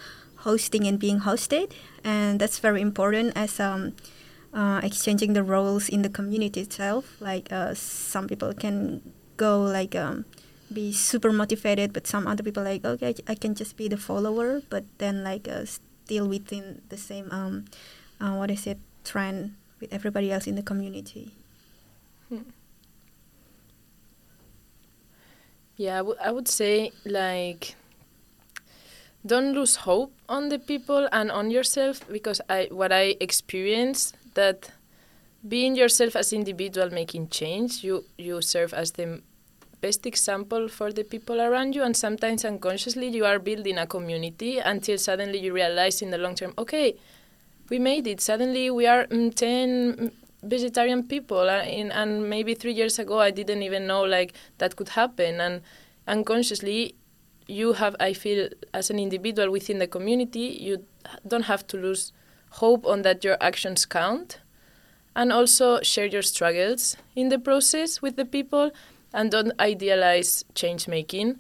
hosting 0.45 0.87
and 0.87 0.99
being 0.99 1.21
hosted, 1.21 1.73
and 2.05 2.41
that's 2.41 2.59
very 2.59 2.81
important 2.81 3.33
as 3.37 3.59
um, 3.61 3.95
uh, 4.53 4.81
exchanging 4.83 5.33
the 5.33 5.43
roles 5.43 5.89
in 5.89 6.03
the 6.03 6.09
community 6.09 6.61
itself. 6.61 7.17
Like 7.21 7.51
uh, 7.53 7.75
some 7.75 8.29
people 8.29 8.53
can 8.55 9.01
go 9.37 9.63
like 9.63 9.95
um, 9.97 10.25
be 10.73 10.93
super 10.93 11.33
motivated, 11.33 11.93
but 11.93 12.07
some 12.07 12.27
other 12.27 12.43
people 12.43 12.63
like 12.63 12.85
okay, 12.85 13.15
I 13.27 13.35
can 13.35 13.55
just 13.55 13.77
be 13.77 13.89
the 13.89 13.97
follower, 13.99 14.63
but 14.71 14.85
then 14.99 15.25
like 15.25 15.49
uh, 15.49 15.65
still 15.67 16.29
within 16.29 16.83
the 16.89 16.97
same 16.97 17.29
um, 17.33 17.65
uh, 18.21 18.35
what 18.37 18.51
is 18.51 18.67
it 18.67 18.79
trend 19.05 19.55
with 19.81 19.93
everybody 19.93 20.33
else 20.33 20.47
in 20.47 20.55
the 20.57 20.63
community. 20.63 21.33
Yeah, 25.77 25.99
I 25.99 26.03
wou- 26.03 26.17
I 26.23 26.31
would 26.31 26.49
say 26.49 26.93
like 27.05 27.75
don't 29.27 29.53
lose 29.53 29.77
hope 29.77 30.13
on 30.29 30.49
the 30.49 30.59
people 30.59 31.09
and 31.13 31.31
on 31.31 31.51
yourself 31.51 32.01
because 32.11 32.41
I 32.49 32.69
what 32.71 32.93
I 32.93 33.17
experienced 33.21 34.17
that 34.35 34.71
being 35.47 35.77
yourself 35.77 36.17
as 36.17 36.33
individual 36.33 36.91
making 36.91 37.29
change 37.29 37.85
you 37.85 38.05
you 38.19 38.41
serve 38.43 38.75
as 38.75 38.93
the 38.93 39.23
best 39.81 40.07
example 40.07 40.69
for 40.69 40.93
the 40.93 41.05
people 41.05 41.41
around 41.41 41.75
you 41.75 41.83
and 41.83 41.97
sometimes 41.97 42.45
unconsciously 42.45 43.09
you 43.09 43.25
are 43.25 43.39
building 43.39 43.77
a 43.79 43.87
community 43.87 44.59
until 44.59 44.97
suddenly 44.97 45.39
you 45.39 45.53
realize 45.53 46.01
in 46.01 46.11
the 46.11 46.19
long 46.19 46.35
term 46.35 46.55
okay 46.57 46.97
we 47.71 47.79
made 47.79 48.07
it. 48.07 48.21
Suddenly 48.21 48.71
we 48.71 48.87
are 48.87 49.07
mm, 49.07 49.35
10 49.35 49.97
mm, 49.97 50.13
vegetarian 50.43 51.03
people 51.05 51.49
uh, 51.49 51.63
in, 51.63 51.91
and 51.91 52.29
maybe 52.29 52.55
three 52.55 52.73
years 52.73 52.99
ago 52.99 53.19
i 53.19 53.31
didn't 53.31 53.63
even 53.63 53.87
know 53.87 54.03
like 54.03 54.35
that 54.59 54.77
could 54.77 54.91
happen. 54.91 55.41
And 55.41 55.63
unconsciously 56.07 56.95
you 57.47 57.75
have 57.75 57.95
i 58.01 58.13
feel 58.13 58.49
as 58.73 58.91
an 58.91 58.99
individual 58.99 59.51
within 59.51 59.79
the 59.79 59.87
community 59.87 60.59
you 60.61 60.85
don't 61.27 61.43
have 61.43 61.67
to 61.67 61.77
lose 61.77 62.13
hope 62.55 62.87
on 62.87 63.03
that 63.03 63.25
your 63.25 63.37
actions 63.41 63.85
count. 63.85 64.41
And 65.17 65.33
also 65.33 65.81
share 65.83 66.07
your 66.07 66.23
struggles 66.23 66.97
in 67.15 67.29
the 67.29 67.39
process 67.39 68.03
with 68.03 68.17
the 68.17 68.25
people 68.25 68.73
and 69.13 69.31
don't 69.31 69.53
idealize 69.61 70.45
change 70.55 70.89
making 70.89 71.39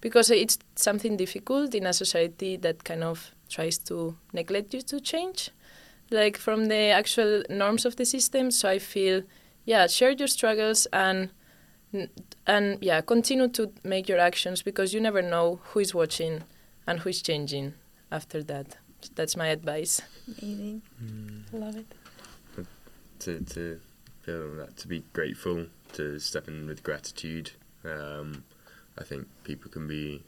because 0.00 0.28
it's 0.30 0.58
something 0.74 1.16
difficult 1.16 1.72
in 1.74 1.86
a 1.86 1.92
society 1.92 2.56
that 2.56 2.82
kind 2.82 3.04
of 3.04 3.32
tries 3.48 3.78
to 3.78 4.16
neglect 4.32 4.74
you 4.74 4.82
to 4.82 5.00
change 5.00 5.50
like 6.10 6.36
from 6.36 6.66
the 6.66 6.90
actual 6.90 7.44
norms 7.48 7.84
of 7.84 7.94
the 7.94 8.04
system. 8.04 8.50
So 8.50 8.68
i 8.68 8.80
feel 8.80 9.22
yeah 9.64 9.86
share 9.86 10.10
your 10.10 10.26
struggles 10.26 10.86
and 10.92 11.30
and 12.46 12.78
yeah 12.82 13.00
continue 13.00 13.48
to 13.48 13.70
make 13.84 14.08
your 14.08 14.18
actions 14.18 14.62
because 14.62 14.94
you 14.94 15.00
never 15.00 15.22
know 15.22 15.60
who 15.64 15.80
is 15.80 15.94
watching 15.94 16.42
and 16.86 17.00
who 17.00 17.10
is 17.10 17.20
changing 17.22 17.74
after 18.10 18.42
that 18.42 18.76
that's 19.14 19.36
my 19.36 19.48
advice 19.48 20.00
Amazing. 20.40 20.82
I 21.52 21.56
love 21.56 21.76
it. 21.76 21.86
to 23.20 23.40
to 23.40 23.80
feel 24.22 24.54
that 24.56 24.76
to 24.78 24.88
be 24.88 25.02
grateful 25.12 25.66
to 25.94 26.18
step 26.18 26.48
in 26.48 26.66
with 26.66 26.82
gratitude 26.82 27.52
um, 27.84 28.44
I 28.98 29.04
think 29.04 29.26
people 29.44 29.70
can 29.70 29.86
be 29.88 30.22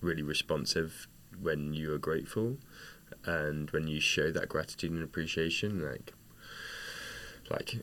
really 0.00 0.22
responsive 0.22 1.06
when 1.40 1.74
you 1.74 1.92
are 1.94 1.98
grateful 1.98 2.56
and 3.26 3.70
when 3.70 3.86
you 3.88 4.00
show 4.00 4.30
that 4.32 4.48
gratitude 4.48 4.90
and 4.90 5.02
appreciation 5.02 5.82
like 5.82 6.12
like 7.50 7.80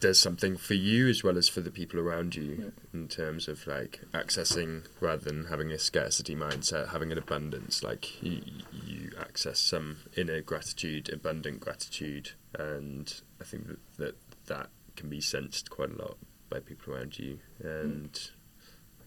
there's 0.00 0.18
something 0.18 0.56
for 0.56 0.74
you 0.74 1.08
as 1.08 1.22
well 1.22 1.36
as 1.36 1.48
for 1.48 1.60
the 1.60 1.70
people 1.70 2.00
around 2.00 2.34
you 2.36 2.72
in 2.92 3.08
terms 3.08 3.48
of 3.48 3.66
like 3.66 4.00
accessing 4.12 4.84
rather 5.00 5.24
than 5.24 5.46
having 5.46 5.70
a 5.70 5.78
scarcity 5.78 6.34
mindset 6.34 6.90
having 6.90 7.12
an 7.12 7.18
abundance 7.18 7.82
like 7.82 8.22
you, 8.22 8.42
you 8.84 9.10
access 9.18 9.58
some 9.58 9.98
inner 10.16 10.40
gratitude 10.40 11.08
abundant 11.12 11.60
gratitude 11.60 12.32
and 12.58 13.20
i 13.40 13.44
think 13.44 13.66
that 13.66 13.78
that, 13.98 14.14
that 14.46 14.68
can 14.96 15.08
be 15.08 15.20
sensed 15.20 15.70
quite 15.70 15.90
a 15.90 15.96
lot 15.96 16.16
by 16.50 16.58
people 16.58 16.92
around 16.92 17.18
you. 17.18 17.38
Mm. 17.64 17.80
And 17.82 18.30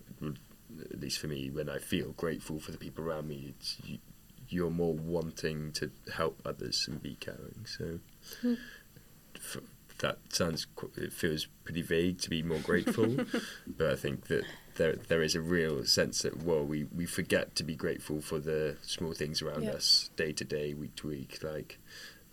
it 0.10 0.24
would- 0.24 0.40
at 0.92 1.00
least 1.00 1.20
for 1.20 1.28
me 1.28 1.52
when 1.52 1.70
i 1.70 1.78
feel 1.78 2.14
grateful 2.14 2.60
for 2.60 2.72
the 2.72 2.80
people 2.80 3.04
around 3.06 3.28
me 3.28 3.54
you, 3.84 4.00
you're 4.50 4.72
more 4.72 4.96
wanting 4.96 5.72
to 5.72 5.92
help 6.16 6.42
others 6.46 6.88
and 6.88 7.00
be 7.02 7.16
caring 7.20 7.64
so 7.66 8.00
hmm. 8.42 8.56
f- 9.36 9.58
that 10.04 10.18
sounds 10.30 10.68
it 10.98 11.12
feels 11.14 11.48
pretty 11.64 11.82
vague 11.82 12.18
to 12.20 12.30
be 12.30 12.42
more 12.44 12.60
grateful 12.70 13.10
but 13.80 13.88
i 13.92 13.96
think 14.04 14.28
that 14.28 14.44
there 14.76 14.96
there 15.10 15.24
is 15.28 15.34
a 15.36 15.42
real 15.58 15.84
sense 15.86 16.22
that 16.24 16.36
well 16.44 16.64
we 16.74 16.80
we 17.00 17.06
forget 17.06 17.56
to 17.56 17.64
be 17.64 17.76
grateful 17.76 18.20
for 18.30 18.40
the 18.50 18.76
small 18.82 19.14
things 19.14 19.42
around 19.42 19.64
Yeah. 19.64 19.78
us 19.80 20.10
day 20.16 20.32
to 20.40 20.46
day 20.58 20.68
week 20.74 20.96
to 20.98 21.08
week 21.08 21.34
like 21.52 21.80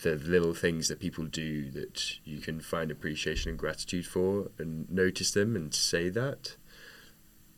the 0.03 0.15
little 0.17 0.55
things 0.65 0.89
that 0.89 0.99
people 1.07 1.27
do 1.27 1.71
that 1.79 1.97
you 2.25 2.39
can 2.47 2.59
find 2.61 2.91
appreciation 2.91 3.51
and 3.51 3.59
gratitude 3.59 4.07
for 4.15 4.51
and 4.59 4.91
notice 4.91 5.31
them 5.39 5.51
and 5.57 5.73
say 5.75 6.09
that 6.11 6.57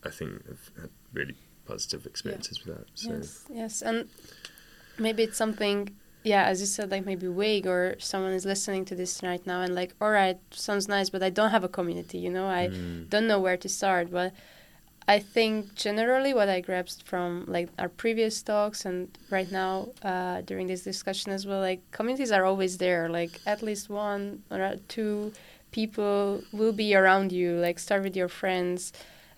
i 0.03 0.09
think 0.17 0.31
i've 0.51 0.69
had 0.81 0.89
really 1.13 1.35
positive 1.65 2.05
experiences 2.05 2.57
with 2.65 2.75
that 2.77 2.87
so 2.93 3.09
Yes, 3.13 3.45
yes, 3.61 3.81
and 3.81 4.09
maybe 4.99 5.23
it's 5.23 5.37
something. 5.37 5.77
Yeah, 6.23 6.45
as 6.45 6.61
you 6.61 6.67
said, 6.67 6.89
like 6.91 7.05
maybe 7.05 7.27
vague, 7.27 7.67
or 7.67 7.95
someone 7.99 8.31
is 8.33 8.45
listening 8.45 8.85
to 8.85 8.95
this 8.95 9.21
right 9.21 9.45
now 9.45 9.61
and 9.61 9.75
like, 9.75 9.93
all 10.01 10.09
right, 10.11 10.37
sounds 10.51 10.87
nice, 10.87 11.09
but 11.09 11.21
I 11.21 11.29
don't 11.29 11.51
have 11.51 11.63
a 11.63 11.69
community. 11.69 12.17
You 12.17 12.29
know, 12.29 12.47
I 12.47 12.69
Mm. 12.69 13.09
don't 13.09 13.27
know 13.27 13.39
where 13.39 13.57
to 13.57 13.67
start. 13.69 14.09
But 14.09 14.31
I 15.05 15.19
think 15.19 15.75
generally 15.75 16.33
what 16.33 16.47
I 16.47 16.61
grasped 16.61 17.03
from 17.05 17.43
like 17.47 17.67
our 17.77 17.89
previous 17.89 18.41
talks 18.41 18.85
and 18.85 19.09
right 19.29 19.51
now 19.51 19.89
uh, 20.01 20.41
during 20.41 20.67
this 20.67 20.83
discussion 20.83 21.33
as 21.33 21.45
well, 21.45 21.59
like 21.59 21.81
communities 21.91 22.31
are 22.31 22.45
always 22.45 22.77
there. 22.77 23.09
Like 23.09 23.41
at 23.45 23.61
least 23.61 23.89
one 23.89 24.43
or 24.49 24.75
two 24.87 25.33
people 25.71 26.41
will 26.53 26.71
be 26.71 26.95
around 26.95 27.31
you. 27.33 27.55
Like 27.57 27.79
start 27.79 28.01
with 28.03 28.15
your 28.15 28.29
friends. 28.29 28.93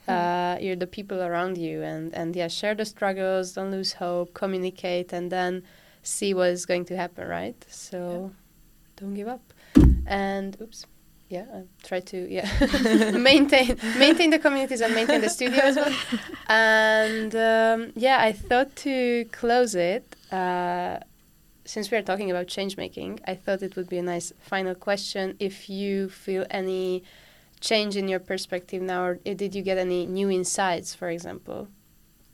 Uh, 0.07 0.55
you're 0.61 0.75
the 0.75 0.85
people 0.85 1.19
around 1.23 1.57
you, 1.57 1.81
and 1.81 2.13
and 2.13 2.35
yeah, 2.35 2.47
share 2.47 2.75
the 2.75 2.85
struggles. 2.85 3.53
Don't 3.53 3.71
lose 3.71 3.93
hope. 3.93 4.35
Communicate, 4.35 5.11
and 5.11 5.31
then 5.31 5.63
see 6.05 6.33
what 6.33 6.49
is 6.49 6.65
going 6.65 6.85
to 6.85 6.95
happen. 6.95 7.27
Right. 7.27 7.65
So, 7.69 8.31
don't 8.95 9.13
give 9.13 9.27
up. 9.27 9.53
And 10.07 10.55
oops 10.61 10.85
yeah 11.29 11.45
I 11.53 11.63
try 11.83 11.99
to 12.01 12.31
yeah 12.31 12.49
maintain 13.17 13.77
maintain 13.97 14.29
the 14.29 14.39
communities 14.39 14.81
and 14.81 14.93
maintain 14.93 15.21
the 15.21 15.29
studio 15.29 15.61
as 15.63 15.75
well 15.75 15.93
and 16.47 17.35
um, 17.35 17.91
yeah 17.95 18.17
i 18.21 18.31
thought 18.31 18.75
to 18.87 19.25
close 19.31 19.73
it 19.75 20.15
uh, 20.31 20.99
since 21.65 21.89
we 21.89 21.97
are 21.97 22.03
talking 22.03 22.29
about 22.29 22.47
change 22.47 22.77
making 22.77 23.19
i 23.27 23.33
thought 23.33 23.63
it 23.63 23.75
would 23.75 23.89
be 23.89 23.97
a 23.97 24.03
nice 24.03 24.31
final 24.39 24.75
question 24.75 25.35
if 25.39 25.69
you 25.69 26.09
feel 26.09 26.45
any 26.51 27.03
change 27.59 27.95
in 27.95 28.07
your 28.07 28.19
perspective 28.19 28.81
now 28.81 29.03
or 29.03 29.15
did 29.15 29.55
you 29.55 29.63
get 29.63 29.77
any 29.77 30.05
new 30.05 30.29
insights 30.29 30.93
for 30.93 31.09
example 31.09 31.67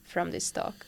from 0.03 0.31
this 0.31 0.51
talk 0.51 0.85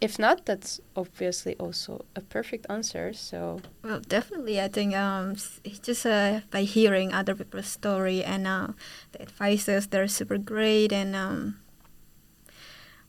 if 0.00 0.18
not, 0.18 0.46
that's 0.46 0.80
obviously 0.94 1.56
also 1.56 2.04
a 2.14 2.20
perfect 2.20 2.66
answer. 2.70 3.12
So 3.12 3.60
Well, 3.82 4.00
definitely, 4.00 4.60
I 4.60 4.68
think 4.68 4.94
um, 4.94 5.36
just 5.82 6.06
uh, 6.06 6.40
by 6.50 6.62
hearing 6.62 7.12
other 7.12 7.34
people's 7.34 7.66
story 7.66 8.22
and 8.22 8.46
uh, 8.46 8.68
the 9.12 9.22
advices, 9.22 9.88
they're 9.88 10.08
super 10.08 10.38
great. 10.38 10.92
And 10.92 11.16
um, 11.16 11.58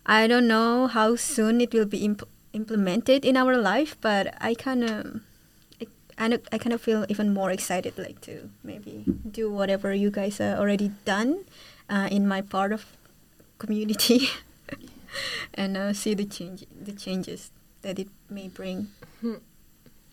I 0.05 0.27
don't 0.27 0.47
know 0.47 0.87
how 0.87 1.15
soon 1.15 1.61
it 1.61 1.73
will 1.73 1.85
be 1.85 2.03
imp- 2.05 2.27
implemented 2.53 3.25
in 3.25 3.37
our 3.37 3.57
life, 3.57 3.95
but 4.01 4.33
I 4.41 4.55
kind 4.55 4.83
of, 4.83 5.21
I, 6.17 6.39
I 6.51 6.57
kind 6.57 6.73
of 6.73 6.81
feel 6.81 7.05
even 7.09 7.33
more 7.33 7.51
excited, 7.51 7.97
like 7.97 8.19
to 8.21 8.49
maybe 8.63 9.05
do 9.29 9.51
whatever 9.51 9.93
you 9.93 10.09
guys 10.09 10.41
are 10.41 10.57
already 10.57 10.91
done 11.05 11.45
uh, 11.89 12.07
in 12.11 12.27
my 12.27 12.41
part 12.41 12.71
of 12.71 12.97
community, 13.59 14.29
and 15.53 15.77
uh, 15.77 15.93
see 15.93 16.13
the 16.13 16.25
change, 16.25 16.65
the 16.81 16.93
changes 16.93 17.51
that 17.81 17.99
it 17.99 18.09
may 18.29 18.47
bring. 18.47 18.89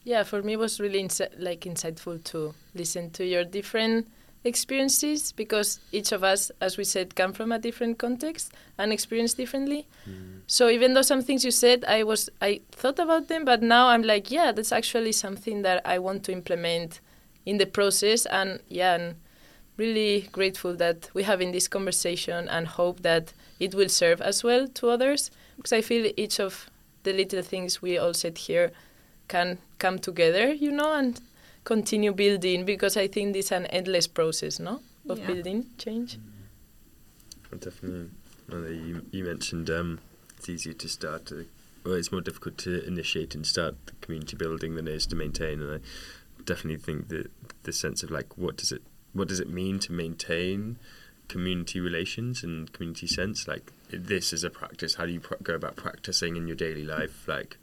Yeah, 0.04 0.22
for 0.22 0.42
me 0.42 0.52
it 0.52 0.58
was 0.58 0.78
really 0.78 1.02
insi- 1.02 1.34
like 1.38 1.62
insightful 1.62 2.22
to 2.24 2.54
listen 2.74 3.10
to 3.10 3.24
your 3.24 3.44
different 3.44 4.06
experiences 4.44 5.32
because 5.32 5.80
each 5.90 6.12
of 6.12 6.22
us, 6.22 6.52
as 6.60 6.76
we 6.76 6.84
said, 6.84 7.16
come 7.16 7.32
from 7.32 7.50
a 7.50 7.58
different 7.58 7.98
context 7.98 8.52
and 8.78 8.92
experience 8.92 9.34
differently. 9.34 9.86
So 10.46 10.68
even 10.68 10.94
though 10.94 11.02
some 11.02 11.22
things 11.22 11.44
you 11.44 11.50
said, 11.50 11.84
I 11.86 12.04
was 12.04 12.30
I 12.40 12.60
thought 12.70 13.00
about 13.00 13.26
them, 13.26 13.44
but 13.44 13.62
now 13.62 13.88
I'm 13.88 14.02
like, 14.02 14.30
yeah, 14.30 14.52
that's 14.52 14.70
actually 14.70 15.12
something 15.12 15.62
that 15.62 15.84
I 15.84 15.98
want 15.98 16.22
to 16.24 16.32
implement 16.32 17.00
in 17.44 17.58
the 17.58 17.66
process, 17.66 18.26
and 18.26 18.60
yeah, 18.68 18.94
and 18.94 19.14
really 19.76 20.28
grateful 20.32 20.74
that 20.76 21.10
we 21.14 21.24
having 21.24 21.52
this 21.52 21.68
conversation 21.68 22.48
and 22.48 22.66
hope 22.66 23.02
that 23.02 23.32
it 23.58 23.74
will 23.74 23.88
serve 23.88 24.20
as 24.20 24.44
well 24.44 24.68
to 24.68 24.88
others 24.90 25.30
because 25.56 25.72
I 25.72 25.80
feel 25.80 26.10
each 26.16 26.38
of 26.40 26.68
the 27.02 27.12
little 27.12 27.42
things 27.42 27.80
we 27.80 27.98
all 27.98 28.14
said 28.14 28.38
here 28.38 28.72
can 29.28 29.58
come 29.78 29.98
together, 29.98 30.52
you 30.52 30.70
know, 30.70 30.92
and 30.92 31.20
continue 31.64 32.12
building 32.12 32.64
because 32.64 32.96
I 32.96 33.08
think 33.08 33.32
this 33.32 33.46
is 33.46 33.52
an 33.52 33.66
endless 33.66 34.06
process, 34.06 34.58
no, 34.60 34.80
of 35.08 35.18
Yeah. 35.18 35.26
building 35.26 35.66
change. 35.78 36.18
Well, 37.50 37.58
definitely. 37.60 38.10
Well, 38.48 38.68
you, 38.70 39.02
you 39.10 39.24
mentioned 39.24 39.70
um, 39.70 39.98
it's 40.36 40.48
easier 40.48 40.74
to 40.74 40.88
start, 40.88 41.26
to, 41.26 41.46
well, 41.84 41.94
it's 41.94 42.12
more 42.12 42.20
difficult 42.20 42.58
to 42.58 42.84
initiate 42.86 43.34
and 43.34 43.46
start 43.46 43.74
the 43.86 43.92
community 44.00 44.36
building 44.36 44.74
than 44.76 44.86
it 44.86 44.94
is 44.94 45.06
to 45.08 45.16
maintain. 45.16 45.60
And 45.60 45.74
I 45.82 46.42
definitely 46.44 46.80
think 46.80 47.08
that 47.08 47.30
the 47.64 47.72
sense 47.72 48.02
of 48.02 48.10
like, 48.10 48.36
what 48.38 48.56
does 48.56 48.70
it, 48.70 48.82
what 49.12 49.28
does 49.28 49.40
it 49.40 49.48
mean 49.48 49.78
to 49.80 49.92
maintain 49.92 50.78
community 51.28 51.80
relations 51.80 52.42
and 52.42 52.72
community 52.72 53.06
sense? 53.06 53.48
Like, 53.48 53.72
this 53.90 54.32
is 54.32 54.44
a 54.44 54.50
practice. 54.50 54.94
How 54.94 55.06
do 55.06 55.12
you 55.12 55.20
go 55.42 55.54
about 55.54 55.76
practicing 55.76 56.36
in 56.36 56.46
your 56.46 56.56
daily 56.56 56.84
life? 56.84 57.26
Like, 57.26 57.56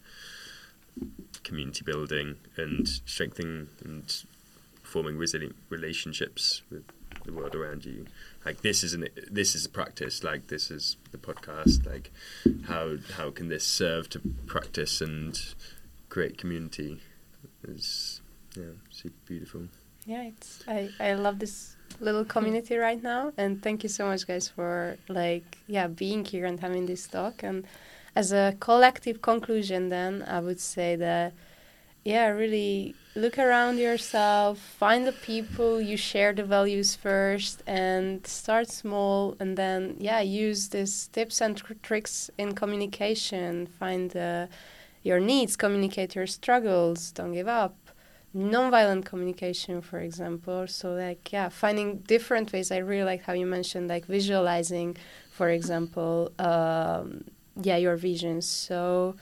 community 1.43 1.83
building 1.83 2.35
and 2.57 2.87
strengthening 2.87 3.67
and 3.83 4.23
forming 4.83 5.17
resilient 5.17 5.55
relationships 5.69 6.61
with 6.69 6.83
the 7.25 7.33
world 7.33 7.55
around 7.55 7.85
you 7.85 8.05
like 8.45 8.61
this 8.61 8.83
is 8.83 8.93
an 8.93 9.07
this 9.31 9.55
is 9.55 9.65
a 9.65 9.69
practice 9.69 10.23
like 10.23 10.47
this 10.47 10.69
is 10.69 10.97
the 11.11 11.17
podcast 11.17 11.85
like 11.85 12.11
how 12.67 12.97
how 13.15 13.31
can 13.31 13.49
this 13.49 13.63
serve 13.63 14.09
to 14.09 14.19
practice 14.45 15.01
and 15.01 15.55
create 16.09 16.37
community 16.37 17.01
is 17.67 18.21
yeah 18.55 18.65
super 18.89 19.15
beautiful 19.25 19.67
yeah, 20.05 20.23
it's 20.23 20.63
I 20.67 20.89
I 20.99 21.13
love 21.13 21.39
this 21.39 21.75
little 22.03 22.25
community 22.25 22.75
right 22.77 23.01
now, 23.01 23.31
and 23.37 23.61
thank 23.61 23.83
you 23.83 23.89
so 23.89 24.05
much, 24.05 24.27
guys, 24.27 24.47
for 24.47 24.97
like 25.07 25.57
yeah 25.67 25.87
being 25.87 26.25
here 26.25 26.45
and 26.45 26.59
having 26.59 26.85
this 26.85 27.07
talk. 27.07 27.43
And 27.43 27.65
as 28.15 28.31
a 28.31 28.55
collective 28.59 29.21
conclusion, 29.21 29.89
then 29.89 30.23
I 30.27 30.39
would 30.39 30.59
say 30.59 30.95
that 30.97 31.33
yeah, 32.03 32.27
really 32.27 32.95
look 33.15 33.39
around 33.39 33.77
yourself, 33.77 34.59
find 34.59 35.07
the 35.07 35.13
people 35.13 35.79
you 35.79 35.95
share 35.95 36.33
the 36.33 36.43
values 36.43 36.95
first, 36.95 37.63
and 37.65 38.25
start 38.27 38.69
small, 38.69 39.37
and 39.39 39.57
then 39.57 39.95
yeah, 39.99 40.19
use 40.19 40.69
these 40.69 41.07
tips 41.07 41.39
and 41.41 41.55
tr- 41.55 41.73
tricks 41.81 42.29
in 42.37 42.55
communication. 42.55 43.67
Find 43.79 44.15
uh, 44.17 44.47
your 45.03 45.19
needs, 45.19 45.55
communicate 45.55 46.15
your 46.15 46.27
struggles, 46.27 47.11
don't 47.11 47.33
give 47.33 47.47
up. 47.47 47.75
Non-violent 48.33 49.05
communication, 49.05 49.81
for 49.81 49.99
example. 49.99 50.65
So 50.67 50.93
like 50.93 51.31
yeah, 51.31 51.49
finding 51.49 51.97
different 51.99 52.51
ways. 52.51 52.71
I 52.71 52.77
really 52.77 53.03
like 53.03 53.23
how 53.23 53.33
you 53.33 53.45
mentioned 53.45 53.87
like 53.89 54.05
visualizing, 54.05 54.97
for 55.31 55.49
example. 55.49 56.31
Um, 56.39 57.25
yeah, 57.61 57.77
your 57.77 57.95
visions. 57.95 58.47
So 58.47 59.15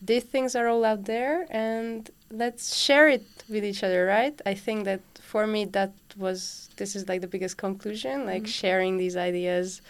these 0.00 0.24
things 0.24 0.54
are 0.56 0.68
all 0.68 0.84
out 0.84 1.04
there 1.04 1.46
and 1.50 2.10
let's 2.30 2.76
share 2.76 3.08
it 3.08 3.24
with 3.48 3.64
each 3.64 3.82
other 3.82 4.04
right 4.04 4.38
i 4.44 4.52
think 4.52 4.84
that 4.84 5.00
for 5.22 5.46
me 5.46 5.64
that 5.64 5.92
was 6.18 6.68
this 6.76 6.94
is 6.94 7.08
like 7.08 7.22
the 7.22 7.26
biggest 7.26 7.56
conclusion 7.56 8.26
like 8.26 8.42
Mhm. 8.42 8.46
sharing 8.60 8.98
these 8.98 9.16
ideas 9.16 9.80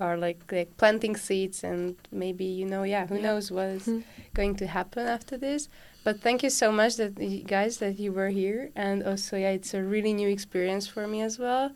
are 0.00 0.16
like 0.16 0.40
like 0.50 0.76
planting 0.76 1.14
seeds 1.14 1.62
and 1.62 1.94
maybe 2.10 2.44
you 2.44 2.66
know 2.66 2.82
yeah 2.82 3.06
who 3.06 3.14
Yeah. 3.16 3.22
knows 3.26 3.52
what 3.52 3.68
is 3.78 3.86
Mhm. 3.86 4.02
going 4.34 4.54
to 4.56 4.66
happen 4.66 5.06
after 5.06 5.36
this 5.38 5.68
but 6.04 6.20
thank 6.20 6.42
you 6.42 6.50
so 6.50 6.70
much 6.70 6.96
that 6.96 7.18
you 7.20 7.42
guys 7.42 7.78
that 7.78 7.98
you 7.98 8.12
were 8.12 8.28
here. 8.28 8.70
And 8.76 9.02
also 9.02 9.36
yeah 9.36 9.50
it's 9.50 9.74
a 9.74 9.82
really 9.82 10.12
new 10.12 10.28
experience 10.28 10.86
for 10.86 11.06
me 11.08 11.22
as 11.22 11.38
well. 11.38 11.72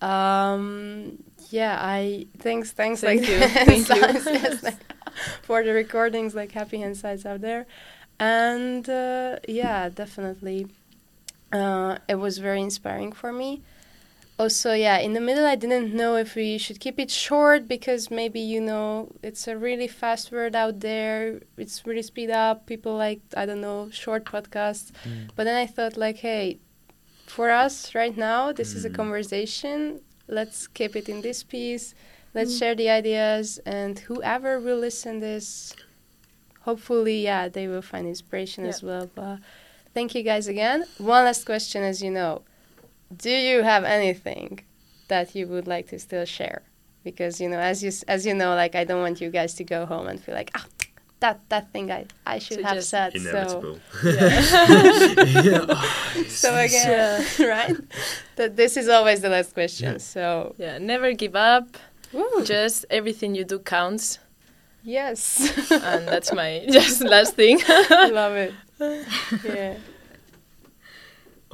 Um 0.00 1.22
yeah 1.50 1.78
i 1.80 2.26
thanks 2.38 2.72
thanks 2.72 3.00
Thank 3.00 3.22
like 3.22 3.30
you. 3.30 3.38
Thank 3.70 3.88
you. 3.88 3.96
yes, 4.32 4.62
like, 4.62 4.76
for 5.42 5.62
the 5.62 5.72
recordings 5.72 6.34
like 6.34 6.52
happy 6.52 6.82
sides 6.94 7.26
out 7.26 7.40
there. 7.40 7.66
And 8.18 8.88
uh, 8.88 9.38
yeah 9.48 9.88
definitely. 9.88 10.68
Uh, 11.52 11.98
it 12.08 12.16
was 12.16 12.38
very 12.38 12.60
inspiring 12.60 13.12
for 13.12 13.32
me 13.32 13.62
also 14.38 14.72
yeah 14.74 14.98
in 14.98 15.12
the 15.14 15.20
middle 15.20 15.46
i 15.46 15.54
didn't 15.54 15.94
know 15.94 16.16
if 16.16 16.34
we 16.34 16.58
should 16.58 16.78
keep 16.78 16.98
it 17.00 17.10
short 17.10 17.66
because 17.66 18.10
maybe 18.10 18.38
you 18.40 18.60
know 18.60 19.10
it's 19.22 19.48
a 19.48 19.56
really 19.56 19.88
fast 19.88 20.30
word 20.30 20.54
out 20.54 20.80
there. 20.80 21.40
It's 21.56 21.86
really 21.86 22.02
speed 22.02 22.30
up. 22.30 22.66
People 22.66 22.94
like 22.96 23.20
i 23.36 23.46
don't 23.46 23.60
know 23.62 23.88
short 23.90 24.24
podcasts. 24.24 24.90
But 25.34 25.44
then 25.44 25.56
i 25.56 25.66
thought 25.66 25.96
like 25.96 26.18
hey 26.18 26.58
for 27.26 27.50
us 27.50 27.94
right 27.94 28.16
now 28.16 28.52
this 28.52 28.74
is 28.74 28.84
a 28.84 28.90
Mm. 28.90 28.94
conversation. 29.00 30.00
Let's 30.28 30.66
keep 30.66 30.96
it 30.96 31.08
in 31.08 31.22
this 31.22 31.42
piece. 31.42 31.94
Let's 32.34 32.52
Mm. 32.54 32.58
share 32.58 32.74
the 32.74 32.90
ideas 32.90 33.58
and 33.64 33.98
whoever 34.08 34.60
will 34.60 34.78
listen 34.88 35.20
this 35.20 35.74
hopefully 36.68 37.22
yeah 37.22 37.48
they 37.48 37.66
will 37.68 37.82
find 37.82 38.06
inspiration 38.06 38.66
as 38.66 38.82
well. 38.82 39.08
But 39.14 39.38
thank 39.94 40.14
you 40.14 40.22
guys 40.22 40.46
again. 40.46 40.84
One 40.98 41.24
last 41.24 41.44
question 41.46 41.82
as 41.82 42.02
you 42.02 42.10
know 42.10 42.42
do 43.14 43.30
you 43.30 43.62
have 43.62 43.84
anything 43.84 44.60
that 45.08 45.34
you 45.34 45.46
would 45.48 45.66
like 45.66 45.88
to 45.88 45.98
still 45.98 46.24
share? 46.24 46.62
Because 47.04 47.40
you 47.40 47.48
know 47.48 47.58
as 47.60 47.82
you 47.84 47.92
as 48.08 48.26
you 48.26 48.34
know 48.34 48.54
like 48.56 48.74
i 48.74 48.82
don't 48.82 49.00
want 49.00 49.20
you 49.20 49.30
guys 49.30 49.54
to 49.54 49.62
go 49.64 49.86
home 49.86 50.08
and 50.08 50.20
feel 50.20 50.34
like 50.34 50.50
ah 50.56 50.66
that 51.20 51.38
that 51.50 51.70
thing 51.72 51.88
i 51.92 52.04
i 52.26 52.40
should 52.40 52.56
So 52.58 52.64
have 52.64 52.74
just 52.74 52.88
said 52.90 53.12
so. 53.12 53.18
Inevitable. 53.20 53.78
So 56.28 56.54
again 56.56 57.24
right? 57.40 57.76
That 58.36 58.56
this 58.56 58.76
is 58.76 58.88
always 58.88 59.20
the 59.20 59.28
last 59.28 59.54
question 59.54 59.92
Yeah. 59.92 59.98
so. 59.98 60.54
Yeah, 60.58 60.78
never 60.78 61.12
give 61.12 61.36
up. 61.36 61.76
woo, 62.12 62.44
Just 62.44 62.84
everything 62.90 63.34
you 63.34 63.44
do 63.44 63.58
counts, 63.60 64.18
yes. 64.82 65.40
And 65.70 66.06
that's 66.08 66.32
my 66.32 66.64
just 66.70 67.00
last 67.02 67.34
thing. 67.34 67.60
I 67.68 68.10
love 68.10 68.34
it. 68.36 68.54
Yeah 69.44 69.74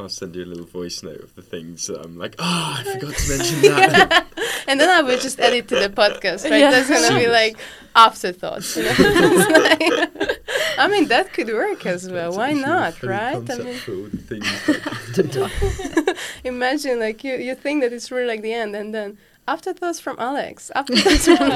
I'll 0.02 0.08
send 0.08 0.34
you 0.36 0.44
a 0.44 0.46
little 0.46 0.66
voice 0.66 1.02
note 1.02 1.20
of 1.20 1.34
the 1.34 1.42
things 1.42 1.86
that 1.86 2.00
I'm 2.04 2.18
like, 2.18 2.34
oh, 2.38 2.76
I 2.78 2.82
forgot 2.84 3.14
to 3.14 3.28
mention 3.28 3.60
that. 3.70 4.26
and 4.68 4.80
then 4.80 4.90
I 4.90 5.02
will 5.02 5.18
just 5.18 5.38
edit 5.40 5.68
to 5.68 5.76
the 5.76 5.88
podcast, 5.88 6.50
right? 6.50 6.60
Yeah. 6.60 6.70
That's 6.70 6.88
gonna 6.90 7.18
be 7.18 7.28
like 7.28 7.56
afterthoughts. 7.94 8.76
You 8.76 8.84
know? 8.84 8.94
I 10.78 10.88
mean, 10.88 11.08
that 11.08 11.32
could 11.32 11.48
work 11.48 11.86
as 11.86 12.10
well. 12.10 12.36
Why 12.36 12.52
not, 12.52 13.02
right? 13.02 13.36
I 13.36 13.38
mean, 13.38 13.46
Conceptual 13.46 14.08
things 14.28 15.36
like- 15.36 16.16
imagine 16.44 16.98
like 17.00 17.22
you 17.24 17.34
you 17.36 17.54
think 17.54 17.82
that 17.82 17.92
it's 17.92 18.10
really 18.10 18.26
like 18.26 18.42
the 18.42 18.52
end, 18.52 18.74
and 18.74 18.94
then 18.94 19.18
afterthoughts 19.46 20.00
from 20.00 20.16
Alex. 20.18 20.70
Afterthoughts 20.74 21.24
from. 21.26 21.50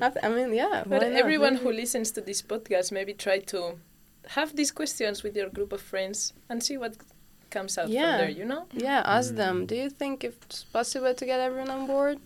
after, 0.00 0.20
I 0.22 0.28
mean, 0.28 0.54
yeah. 0.54 0.84
But 0.86 1.02
why 1.02 1.08
not? 1.08 1.18
everyone 1.20 1.56
who 1.56 1.72
listens 1.72 2.10
to 2.12 2.20
this 2.20 2.42
podcast, 2.42 2.92
maybe 2.92 3.12
try 3.14 3.38
to 3.52 3.78
have 4.28 4.54
these 4.56 4.70
questions 4.70 5.22
with 5.22 5.34
your 5.36 5.48
group 5.48 5.72
of 5.72 5.80
friends 5.80 6.32
and 6.48 6.62
see 6.62 6.76
what 6.76 6.94
comes 7.50 7.76
out 7.78 7.88
Yeah. 7.88 8.00
from 8.00 8.18
there. 8.20 8.30
You 8.30 8.44
know? 8.44 8.66
Yeah, 8.72 9.02
ask 9.04 9.34
them. 9.34 9.66
Do 9.66 9.74
you 9.74 9.90
think 9.90 10.24
it's 10.24 10.64
possible 10.64 11.14
to 11.14 11.24
get 11.26 11.40
everyone 11.40 11.70
on 11.70 11.86
board? 11.86 12.18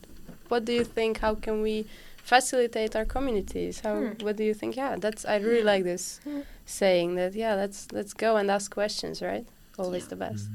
What 0.49 0.65
do 0.65 0.73
you 0.73 0.85
think? 0.85 1.19
How 1.19 1.35
can 1.35 1.63
we 1.63 1.87
facilitate 2.23 2.95
our 2.97 3.05
communities? 3.05 3.81
How? 3.81 3.95
Hmm. 3.97 4.25
What 4.25 4.37
do 4.37 4.45
you 4.45 4.55
think? 4.55 4.77
Yeah, 4.77 4.97
that's. 4.99 5.25
I 5.25 5.37
really 5.37 5.63
like 5.73 5.85
this 5.85 6.21
Hmm. 6.25 6.41
saying 6.67 7.15
that. 7.17 7.35
Yeah, 7.35 7.55
let's 7.55 7.89
let's 7.93 8.15
go 8.15 8.37
and 8.37 8.51
ask 8.51 8.73
questions. 8.73 9.21
Right, 9.23 9.47
always 9.79 10.07
the 10.09 10.17
best. 10.17 10.49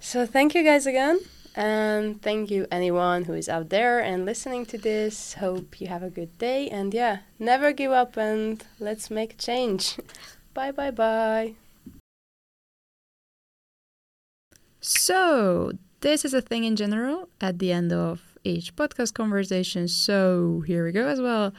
So 0.00 0.26
thank 0.26 0.54
you 0.54 0.62
guys 0.64 0.86
again. 0.86 1.18
And 1.56 2.22
thank 2.22 2.50
you, 2.52 2.66
anyone 2.70 3.24
who 3.24 3.32
is 3.34 3.48
out 3.48 3.68
there 3.70 3.98
and 3.98 4.24
listening 4.24 4.64
to 4.66 4.78
this. 4.78 5.34
Hope 5.34 5.80
you 5.80 5.88
have 5.88 6.04
a 6.04 6.10
good 6.10 6.32
day. 6.38 6.68
And 6.70 6.94
yeah, 6.94 7.16
never 7.38 7.72
give 7.72 7.90
up 7.90 8.16
and 8.16 8.62
let's 8.78 9.10
make 9.10 9.38
change. 9.38 9.96
bye, 10.54 10.70
bye, 10.70 10.92
bye. 10.92 11.54
So, 14.90 15.72
this 16.00 16.24
is 16.24 16.32
a 16.32 16.40
thing 16.40 16.64
in 16.64 16.74
general 16.74 17.28
at 17.42 17.58
the 17.58 17.72
end 17.72 17.92
of 17.92 18.38
each 18.42 18.74
podcast 18.74 19.12
conversation. 19.12 19.86
So, 19.86 20.64
here 20.66 20.82
we 20.82 20.92
go 20.92 21.06
as 21.06 21.20
well. 21.20 21.52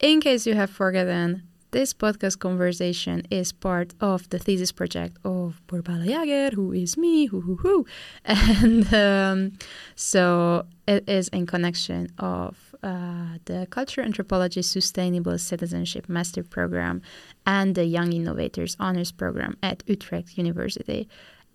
In 0.00 0.20
case 0.20 0.44
you 0.44 0.54
have 0.54 0.68
forgotten, 0.68 1.44
this 1.70 1.94
podcast 1.94 2.40
conversation 2.40 3.22
is 3.30 3.52
part 3.52 3.94
of 4.00 4.28
the 4.30 4.40
thesis 4.40 4.72
project 4.72 5.18
of 5.24 5.62
Borbala 5.68 6.06
Jager, 6.06 6.56
who 6.56 6.72
is 6.72 6.96
me, 6.96 7.26
hoo 7.26 7.42
hoo 7.42 7.56
hoo. 7.62 7.86
And 8.24 8.92
um, 8.92 9.52
so 9.94 10.66
it 10.88 11.08
is 11.08 11.28
in 11.28 11.46
connection 11.46 12.08
of 12.18 12.74
uh, 12.82 13.38
the 13.44 13.68
Culture 13.70 14.00
Anthropology 14.00 14.62
Sustainable 14.62 15.38
Citizenship 15.38 16.08
Master 16.08 16.42
Program 16.42 17.02
and 17.46 17.76
the 17.76 17.84
Young 17.84 18.12
Innovators 18.12 18.76
Honors 18.80 19.12
Program 19.12 19.56
at 19.62 19.84
Utrecht 19.86 20.36
University. 20.36 21.08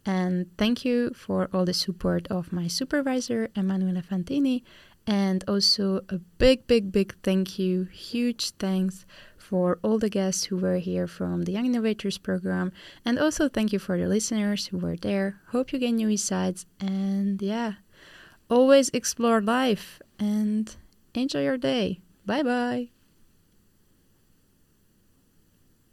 And 0.05 0.55
thank 0.57 0.83
you 0.83 1.11
for 1.15 1.49
all 1.53 1.65
the 1.65 1.73
support 1.73 2.27
of 2.29 2.51
my 2.51 2.67
supervisor, 2.67 3.49
Emanuela 3.55 4.01
Fantini, 4.01 4.63
and 5.05 5.43
also 5.47 6.01
a 6.09 6.19
big, 6.37 6.67
big, 6.67 6.91
big 6.91 7.15
thank 7.23 7.59
you, 7.59 7.85
huge 7.85 8.51
thanks 8.51 9.05
for 9.37 9.79
all 9.83 9.99
the 9.99 10.09
guests 10.09 10.45
who 10.45 10.57
were 10.57 10.77
here 10.77 11.07
from 11.07 11.43
the 11.43 11.51
Young 11.51 11.65
Innovators 11.65 12.17
program. 12.17 12.71
And 13.05 13.19
also 13.19 13.49
thank 13.49 13.73
you 13.73 13.79
for 13.79 13.97
the 13.97 14.07
listeners 14.07 14.67
who 14.67 14.77
were 14.77 14.95
there. 14.95 15.41
Hope 15.49 15.73
you 15.73 15.79
gain 15.79 15.97
new 15.97 16.09
insights. 16.09 16.65
And 16.79 17.41
yeah, 17.41 17.73
always 18.49 18.89
explore 18.89 19.41
life 19.41 20.01
and 20.19 20.73
enjoy 21.13 21.43
your 21.43 21.57
day. 21.57 21.99
Bye 22.25 22.43
bye. 22.43 23.02